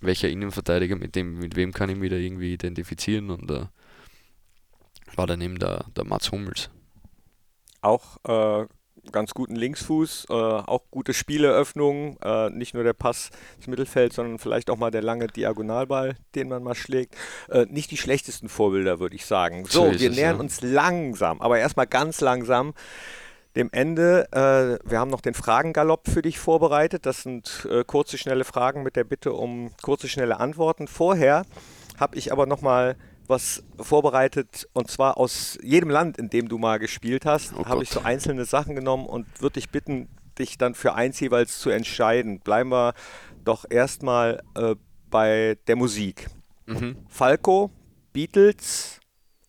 welcher 0.00 0.28
Innenverteidiger, 0.28 0.96
mit 0.96 1.14
dem, 1.14 1.38
mit 1.38 1.56
wem 1.56 1.72
kann 1.72 1.88
ich 1.88 1.96
mich 1.96 2.10
da 2.10 2.16
irgendwie 2.16 2.52
identifizieren 2.52 3.30
und 3.30 3.50
uh, 3.50 3.66
war 5.14 5.26
dann 5.26 5.40
eben 5.40 5.58
der, 5.58 5.84
der 5.96 6.04
Mats 6.04 6.32
Hummels. 6.32 6.70
Auch 7.80 8.16
äh, 8.24 8.66
ganz 9.10 9.34
guten 9.34 9.56
Linksfuß, 9.56 10.26
äh, 10.30 10.32
auch 10.32 10.82
gute 10.90 11.14
Spieleröffnungen, 11.14 12.16
äh, 12.22 12.50
nicht 12.50 12.74
nur 12.74 12.84
der 12.84 12.92
Pass 12.92 13.30
ins 13.56 13.66
Mittelfeld, 13.66 14.12
sondern 14.12 14.38
vielleicht 14.38 14.70
auch 14.70 14.76
mal 14.76 14.90
der 14.90 15.02
lange 15.02 15.26
Diagonalball, 15.26 16.16
den 16.34 16.48
man 16.48 16.62
mal 16.62 16.74
schlägt. 16.74 17.16
Äh, 17.50 17.66
nicht 17.68 17.90
die 17.90 17.96
schlechtesten 17.96 18.48
Vorbilder, 18.48 19.00
würde 19.00 19.16
ich 19.16 19.26
sagen. 19.26 19.64
So, 19.64 19.92
so 19.92 20.00
wir 20.00 20.10
es, 20.10 20.16
nähern 20.16 20.36
ja. 20.36 20.40
uns 20.40 20.60
langsam, 20.60 21.40
aber 21.40 21.58
erstmal 21.58 21.86
ganz 21.86 22.20
langsam 22.20 22.74
dem 23.56 23.70
Ende. 23.72 24.28
Äh, 24.32 24.88
wir 24.88 25.00
haben 25.00 25.10
noch 25.10 25.20
den 25.20 25.34
Fragengalopp 25.34 26.08
für 26.08 26.22
dich 26.22 26.38
vorbereitet. 26.38 27.04
Das 27.04 27.22
sind 27.22 27.66
äh, 27.70 27.84
kurze, 27.84 28.18
schnelle 28.18 28.44
Fragen 28.44 28.82
mit 28.82 28.96
der 28.96 29.04
Bitte 29.04 29.32
um 29.32 29.72
kurze, 29.82 30.08
schnelle 30.08 30.38
Antworten. 30.38 30.86
Vorher 30.86 31.44
habe 31.98 32.16
ich 32.16 32.32
aber 32.32 32.46
nochmal 32.46 32.94
mal 32.94 33.11
was 33.32 33.64
vorbereitet 33.80 34.68
und 34.74 34.90
zwar 34.90 35.16
aus 35.16 35.58
jedem 35.62 35.90
Land, 35.90 36.18
in 36.18 36.30
dem 36.30 36.48
du 36.48 36.58
mal 36.58 36.78
gespielt 36.78 37.26
hast, 37.26 37.54
oh 37.56 37.64
habe 37.64 37.82
ich 37.82 37.90
so 37.90 38.02
einzelne 38.02 38.44
Sachen 38.44 38.76
genommen 38.76 39.06
und 39.06 39.26
würde 39.40 39.54
dich 39.54 39.70
bitten, 39.70 40.08
dich 40.38 40.58
dann 40.58 40.74
für 40.74 40.94
eins 40.94 41.18
jeweils 41.18 41.58
zu 41.58 41.70
entscheiden. 41.70 42.38
Bleiben 42.38 42.70
wir 42.70 42.94
doch 43.44 43.64
erstmal 43.68 44.42
äh, 44.54 44.76
bei 45.10 45.58
der 45.66 45.76
Musik. 45.76 46.28
Mhm. 46.66 46.98
Falco, 47.08 47.70
Beatles, 48.12 49.00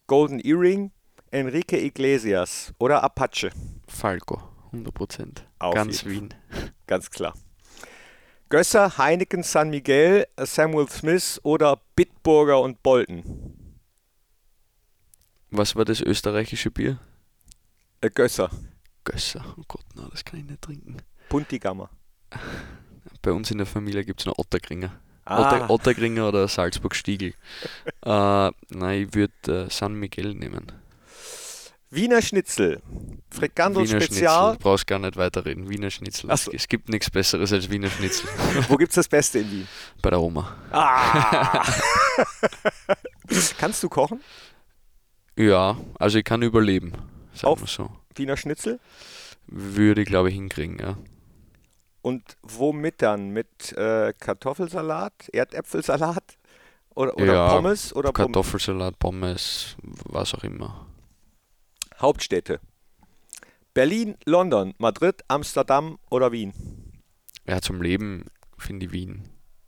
Golden 0.07 0.39
Earring, 0.39 0.91
Enrique 1.29 1.77
Iglesias 1.77 2.73
oder 2.79 3.03
Apache? 3.03 3.51
Falco, 3.87 4.41
100%. 4.71 5.41
Auf 5.59 5.75
Ganz 5.75 6.05
Wien. 6.05 6.33
Ganz 6.87 7.09
klar. 7.09 7.33
Gösser, 8.49 8.97
Heineken, 8.97 9.43
San 9.43 9.71
Miguel, 9.71 10.27
Samuel 10.37 10.87
Smith 10.87 11.39
oder 11.43 11.81
Bitburger 11.95 12.61
und 12.61 12.83
Bolton? 12.83 13.62
Was 15.55 15.75
war 15.75 15.85
das 15.85 16.01
österreichische 16.01 16.71
Bier? 16.71 16.97
Äh, 18.01 18.09
Gösser, 18.09 18.49
Gösser. 19.03 19.45
Oh 19.55 19.61
Gott, 19.67 19.85
na, 19.93 20.07
das 20.09 20.25
kann 20.25 20.39
ich 20.39 20.47
nicht 20.47 20.63
trinken. 20.63 20.97
Puntigammer. 21.29 21.91
Bei 23.21 23.31
uns 23.31 23.51
in 23.51 23.59
der 23.59 23.67
Familie 23.67 24.03
gibt 24.03 24.21
es 24.21 24.25
noch 24.25 24.39
Ottergringer. 24.39 24.99
Ah. 25.25 25.41
Otter, 25.41 25.69
Ottergringer 25.69 26.27
oder 26.27 26.47
Salzburg-Stiegel. 26.47 27.35
äh, 28.03 28.51
nein, 28.69 29.03
ich 29.03 29.13
würde 29.13 29.67
äh, 29.67 29.69
San 29.69 29.93
Miguel 29.93 30.33
nehmen. 30.33 30.71
Wiener 31.91 32.23
Schnitzel, 32.23 32.81
Frikandel 33.29 33.87
Wiener 33.87 34.01
Spezial. 34.01 34.53
Schnitzel, 34.53 34.63
brauchst 34.63 34.87
gar 34.87 34.97
nicht 34.97 35.17
weiterreden. 35.17 35.69
Wiener 35.69 35.91
Schnitzel. 35.91 36.31
Es, 36.31 36.45
so. 36.45 36.51
es 36.51 36.67
gibt 36.67 36.89
nichts 36.89 37.11
Besseres 37.11 37.53
als 37.53 37.69
Wiener 37.69 37.91
Schnitzel. 37.91 38.27
Wo 38.69 38.75
gibt's 38.75 38.95
das 38.95 39.07
Beste 39.07 39.37
in 39.37 39.51
Wien? 39.51 39.67
Bei 40.01 40.09
der 40.09 40.19
Oma. 40.19 40.57
Ah. 40.71 41.63
Kannst 43.59 43.83
du 43.83 43.89
kochen? 43.89 44.19
Ja, 45.35 45.77
also 45.99 46.17
ich 46.19 46.23
kann 46.23 46.41
überleben. 46.41 46.93
Sagen 47.33 47.47
Auf- 47.47 47.61
wir 47.61 47.67
so. 47.67 47.89
Wiener 48.15 48.37
Schnitzel? 48.37 48.79
Würde 49.47 50.01
ich, 50.01 50.07
glaube 50.07 50.29
ich, 50.29 50.35
hinkriegen, 50.35 50.77
ja. 50.79 50.97
Und 52.01 52.37
womit 52.43 53.01
dann? 53.01 53.29
Mit 53.29 53.71
äh, 53.73 54.13
Kartoffelsalat, 54.19 55.29
Erdäpfelsalat 55.31 56.37
oder, 56.95 57.15
oder 57.15 57.25
Ja, 57.25 57.55
Pommes 57.55 57.95
oder 57.95 58.11
Kartoffelsalat, 58.11 58.99
Pommes, 58.99 59.75
was 59.81 60.35
auch 60.35 60.43
immer. 60.43 60.85
Hauptstädte? 61.99 62.59
Berlin, 63.73 64.15
London, 64.25 64.75
Madrid, 64.77 65.23
Amsterdam 65.27 65.97
oder 66.09 66.31
Wien? 66.31 66.53
Ja, 67.47 67.61
zum 67.61 67.81
Leben 67.81 68.25
finde 68.57 68.85
ich 68.85 68.91
Wien 68.91 69.23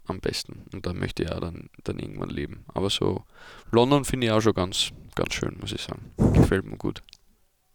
am 0.08 0.20
besten. 0.20 0.66
Und 0.74 0.86
da 0.86 0.94
möchte 0.94 1.24
ich 1.24 1.30
ja 1.30 1.40
dann, 1.40 1.70
dann 1.84 2.00
irgendwann 2.00 2.30
leben. 2.30 2.66
Aber 2.74 2.90
so, 2.90 3.24
London 3.72 4.06
finde 4.06 4.28
ich 4.28 4.34
auch 4.34 4.42
schon 4.42 4.54
ganz, 4.54 4.90
ganz 5.16 5.34
schön, 5.34 5.58
muss 5.60 5.72
ich 5.72 5.82
sagen. 5.82 6.12
Gefällt 6.34 6.66
mir 6.66 6.78
gut. 6.78 7.02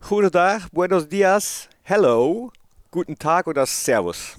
Guten 0.09 0.33
Tag, 0.33 0.71
buenos 0.73 1.09
dias, 1.09 1.69
hello, 1.83 2.51
guten 2.91 3.19
Tag 3.19 3.47
oder 3.47 3.67
Servus? 3.67 4.37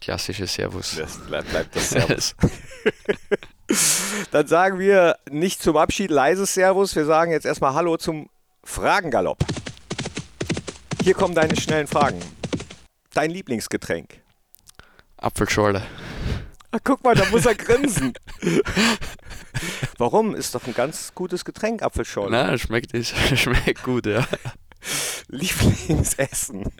Klassisches 0.00 0.54
Servus. 0.54 0.96
Das 0.96 1.18
bleibt, 1.18 1.50
bleibt 1.50 1.76
das 1.76 1.90
Servus. 1.90 2.34
Dann 4.30 4.46
sagen 4.46 4.78
wir 4.78 5.16
nicht 5.30 5.62
zum 5.62 5.76
Abschied 5.76 6.10
leises 6.10 6.54
Servus, 6.54 6.94
wir 6.94 7.04
sagen 7.04 7.32
jetzt 7.32 7.46
erstmal 7.46 7.74
Hallo 7.74 7.96
zum 7.96 8.28
Fragengalopp. 8.64 9.38
Hier 11.02 11.14
kommen 11.14 11.34
deine 11.34 11.56
schnellen 11.56 11.86
Fragen. 11.86 12.20
Dein 13.14 13.30
Lieblingsgetränk? 13.30 14.20
Apfelschorle. 15.16 15.82
Ah, 16.72 16.78
guck 16.82 17.02
mal, 17.02 17.14
da 17.16 17.24
muss 17.30 17.46
er 17.46 17.54
grinsen. 17.56 18.12
Warum? 19.98 20.34
Ist 20.36 20.54
doch 20.54 20.66
ein 20.66 20.74
ganz 20.74 21.12
gutes 21.14 21.44
Getränk, 21.44 21.82
Apfelschorle. 21.82 22.30
Na, 22.30 22.56
schmeckt, 22.56 22.92
ist, 22.92 23.14
schmeckt 23.36 23.82
gut, 23.82 24.06
ja. 24.06 24.26
Lieblingsessen. 25.28 26.72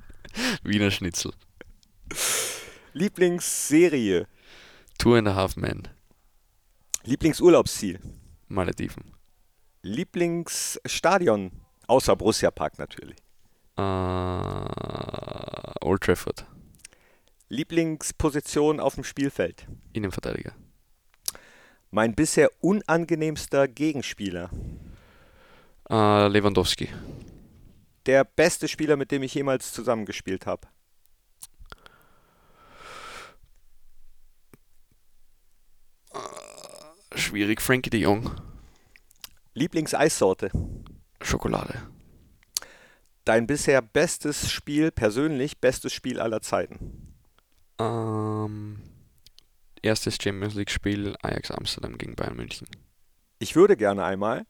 Wiener 0.62 0.90
Schnitzel. 0.90 1.32
Lieblingsserie. 2.92 4.26
Two 4.98 5.14
and 5.16 5.28
a 5.28 5.34
Half 5.34 5.56
Men. 5.56 5.88
Lieblingsurlaubsziel. 7.04 7.98
Malediven. 8.48 9.12
Lieblingsstadion. 9.82 11.50
Außer 11.86 12.14
Borussia 12.14 12.50
Park 12.50 12.78
natürlich. 12.78 13.16
Äh, 13.76 13.82
Old 15.82 16.02
Trafford. 16.02 16.46
Lieblingsposition 17.50 18.78
auf 18.78 18.94
dem 18.94 19.02
Spielfeld. 19.02 19.66
Innenverteidiger. 19.92 20.54
Mein 21.90 22.14
bisher 22.14 22.48
unangenehmster 22.60 23.66
Gegenspieler. 23.66 24.50
Äh, 25.90 26.28
Lewandowski. 26.28 26.88
Der 28.06 28.22
beste 28.22 28.68
Spieler, 28.68 28.96
mit 28.96 29.10
dem 29.10 29.24
ich 29.24 29.34
jemals 29.34 29.72
zusammengespielt 29.72 30.46
habe. 30.46 30.68
Schwierig. 37.16 37.60
Frankie 37.60 37.90
de 37.90 38.00
Jong. 38.00 38.30
Lieblingseissorte. 39.54 40.52
Schokolade. 41.20 41.82
Dein 43.24 43.48
bisher 43.48 43.82
bestes 43.82 44.52
Spiel, 44.52 44.92
persönlich 44.92 45.60
bestes 45.60 45.92
Spiel 45.92 46.20
aller 46.20 46.42
Zeiten. 46.42 47.09
Ähm, 47.80 48.82
erstes 49.82 50.18
Champions 50.20 50.54
League 50.54 50.70
Spiel 50.70 51.16
Ajax 51.22 51.50
Amsterdam 51.50 51.96
gegen 51.96 52.14
Bayern 52.14 52.36
München. 52.36 52.68
Ich 53.38 53.56
würde 53.56 53.76
gerne 53.76 54.04
einmal, 54.04 54.46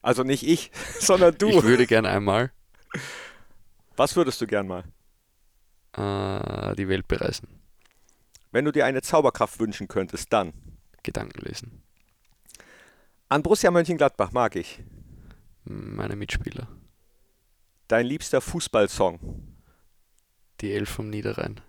also 0.00 0.24
nicht 0.24 0.42
ich, 0.46 0.72
sondern 0.98 1.38
du. 1.38 1.48
Ich 1.48 1.62
würde 1.62 1.86
gerne 1.86 2.08
einmal 2.08 2.50
Was 3.96 4.16
würdest 4.16 4.40
du 4.40 4.46
gern 4.46 4.66
mal? 4.66 4.84
äh, 5.96 6.74
die 6.74 6.88
Welt 6.88 7.06
bereisen. 7.06 7.48
Wenn 8.50 8.64
du 8.64 8.72
dir 8.72 8.84
eine 8.86 9.02
Zauberkraft 9.02 9.60
wünschen 9.60 9.88
könntest, 9.88 10.32
dann. 10.32 10.52
Gedanken 11.02 11.40
lesen. 11.42 11.82
An 13.28 13.42
Borussia 13.42 13.70
Mönchengladbach 13.70 14.32
mag 14.32 14.56
ich. 14.56 14.82
Meine 15.64 16.16
Mitspieler. 16.16 16.68
Dein 17.88 18.06
liebster 18.06 18.40
Fußballsong. 18.40 19.20
Die 20.60 20.72
Elf 20.72 20.90
vom 20.90 21.08
Niederrhein. 21.10 21.60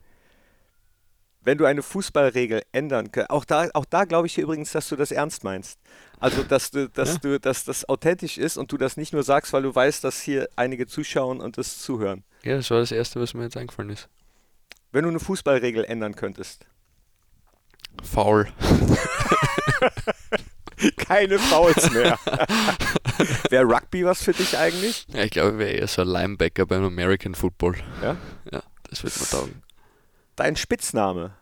Wenn 1.43 1.57
du 1.57 1.65
eine 1.65 1.81
Fußballregel 1.83 2.61
ändern 2.71 3.11
könntest, 3.11 3.29
auch 3.31 3.45
da, 3.45 3.67
auch 3.73 3.85
da 3.85 4.05
glaube 4.05 4.27
ich 4.27 4.35
dir 4.35 4.43
übrigens, 4.43 4.71
dass 4.71 4.87
du 4.89 4.95
das 4.95 5.11
ernst 5.11 5.43
meinst. 5.43 5.79
Also, 6.19 6.43
dass 6.43 6.71
du, 6.71 6.87
dass 6.89 7.13
Ja. 7.15 7.19
du, 7.19 7.39
dass 7.39 7.65
das 7.65 7.87
authentisch 7.89 8.37
ist 8.37 8.57
und 8.57 8.71
du 8.71 8.77
das 8.77 8.95
nicht 8.95 9.11
nur 9.13 9.23
sagst, 9.23 9.51
weil 9.51 9.63
du 9.63 9.73
weißt, 9.75 10.03
dass 10.03 10.21
hier 10.21 10.47
einige 10.55 10.87
zuschauen 10.87 11.41
und 11.41 11.57
das 11.57 11.79
zuhören. 11.79 12.23
Ja, 12.43 12.55
das 12.55 12.69
war 12.71 12.79
das 12.79 12.91
Erste, 12.91 13.19
was 13.19 13.33
mir 13.33 13.43
jetzt 13.43 13.57
eingefallen 13.57 13.89
ist. 13.89 14.07
Wenn 14.91 15.03
du 15.03 15.09
eine 15.09 15.19
Fußballregel 15.19 15.83
ändern 15.85 16.15
könntest. 16.15 16.65
Foul. 18.03 18.47
Keine 20.97 21.39
Fouls 21.39 21.91
mehr. 21.91 22.17
Wäre 23.49 23.63
Rugby 23.65 24.05
was 24.05 24.23
für 24.23 24.33
dich 24.33 24.57
eigentlich? 24.57 25.05
Ja, 25.13 25.23
ich 25.23 25.31
glaube, 25.31 25.51
ich 25.53 25.57
wäre 25.59 25.71
eher 25.71 25.87
so 25.87 26.01
ein 26.01 26.07
Linebacker 26.07 26.65
beim 26.65 26.83
American 26.83 27.35
Football. 27.35 27.75
Ja? 28.01 28.17
Ja, 28.51 28.63
das 28.89 29.03
wird 29.03 29.17
mir 29.19 29.27
taugen. 29.27 29.62
Dein 30.35 30.55
Spitzname. 30.55 31.35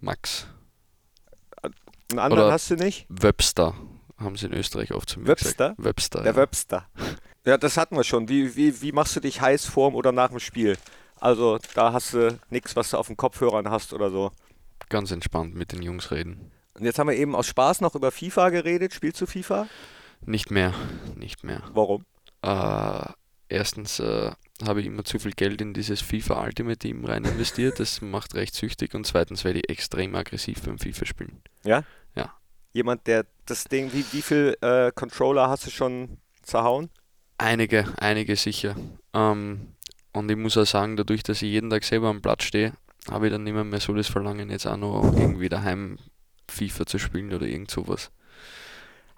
Max. 0.00 0.46
Einen 2.10 2.18
anderen 2.18 2.44
Oder- 2.44 2.52
hast 2.52 2.70
du 2.70 2.76
nicht? 2.76 3.06
Webster 3.08 3.74
haben 4.18 4.36
sie 4.36 4.46
in 4.46 4.52
Österreich 4.54 4.92
oft 4.92 5.10
zu 5.10 5.20
mir 5.20 5.26
Webster? 5.26 5.50
gesagt. 5.70 5.84
Webster. 5.84 6.22
Der 6.22 6.32
ja. 6.32 6.36
Webster. 6.36 6.88
Ja, 7.44 7.58
das 7.58 7.76
hatten 7.76 7.96
wir 7.96 8.04
schon. 8.04 8.28
Wie, 8.28 8.56
wie, 8.56 8.80
wie 8.80 8.92
machst 8.92 9.14
du 9.16 9.20
dich 9.20 9.40
heiß 9.40 9.66
vorm 9.66 9.94
oder 9.94 10.12
nach 10.12 10.30
dem 10.30 10.40
Spiel? 10.40 10.76
Also 11.20 11.58
da 11.74 11.92
hast 11.92 12.14
du 12.14 12.38
nichts, 12.50 12.76
was 12.76 12.90
du 12.90 12.96
auf 12.96 13.06
den 13.08 13.16
Kopfhörern 13.16 13.70
hast 13.70 13.92
oder 13.92 14.10
so. 14.10 14.30
Ganz 14.88 15.10
entspannt 15.10 15.54
mit 15.54 15.72
den 15.72 15.82
Jungs 15.82 16.10
reden. 16.10 16.50
Und 16.74 16.84
jetzt 16.84 16.98
haben 16.98 17.08
wir 17.08 17.16
eben 17.16 17.34
aus 17.34 17.46
Spaß 17.46 17.80
noch 17.80 17.94
über 17.94 18.10
FIFA 18.10 18.50
geredet. 18.50 18.92
Spielst 18.94 19.20
du 19.20 19.26
FIFA? 19.26 19.66
Nicht 20.22 20.50
mehr, 20.50 20.74
nicht 21.14 21.44
mehr. 21.44 21.62
Warum? 21.72 22.04
Äh, 22.42 23.04
erstens 23.48 24.00
äh, 24.00 24.30
habe 24.64 24.80
ich 24.80 24.86
immer 24.86 25.04
zu 25.04 25.18
viel 25.18 25.32
Geld 25.32 25.60
in 25.60 25.74
dieses 25.74 26.00
FIFA 26.00 26.44
Ultimate 26.44 26.78
Team 26.78 27.04
rein 27.04 27.24
investiert. 27.24 27.80
Das 27.80 28.00
macht 28.00 28.34
recht 28.34 28.54
süchtig. 28.54 28.94
Und 28.94 29.06
zweitens 29.06 29.44
werde 29.44 29.60
ich 29.60 29.68
extrem 29.68 30.14
aggressiv 30.14 30.62
beim 30.62 30.78
FIFA 30.78 31.06
spielen. 31.06 31.42
Jemand, 32.72 33.06
der 33.06 33.26
das 33.46 33.64
Ding, 33.64 33.92
wie, 33.92 34.04
wie 34.12 34.22
viel 34.22 34.56
äh, 34.60 34.92
Controller 34.94 35.48
hast 35.48 35.66
du 35.66 35.70
schon 35.70 36.18
zerhauen? 36.42 36.90
Einige, 37.38 37.86
einige 37.98 38.36
sicher. 38.36 38.76
Ähm, 39.12 39.74
und 40.12 40.30
ich 40.30 40.36
muss 40.36 40.56
auch 40.56 40.66
sagen, 40.66 40.96
dadurch, 40.96 41.22
dass 41.22 41.42
ich 41.42 41.50
jeden 41.50 41.70
Tag 41.70 41.84
selber 41.84 42.08
am 42.08 42.22
Platz 42.22 42.44
stehe, 42.44 42.72
habe 43.10 43.26
ich 43.26 43.32
dann 43.32 43.44
nicht 43.44 43.52
mehr, 43.52 43.64
mehr 43.64 43.80
so 43.80 43.94
das 43.94 44.08
Verlangen, 44.08 44.50
jetzt 44.50 44.66
auch 44.66 44.76
noch 44.76 45.12
irgendwie 45.16 45.48
daheim 45.48 45.98
FIFA 46.48 46.86
zu 46.86 46.98
spielen 46.98 47.32
oder 47.32 47.46
irgend 47.46 47.70
sowas. 47.70 48.10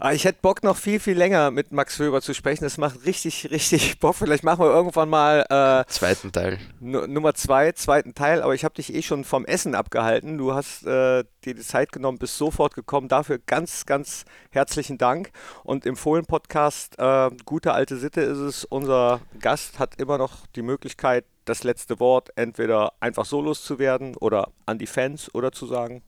Ah, 0.00 0.12
ich 0.12 0.24
hätte 0.24 0.38
Bock, 0.42 0.62
noch 0.62 0.76
viel, 0.76 1.00
viel 1.00 1.18
länger 1.18 1.50
mit 1.50 1.72
Max 1.72 1.98
Wöber 1.98 2.22
zu 2.22 2.32
sprechen. 2.32 2.62
Das 2.62 2.78
macht 2.78 3.04
richtig, 3.04 3.48
richtig 3.50 3.98
Bock. 3.98 4.14
Vielleicht 4.14 4.44
machen 4.44 4.60
wir 4.64 4.70
irgendwann 4.70 5.08
mal 5.08 5.44
äh, 5.50 5.90
Zweiten 5.90 6.30
Teil. 6.30 6.60
Nu- 6.78 7.06
Nummer 7.08 7.34
zwei, 7.34 7.72
zweiten 7.72 8.14
Teil, 8.14 8.40
aber 8.42 8.54
ich 8.54 8.64
habe 8.64 8.74
dich 8.76 8.94
eh 8.94 9.02
schon 9.02 9.24
vom 9.24 9.44
Essen 9.44 9.74
abgehalten. 9.74 10.38
Du 10.38 10.54
hast 10.54 10.84
äh, 10.86 11.24
dir 11.44 11.54
die 11.54 11.62
Zeit 11.62 11.90
genommen, 11.90 12.18
bist 12.18 12.38
sofort 12.38 12.76
gekommen. 12.76 13.08
Dafür 13.08 13.40
ganz, 13.44 13.86
ganz 13.86 14.24
herzlichen 14.50 14.98
Dank. 14.98 15.32
Und 15.64 15.84
im 15.84 15.96
Fohlen-Podcast, 15.96 16.96
äh, 17.00 17.30
gute 17.44 17.72
alte 17.72 17.96
Sitte 17.96 18.20
ist 18.20 18.38
es, 18.38 18.64
unser 18.64 19.20
Gast 19.40 19.80
hat 19.80 20.00
immer 20.00 20.16
noch 20.16 20.46
die 20.54 20.62
Möglichkeit, 20.62 21.24
das 21.44 21.64
letzte 21.64 21.98
Wort 21.98 22.30
entweder 22.36 22.92
einfach 23.00 23.24
so 23.24 23.40
loszuwerden 23.40 24.14
oder 24.14 24.52
an 24.64 24.78
die 24.78 24.86
Fans 24.86 25.34
oder 25.34 25.50
zu 25.50 25.66
sagen, 25.66 26.02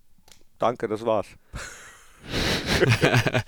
danke, 0.61 0.87
das 0.87 1.05
war's. 1.05 1.27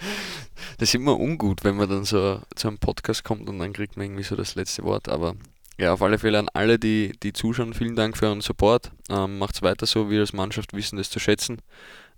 Das 0.78 0.88
ist 0.88 0.94
immer 0.94 1.18
ungut, 1.18 1.64
wenn 1.64 1.76
man 1.76 1.88
dann 1.88 2.04
so 2.04 2.40
zu 2.54 2.68
einem 2.68 2.78
Podcast 2.78 3.24
kommt 3.24 3.48
und 3.48 3.58
dann 3.58 3.72
kriegt 3.72 3.96
man 3.96 4.06
irgendwie 4.06 4.22
so 4.22 4.36
das 4.36 4.54
letzte 4.54 4.82
Wort. 4.84 5.08
Aber 5.08 5.34
ja, 5.78 5.92
auf 5.92 6.02
alle 6.02 6.18
Fälle 6.18 6.38
an 6.38 6.48
alle, 6.54 6.78
die, 6.78 7.12
die 7.22 7.32
zuschauen, 7.32 7.74
vielen 7.74 7.96
Dank 7.96 8.16
für 8.16 8.26
euren 8.26 8.40
Support. 8.40 8.90
Ähm, 9.08 9.38
Macht 9.38 9.62
weiter 9.62 9.86
so, 9.86 10.10
wir 10.10 10.20
als 10.20 10.32
Mannschaft 10.32 10.72
wissen 10.72 10.96
das 10.96 11.10
zu 11.10 11.18
schätzen. 11.18 11.58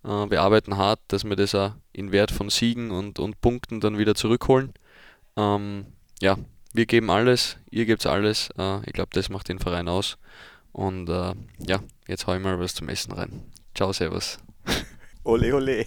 Äh, 0.05 0.09
wir 0.09 0.43
arbeiten 0.43 0.77
hart, 0.77 1.01
dass 1.09 1.25
wir 1.25 1.37
das 1.37 1.55
auch 1.55 1.73
in 1.93 2.13
Wert 2.13 2.31
von 2.31 2.51
Siegen 2.51 2.91
und, 2.91 3.19
und 3.19 3.41
Punkten 3.41 3.81
dann 3.81 3.99
wieder 3.99 4.15
zurückholen. 4.15 4.73
Ähm, 5.37 5.87
ja, 6.21 6.37
wir 6.73 6.87
geben 6.87 7.11
alles, 7.11 7.59
ihr 7.71 7.87
gebt 7.87 8.07
alles. 8.07 8.51
Äh, 8.59 8.81
ich 8.87 8.93
glaube, 8.93 9.11
das 9.13 9.29
macht 9.29 9.49
den 9.49 9.59
Verein 9.59 9.89
aus. 9.89 10.17
Und 10.73 11.09
äh, 11.09 11.35
ja, 11.59 11.81
jetzt 12.09 12.27
hau 12.27 12.35
ich 12.35 12.43
mal 12.43 12.59
was 12.59 12.75
zum 12.75 12.89
Essen 12.89 13.13
rein. 13.13 13.43
Ciao, 13.75 13.93
Servus. 13.93 14.39
Ole, 15.25 15.55
ole. 15.55 15.87